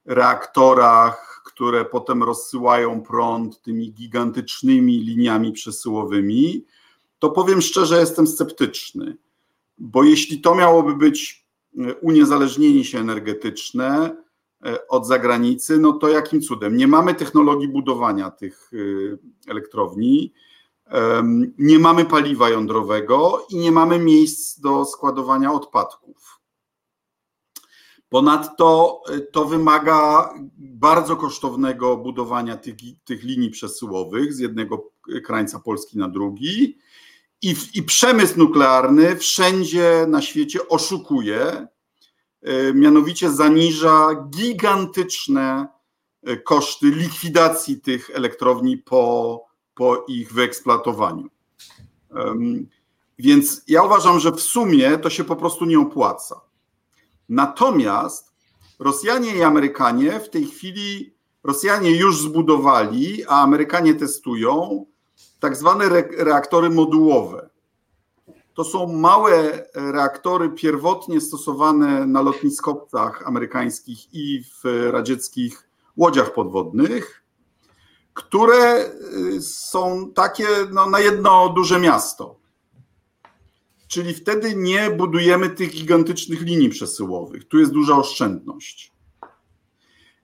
reaktorach, 0.06 1.42
które 1.46 1.86
potem 1.86 2.24
rozsyłają 2.24 3.02
prąd 3.02 3.62
tymi 3.62 3.94
gigantycznymi 3.94 5.00
liniami 5.00 5.52
przesyłowymi, 5.52 6.66
to 7.20 7.30
powiem 7.30 7.62
szczerze, 7.62 8.00
jestem 8.00 8.28
sceptyczny, 8.28 9.18
bo 9.78 10.04
jeśli 10.04 10.42
to 10.42 10.56
miałoby 10.56 10.96
być 10.96 11.48
e, 11.78 11.96
uniezależnienie 11.96 12.84
się 12.84 13.00
energetyczne 13.00 14.18
e, 14.66 14.88
od 14.88 15.08
zagranicy, 15.08 15.78
no 15.78 15.94
to 15.94 16.10
jakim 16.10 16.42
cudem? 16.42 16.78
Nie 16.78 16.88
mamy 16.88 17.16
technologii 17.16 17.68
budowania 17.68 18.32
tych 18.32 18.72
elektrowni 19.48 20.34
nie 21.58 21.80
mamy 21.80 22.06
paliwa 22.06 22.50
jądrowego 22.50 23.46
i 23.50 23.58
nie 23.58 23.72
mamy 23.72 24.00
miejsc 24.00 24.60
do 24.60 24.86
składowania 24.86 25.54
odpadków. 25.54 26.40
Ponadto 28.10 29.02
e, 29.10 29.20
to 29.20 29.46
wymaga 29.46 30.30
bardzo 30.58 31.16
kosztownego 31.16 31.98
budowania 31.98 32.58
tych, 32.58 32.76
tych 33.04 33.24
linii 33.24 33.50
przesyłowych 33.50 34.34
z 34.34 34.40
jednego 34.40 34.92
krańca 35.26 35.60
Polski 35.60 35.98
na 35.98 36.10
drugi. 36.10 36.78
I, 37.42 37.56
I 37.74 37.84
przemysł 37.84 38.40
nuklearny 38.40 39.16
wszędzie 39.16 40.06
na 40.08 40.22
świecie 40.22 40.68
oszukuje, 40.68 41.68
e, 42.42 42.74
mianowicie 42.74 43.32
zaniża 43.32 44.28
gigantyczne 44.30 45.68
koszty 46.44 46.92
likwidacji 46.92 47.82
tych 47.82 48.10
elektrowni 48.10 48.78
po 48.78 49.49
po 49.80 50.06
ich 50.08 50.34
wyeksploatowaniu. 50.34 51.30
Więc 53.20 53.62
ja 53.68 53.84
uważam, 53.84 54.20
że 54.20 54.32
w 54.32 54.42
sumie 54.42 54.98
to 54.98 55.10
się 55.10 55.24
po 55.24 55.36
prostu 55.36 55.66
nie 55.66 55.80
opłaca. 55.80 56.42
Natomiast 57.30 58.34
Rosjanie 58.80 59.36
i 59.36 59.44
Amerykanie 59.44 60.20
w 60.20 60.30
tej 60.30 60.46
chwili, 60.46 61.14
Rosjanie 61.44 61.92
już 61.98 62.22
zbudowali, 62.22 63.26
a 63.26 63.42
Amerykanie 63.42 63.96
testują 63.96 64.86
tak 65.40 65.56
zwane 65.56 65.90
reaktory 66.18 66.70
modułowe. 66.70 67.50
To 68.54 68.64
są 68.64 68.88
małe 68.88 69.66
reaktory 69.74 70.50
pierwotnie 70.50 71.22
stosowane 71.22 72.06
na 72.06 72.22
lotniskowcach 72.22 73.28
amerykańskich 73.28 74.14
i 74.14 74.44
w 74.44 74.90
radzieckich 74.92 75.70
łodziach 75.98 76.34
podwodnych 76.34 77.24
które 78.20 78.92
y, 79.36 79.42
są 79.42 80.12
takie 80.16 80.48
no, 80.72 80.90
na 80.90 81.00
jedno 81.00 81.50
duże 81.50 81.80
miasto. 81.80 82.36
Czyli 83.88 84.14
wtedy 84.14 84.56
nie 84.56 84.90
budujemy 84.90 85.50
tych 85.50 85.72
gigantycznych 85.72 86.42
linii 86.42 86.70
przesyłowych. 86.70 87.48
Tu 87.48 87.60
jest 87.60 87.72
duża 87.72 87.98
oszczędność. 87.98 88.92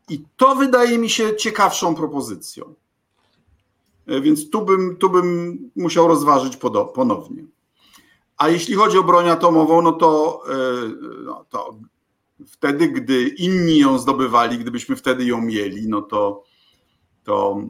I 0.09 0.23
to 0.37 0.55
wydaje 0.55 0.97
mi 0.97 1.09
się 1.09 1.35
ciekawszą 1.35 1.95
propozycją. 1.95 2.73
E, 4.07 4.21
więc 4.21 4.49
tu 4.49 4.65
bym, 4.65 4.97
tu 4.97 5.09
bym 5.09 5.57
musiał 5.75 6.07
rozważyć 6.07 6.57
ponownie. 6.95 7.45
A 8.37 8.49
jeśli 8.49 8.75
chodzi 8.75 8.97
o 8.97 9.03
broń 9.03 9.29
atomową, 9.29 9.81
no 9.81 9.91
to, 9.91 10.41
e, 10.49 10.55
no 11.23 11.45
to 11.49 11.79
wtedy, 12.47 12.87
gdy 12.87 13.27
inni 13.27 13.77
ją 13.77 13.99
zdobywali, 13.99 14.57
gdybyśmy 14.57 14.95
wtedy 14.95 15.25
ją 15.25 15.41
mieli, 15.41 15.87
no 15.87 16.01
to 16.01 16.43
to, 17.25 17.61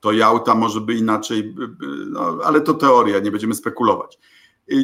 to 0.00 0.12
Jałta 0.12 0.54
może 0.54 0.80
by 0.80 0.94
inaczej, 0.94 1.54
no, 2.10 2.38
ale 2.44 2.60
to 2.60 2.74
teoria, 2.74 3.18
nie 3.18 3.30
będziemy 3.30 3.54
spekulować. 3.54 4.18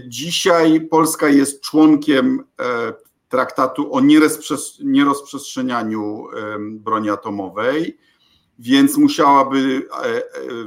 Dzisiaj 0.07 0.81
Polska 0.81 1.29
jest 1.29 1.61
członkiem 1.61 2.45
e, 2.61 2.93
traktatu 3.29 3.95
o 3.95 4.01
nierozprzestrzenianiu 4.81 6.25
broni 6.71 7.11
atomowej, 7.11 7.99
więc 8.59 8.97
musiałaby 8.97 9.89
e, 9.93 10.05
e, 10.05 10.23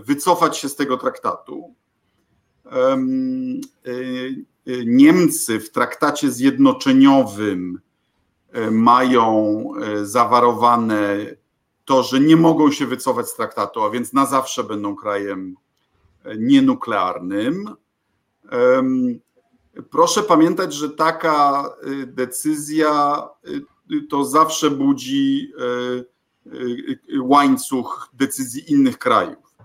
wycofać 0.06 0.58
się 0.58 0.70
z 0.70 0.76
tego 0.76 0.98
traktatu. 0.98 1.74
Niemcy 4.86 5.60
w 5.60 5.72
traktacie 5.72 6.32
zjednoczeniowym 6.32 7.80
mają 8.72 9.64
zawarowane 10.04 11.18
to, 11.90 12.04
że 12.04 12.20
nie 12.20 12.38
mogą 12.38 12.72
się 12.72 12.86
wycofać 12.86 13.28
z 13.28 13.36
traktatu, 13.36 13.84
a 13.84 13.90
więc 13.90 14.14
na 14.14 14.26
zawsze 14.26 14.64
będą 14.64 14.96
krajem 14.96 15.56
e, 16.24 16.38
nienuklearnym. 16.38 17.76
Proszę 19.90 20.24
pamiętać, 20.24 20.74
że 20.74 20.90
taka 20.90 21.64
e, 21.64 22.06
decyzja 22.06 23.24
e, 23.46 23.50
to 24.10 24.26
zawsze 24.26 24.72
budzi 24.72 25.54
łańcuch 27.22 28.10
decyzji 28.14 28.72
innych 28.72 28.98
krajów. 28.98 29.56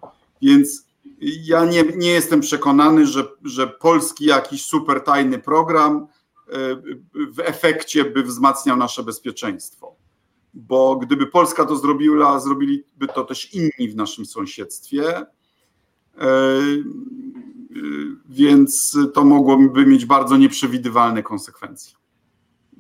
Więc 0.42 0.86
ja 1.20 1.64
nie, 1.64 1.82
nie 1.82 2.10
jestem 2.10 2.40
przekonany, 2.40 3.06
że, 3.06 3.24
że 3.44 3.66
polski 3.66 4.24
jakiś 4.24 4.64
super 4.64 5.00
tajny 5.00 5.38
program 5.38 6.06
w 7.14 7.40
efekcie 7.40 8.04
by 8.04 8.22
wzmacniał 8.22 8.76
nasze 8.76 9.02
bezpieczeństwo 9.02 9.93
bo 10.54 10.96
gdyby 10.96 11.26
Polska 11.26 11.64
to 11.64 11.76
zrobiła, 11.76 12.40
zrobiliby 12.40 13.06
to 13.14 13.24
też 13.24 13.54
inni 13.54 13.88
w 13.88 13.96
naszym 13.96 14.26
sąsiedztwie. 14.26 15.16
E, 15.16 15.26
e, 16.20 16.26
więc 18.28 18.98
to 19.14 19.24
mogłoby 19.24 19.86
mieć 19.86 20.06
bardzo 20.06 20.36
nieprzewidywalne 20.36 21.22
konsekwencje. 21.22 21.96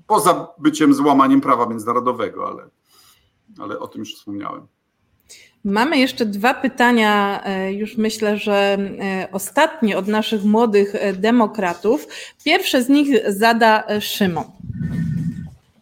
Poza 0.06 0.48
byciem 0.58 0.94
złamaniem 0.94 1.40
prawa 1.40 1.66
międzynarodowego, 1.66 2.48
ale, 2.48 2.68
ale 3.58 3.78
o 3.78 3.88
tym 3.88 3.98
już 3.98 4.14
wspomniałem. 4.14 4.66
Mamy 5.64 5.98
jeszcze 5.98 6.26
dwa 6.26 6.54
pytania, 6.54 7.44
e, 7.44 7.72
już 7.72 7.96
myślę, 7.96 8.38
że 8.38 8.78
ostatnie 9.32 9.98
od 9.98 10.08
naszych 10.08 10.44
młodych 10.44 10.94
demokratów. 11.14 12.06
Pierwsze 12.44 12.82
z 12.82 12.88
nich 12.88 13.08
zada 13.28 13.84
Szymon. 14.00 14.44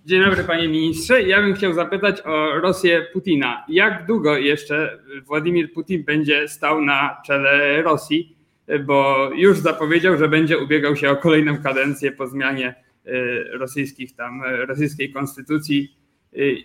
Dzień 0.05 0.25
dobry 0.25 0.45
panie 0.45 0.69
ministrze. 0.69 1.23
Ja 1.23 1.43
bym 1.43 1.55
chciał 1.55 1.73
zapytać 1.73 2.21
o 2.25 2.61
Rosję 2.61 3.07
Putina. 3.13 3.65
Jak 3.69 4.07
długo 4.07 4.37
jeszcze 4.37 4.99
Władimir 5.25 5.73
Putin 5.73 6.05
będzie 6.05 6.49
stał 6.49 6.81
na 6.81 7.23
czele 7.27 7.83
Rosji? 7.83 8.37
Bo 8.85 9.31
już 9.35 9.59
zapowiedział, 9.59 10.17
że 10.17 10.29
będzie 10.29 10.59
ubiegał 10.59 10.97
się 10.97 11.11
o 11.11 11.17
kolejną 11.17 11.63
kadencję 11.63 12.13
po 12.13 12.27
zmianie 12.27 12.75
rosyjskich 13.53 14.17
tam, 14.17 14.43
rosyjskiej 14.45 15.13
konstytucji. 15.13 15.97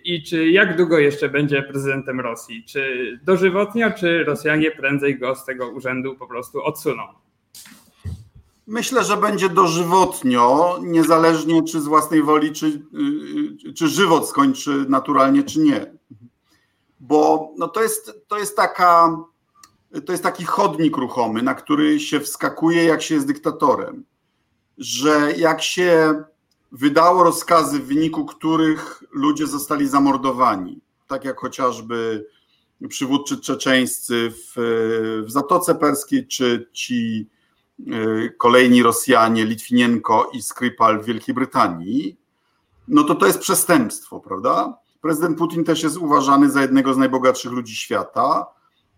I 0.03 0.23
czy 0.23 0.49
jak 0.49 0.77
długo 0.77 0.99
jeszcze 0.99 1.29
będzie 1.29 1.61
prezydentem 1.63 2.19
Rosji? 2.19 2.63
Czy 2.67 3.11
dożywotnio, 3.23 3.91
czy 3.91 4.23
Rosjanie 4.23 4.71
prędzej 4.71 5.19
go 5.19 5.35
z 5.35 5.45
tego 5.45 5.69
urzędu 5.69 6.15
po 6.15 6.27
prostu 6.27 6.63
odsuną? 6.63 7.03
Myślę, 8.67 9.03
że 9.03 9.17
będzie 9.17 9.49
dożywotnio, 9.49 10.79
niezależnie 10.81 11.63
czy 11.63 11.81
z 11.81 11.85
własnej 11.85 12.23
woli, 12.23 12.51
czy, 12.51 12.81
y, 13.67 13.73
czy 13.73 13.87
żywot 13.87 14.29
skończy 14.29 14.85
naturalnie, 14.89 15.43
czy 15.43 15.59
nie. 15.59 15.93
Bo 16.99 17.51
no 17.57 17.67
to, 17.67 17.83
jest, 17.83 18.11
to, 18.27 18.37
jest 18.37 18.55
taka, 18.55 19.17
to 20.05 20.11
jest 20.11 20.23
taki 20.23 20.45
chodnik 20.45 20.97
ruchomy, 20.97 21.41
na 21.41 21.55
który 21.55 21.99
się 21.99 22.19
wskakuje, 22.19 22.83
jak 22.83 23.01
się 23.01 23.15
jest 23.15 23.27
dyktatorem. 23.27 24.03
Że 24.77 25.33
jak 25.37 25.61
się 25.61 26.23
wydało 26.71 27.23
rozkazy, 27.23 27.79
w 27.79 27.87
wyniku 27.87 28.25
których 28.25 29.03
ludzie 29.11 29.47
zostali 29.47 29.87
zamordowani, 29.87 30.81
tak 31.07 31.25
jak 31.25 31.39
chociażby 31.39 32.27
przywódcy 32.89 33.37
czeczeńscy 33.37 34.31
w, 34.31 34.53
w 35.27 35.31
Zatoce 35.31 35.75
Perskiej, 35.75 36.27
czy 36.27 36.69
ci 36.73 37.29
Y, 37.31 37.36
kolejni 38.37 38.83
Rosjanie, 38.83 39.45
Litwinienko 39.45 40.29
i 40.33 40.41
Skripal 40.41 41.01
w 41.01 41.05
Wielkiej 41.05 41.35
Brytanii, 41.35 42.17
no 42.87 43.03
to 43.03 43.15
to 43.15 43.25
jest 43.25 43.39
przestępstwo, 43.39 44.19
prawda? 44.19 44.77
Prezydent 45.01 45.37
Putin 45.37 45.63
też 45.63 45.83
jest 45.83 45.97
uważany 45.97 46.51
za 46.51 46.61
jednego 46.61 46.93
z 46.93 46.97
najbogatszych 46.97 47.51
ludzi 47.51 47.75
świata, 47.75 48.45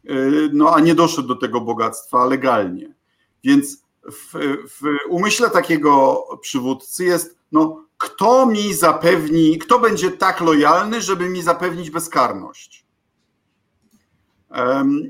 y, 0.10 0.50
no 0.54 0.76
a 0.76 0.80
nie 0.80 0.96
doszedł 0.96 1.28
do 1.28 1.36
tego 1.36 1.62
bogactwa 1.62 2.26
legalnie. 2.26 2.96
Więc 3.44 3.84
w, 4.12 4.34
w 4.68 4.98
umyśle 5.10 5.50
takiego 5.50 6.24
przywódcy 6.42 7.04
jest, 7.04 7.38
no 7.52 7.86
kto 7.98 8.46
mi 8.46 8.74
zapewni, 8.74 9.58
kto 9.58 9.80
będzie 9.80 10.12
tak 10.12 10.42
lojalny, 10.42 11.02
żeby 11.02 11.30
mi 11.30 11.42
zapewnić 11.42 11.90
bezkarność? 11.90 12.86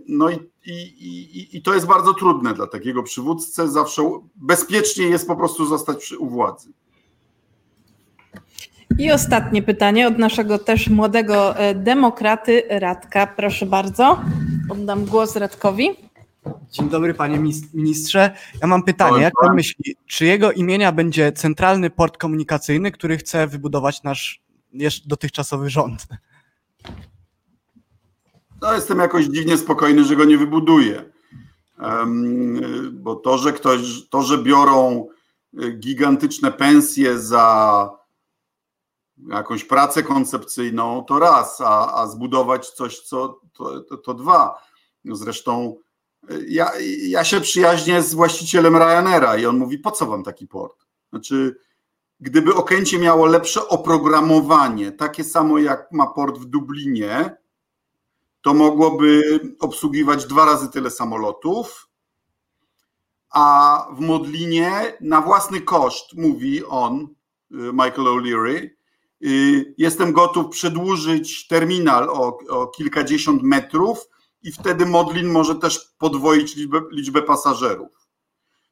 No 0.08 0.30
i 0.30 0.49
i, 0.66 0.72
i, 0.72 1.57
I 1.57 1.62
to 1.62 1.74
jest 1.74 1.88
bardzo 1.88 2.14
trudne 2.14 2.53
dla 2.53 2.68
takiego 2.68 3.03
przywódcy. 3.03 3.72
Zawsze 3.72 4.01
bezpiecznie 4.36 5.05
jest 5.05 5.28
po 5.28 5.36
prostu 5.36 5.66
zostać 5.66 5.97
przy, 5.97 6.18
u 6.18 6.30
władzy. 6.30 6.70
I 8.97 9.12
ostatnie 9.12 9.62
pytanie 9.62 10.07
od 10.07 10.18
naszego 10.18 10.60
też 10.60 10.89
młodego 10.89 11.57
e, 11.57 11.76
demokraty 11.76 12.64
Radka. 12.70 13.28
Proszę 13.28 13.66
bardzo. 13.66 14.22
Oddam 14.70 15.05
głos 15.05 15.36
Radkowi. 15.36 15.89
Dzień 16.72 16.89
dobry 16.89 17.14
panie 17.14 17.39
ministrze. 17.74 18.36
Ja 18.62 18.68
mam 18.68 18.84
pytanie, 18.84 19.22
jak 19.22 19.34
pan 19.41 19.55
myśli, 19.55 19.95
czy 20.07 20.26
jego 20.26 20.51
imienia 20.51 20.91
będzie 20.91 21.32
centralny 21.32 21.89
port 21.89 22.18
komunikacyjny, 22.18 22.91
który 22.91 23.18
chce 23.18 23.47
wybudować 23.47 24.03
nasz 24.03 24.41
dotychczasowy 25.05 25.70
rząd? 25.70 26.07
No 28.62 28.74
jestem 28.74 28.99
jakoś 28.99 29.26
dziwnie 29.26 29.57
spokojny, 29.57 30.03
że 30.03 30.16
go 30.16 30.26
nie 30.26 30.38
wybuduję. 30.38 31.12
Bo 32.91 33.16
to, 33.16 33.38
że 33.38 33.53
ktoś, 33.53 34.10
to, 34.10 34.22
że 34.22 34.38
biorą 34.38 35.07
y, 35.64 35.72
gigantyczne 35.72 36.51
pensje 36.51 37.20
za 37.20 37.89
jakąś 39.28 39.64
pracę 39.64 40.03
koncepcyjną, 40.03 41.03
to 41.03 41.20
raz, 41.20 41.62
a, 41.62 41.93
a 41.93 42.07
zbudować 42.07 42.70
coś, 42.70 42.99
co 42.99 43.41
to, 43.53 43.82
to, 43.82 43.97
to 43.97 44.14
dwa. 44.14 44.62
Zresztą 45.05 45.76
y, 46.32 46.45
ja, 46.47 46.72
ja 47.01 47.24
się 47.24 47.41
przyjaźnię 47.41 48.01
z 48.01 48.14
właścicielem 48.14 48.78
Ryanaira 48.78 49.38
i 49.38 49.45
on 49.45 49.57
mówi, 49.57 49.78
po 49.78 49.91
co 49.91 50.05
wam 50.05 50.24
taki 50.24 50.47
port? 50.47 50.86
Znaczy, 51.10 51.55
gdyby 52.20 52.55
Okęcie 52.55 52.99
miało 52.99 53.26
lepsze 53.26 53.68
oprogramowanie, 53.68 54.91
takie 54.91 55.24
samo 55.24 55.60
jak 55.60 55.91
ma 55.91 56.07
port 56.07 56.38
w 56.38 56.45
Dublinie, 56.45 57.38
to 58.42 58.54
mogłoby 58.54 59.40
obsługiwać 59.60 60.26
dwa 60.26 60.46
razy 60.46 60.70
tyle 60.70 60.90
samolotów, 60.90 61.90
a 63.30 63.88
w 63.94 64.00
Modlinie 64.00 64.98
na 65.02 65.22
własny 65.22 65.62
koszt, 65.62 66.14
mówi 66.14 66.66
on, 66.66 67.02
y, 67.02 67.56
Michael 67.74 68.08
O'Leary, 68.08 68.70
y, 69.24 69.74
jestem 69.78 70.14
gotów 70.14 70.50
przedłużyć 70.50 71.48
terminal 71.48 72.10
o, 72.10 72.38
o 72.50 72.68
kilkadziesiąt 72.68 73.44
metrów 73.44 74.08
i 74.42 74.52
wtedy 74.52 74.86
Modlin 74.86 75.28
może 75.28 75.56
też 75.56 75.80
podwoić 75.98 76.56
liczbę, 76.56 76.82
liczbę 76.92 77.22
pasażerów. 77.22 77.90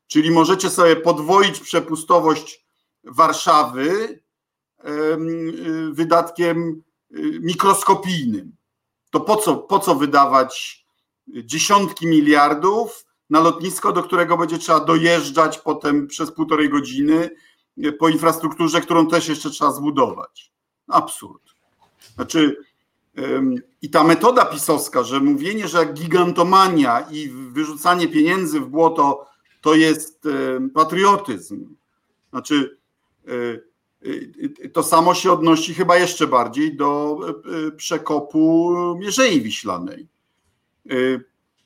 Czyli 0.07 0.31
możecie 0.31 0.69
sobie 0.69 0.95
podwoić 0.95 1.59
przepustowość 1.59 2.67
Warszawy 3.03 3.89
y, 3.89 4.21
wydatkiem 5.91 6.83
mikroskopijnym 7.41 8.56
to 9.09 9.19
po 9.19 9.35
co, 9.35 9.57
po 9.57 9.79
co 9.79 9.95
wydawać 9.95 10.85
dziesiątki 11.27 12.07
miliardów 12.07 13.05
na 13.29 13.39
lotnisko, 13.39 13.91
do 13.91 14.03
którego 14.03 14.37
będzie 14.37 14.57
trzeba 14.57 14.79
dojeżdżać 14.79 15.59
potem 15.59 16.07
przez 16.07 16.31
półtorej 16.31 16.69
godziny 16.69 17.29
po 17.99 18.09
infrastrukturze, 18.09 18.81
którą 18.81 19.07
też 19.07 19.27
jeszcze 19.27 19.49
trzeba 19.49 19.71
zbudować. 19.71 20.51
Absurd. 20.87 21.43
Znaczy, 22.15 22.57
i 23.81 23.89
ta 23.89 24.03
metoda 24.03 24.45
pisowska, 24.45 25.03
że 25.03 25.19
mówienie, 25.19 25.67
że 25.67 25.85
gigantomania 25.85 26.99
i 27.11 27.29
wyrzucanie 27.29 28.07
pieniędzy 28.07 28.59
w 28.59 28.67
błoto 28.67 29.27
to 29.61 29.75
jest 29.75 30.27
patriotyzm. 30.73 31.75
Znaczy, 32.29 32.77
e, 33.27 33.31
to 34.73 34.83
samo 34.83 35.13
się 35.13 35.31
odnosi 35.31 35.73
chyba 35.73 35.97
jeszcze 35.97 36.27
bardziej 36.27 36.75
do 36.75 37.19
e, 37.67 37.71
przekopu 37.71 38.75
Mierzei 38.99 39.41
Wiślanej. 39.41 40.07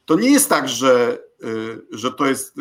To 0.06 0.16
nie 0.16 0.32
jest 0.32 0.50
tak, 0.50 0.70
że, 0.70 1.24
że 1.92 2.12
to 2.12 2.26
jest 2.26 2.56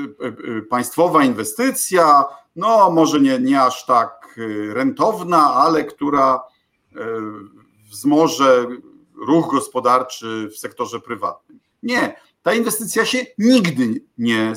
państwowa 0.70 1.24
inwestycja, 1.24 2.24
no 2.56 2.90
może 2.90 3.20
nie, 3.20 3.38
nie 3.38 3.62
aż 3.62 3.86
tak 3.86 4.40
rentowna, 4.72 5.54
ale 5.54 5.84
która 5.84 6.42
wzmoże 7.90 8.66
ruch 9.26 9.50
gospodarczy 9.50 10.48
w 10.52 10.58
sektorze 10.58 11.00
prywatnym. 11.00 11.60
Nie, 11.82 12.20
ta 12.42 12.54
inwestycja 12.54 13.04
się 13.04 13.26
nigdy 13.38 14.02
nie, 14.18 14.52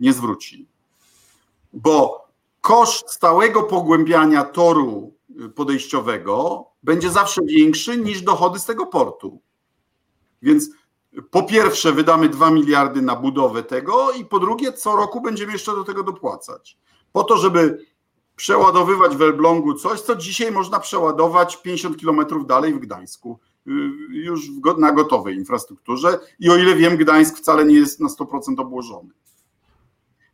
nie 0.00 0.12
zwróci, 0.12 0.66
bo 1.72 2.23
koszt 2.64 3.10
stałego 3.10 3.62
pogłębiania 3.62 4.44
toru 4.44 5.14
podejściowego 5.54 6.64
będzie 6.82 7.10
zawsze 7.10 7.42
większy 7.42 7.98
niż 7.98 8.22
dochody 8.22 8.58
z 8.58 8.64
tego 8.64 8.86
portu. 8.86 9.40
Więc 10.42 10.70
po 11.30 11.42
pierwsze 11.42 11.92
wydamy 11.92 12.28
2 12.28 12.50
miliardy 12.50 13.02
na 13.02 13.16
budowę 13.16 13.62
tego 13.62 14.12
i 14.12 14.24
po 14.24 14.38
drugie 14.38 14.72
co 14.72 14.96
roku 14.96 15.20
będziemy 15.20 15.52
jeszcze 15.52 15.72
do 15.72 15.84
tego 15.84 16.02
dopłacać. 16.02 16.78
Po 17.12 17.24
to, 17.24 17.36
żeby 17.36 17.86
przeładowywać 18.36 19.16
w 19.16 19.22
Elblągu 19.22 19.74
coś, 19.74 20.00
co 20.00 20.16
dzisiaj 20.16 20.52
można 20.52 20.80
przeładować 20.80 21.62
50 21.62 21.96
kilometrów 21.96 22.46
dalej 22.46 22.74
w 22.74 22.78
Gdańsku, 22.78 23.38
już 24.08 24.40
na 24.78 24.92
gotowej 24.92 25.36
infrastrukturze 25.36 26.18
i 26.40 26.50
o 26.50 26.56
ile 26.56 26.74
wiem, 26.76 26.96
Gdańsk 26.96 27.38
wcale 27.38 27.64
nie 27.64 27.74
jest 27.74 28.00
na 28.00 28.08
100% 28.08 28.60
obłożony. 28.60 29.10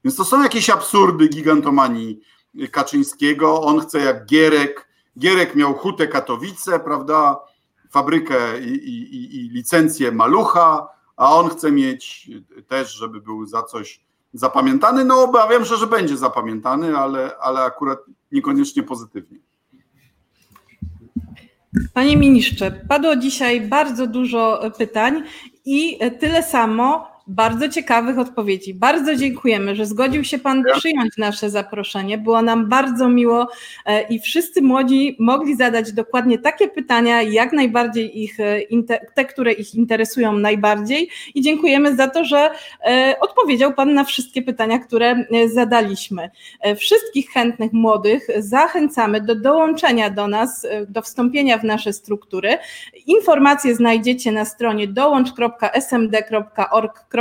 Więc 0.04 0.16
to 0.16 0.24
są 0.24 0.42
jakieś 0.42 0.70
absurdy 0.70 1.28
gigantomanii 1.28 2.20
Kaczyńskiego. 2.70 3.62
On 3.62 3.80
chce 3.80 3.98
jak 3.98 4.26
Gierek. 4.26 4.88
Gierek 5.18 5.54
miał 5.54 5.74
hutę 5.74 6.08
Katowice, 6.08 6.80
prawda? 6.80 7.38
Fabrykę 7.90 8.60
i, 8.60 8.74
i, 8.74 9.36
i 9.36 9.48
licencję 9.48 10.12
Malucha, 10.12 10.88
a 11.16 11.36
on 11.36 11.48
chce 11.48 11.72
mieć 11.72 12.30
też, 12.68 12.92
żeby 12.92 13.20
był 13.20 13.46
za 13.46 13.62
coś 13.62 14.00
zapamiętany. 14.32 15.04
No, 15.04 15.22
obawiam 15.22 15.64
się, 15.64 15.76
że 15.76 15.86
będzie 15.86 16.16
zapamiętany, 16.16 16.96
ale, 16.98 17.36
ale 17.40 17.60
akurat 17.60 17.98
niekoniecznie 18.32 18.82
pozytywnie. 18.82 19.38
Panie 21.94 22.16
ministrze, 22.16 22.84
padło 22.88 23.16
dzisiaj 23.16 23.60
bardzo 23.60 24.06
dużo 24.06 24.60
pytań 24.78 25.22
i 25.64 25.98
tyle 26.20 26.42
samo 26.42 27.09
bardzo 27.30 27.68
ciekawych 27.68 28.18
odpowiedzi. 28.18 28.74
Bardzo 28.74 29.16
dziękujemy, 29.16 29.76
że 29.76 29.86
zgodził 29.86 30.24
się 30.24 30.38
Pan 30.38 30.64
przyjąć 30.78 31.16
nasze 31.18 31.50
zaproszenie. 31.50 32.18
Było 32.18 32.42
nam 32.42 32.68
bardzo 32.68 33.08
miło 33.08 33.48
e, 33.86 34.02
i 34.02 34.20
wszyscy 34.20 34.62
młodzi 34.62 35.16
mogli 35.18 35.56
zadać 35.56 35.92
dokładnie 35.92 36.38
takie 36.38 36.68
pytania, 36.68 37.22
jak 37.22 37.52
najbardziej 37.52 38.22
ich, 38.22 38.40
e, 38.40 38.60
te, 39.14 39.24
które 39.24 39.52
ich 39.52 39.74
interesują 39.74 40.32
najbardziej. 40.32 41.08
I 41.34 41.42
dziękujemy 41.42 41.96
za 41.96 42.08
to, 42.08 42.24
że 42.24 42.50
e, 42.84 43.14
odpowiedział 43.20 43.74
Pan 43.74 43.94
na 43.94 44.04
wszystkie 44.04 44.42
pytania, 44.42 44.78
które 44.78 45.24
zadaliśmy. 45.52 46.30
Wszystkich 46.76 47.30
chętnych 47.30 47.72
młodych 47.72 48.26
zachęcamy 48.38 49.20
do 49.20 49.34
dołączenia 49.34 50.10
do 50.10 50.28
nas, 50.28 50.66
do 50.88 51.02
wstąpienia 51.02 51.58
w 51.58 51.64
nasze 51.64 51.92
struktury. 51.92 52.58
Informacje 53.06 53.74
znajdziecie 53.74 54.32
na 54.32 54.44
stronie 54.44 54.88
dołącz.smd.org.pl, 54.88 57.19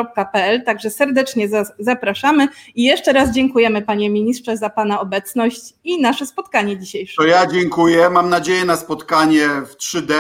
także 0.66 0.90
serdecznie 0.90 1.48
zapraszamy 1.80 2.48
i 2.76 2.84
jeszcze 2.84 3.14
raz 3.14 3.32
dziękujemy 3.32 3.82
panie 3.82 4.10
ministrze 4.10 4.58
za 4.58 4.70
pana 4.70 5.00
obecność 5.00 5.74
i 5.84 6.02
nasze 6.02 6.26
spotkanie 6.26 6.78
dzisiejsze. 6.78 7.16
To 7.18 7.28
ja 7.28 7.48
dziękuję, 7.48 8.10
mam 8.10 8.30
nadzieję 8.30 8.66
na 8.66 8.78
spotkanie 8.78 9.48
w 9.48 9.76
3D, 9.76 10.14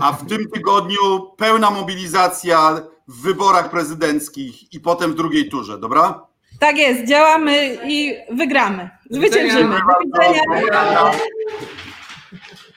a 0.00 0.12
w 0.12 0.26
tym 0.26 0.50
tygodniu 0.50 1.30
pełna 1.36 1.70
mobilizacja 1.70 2.82
w 3.08 3.22
wyborach 3.22 3.70
prezydenckich 3.70 4.72
i 4.72 4.80
potem 4.80 5.12
w 5.12 5.14
drugiej 5.14 5.48
turze, 5.48 5.78
dobra? 5.78 6.26
Tak 6.60 6.78
jest, 6.78 7.04
działamy 7.04 7.78
i 7.86 8.16
wygramy. 8.30 8.90
Zwyciężymy. 9.10 9.76
Do 9.76 10.20
widzenia. 10.20 10.42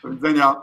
Do 0.04 0.10
widzenia. 0.10 0.56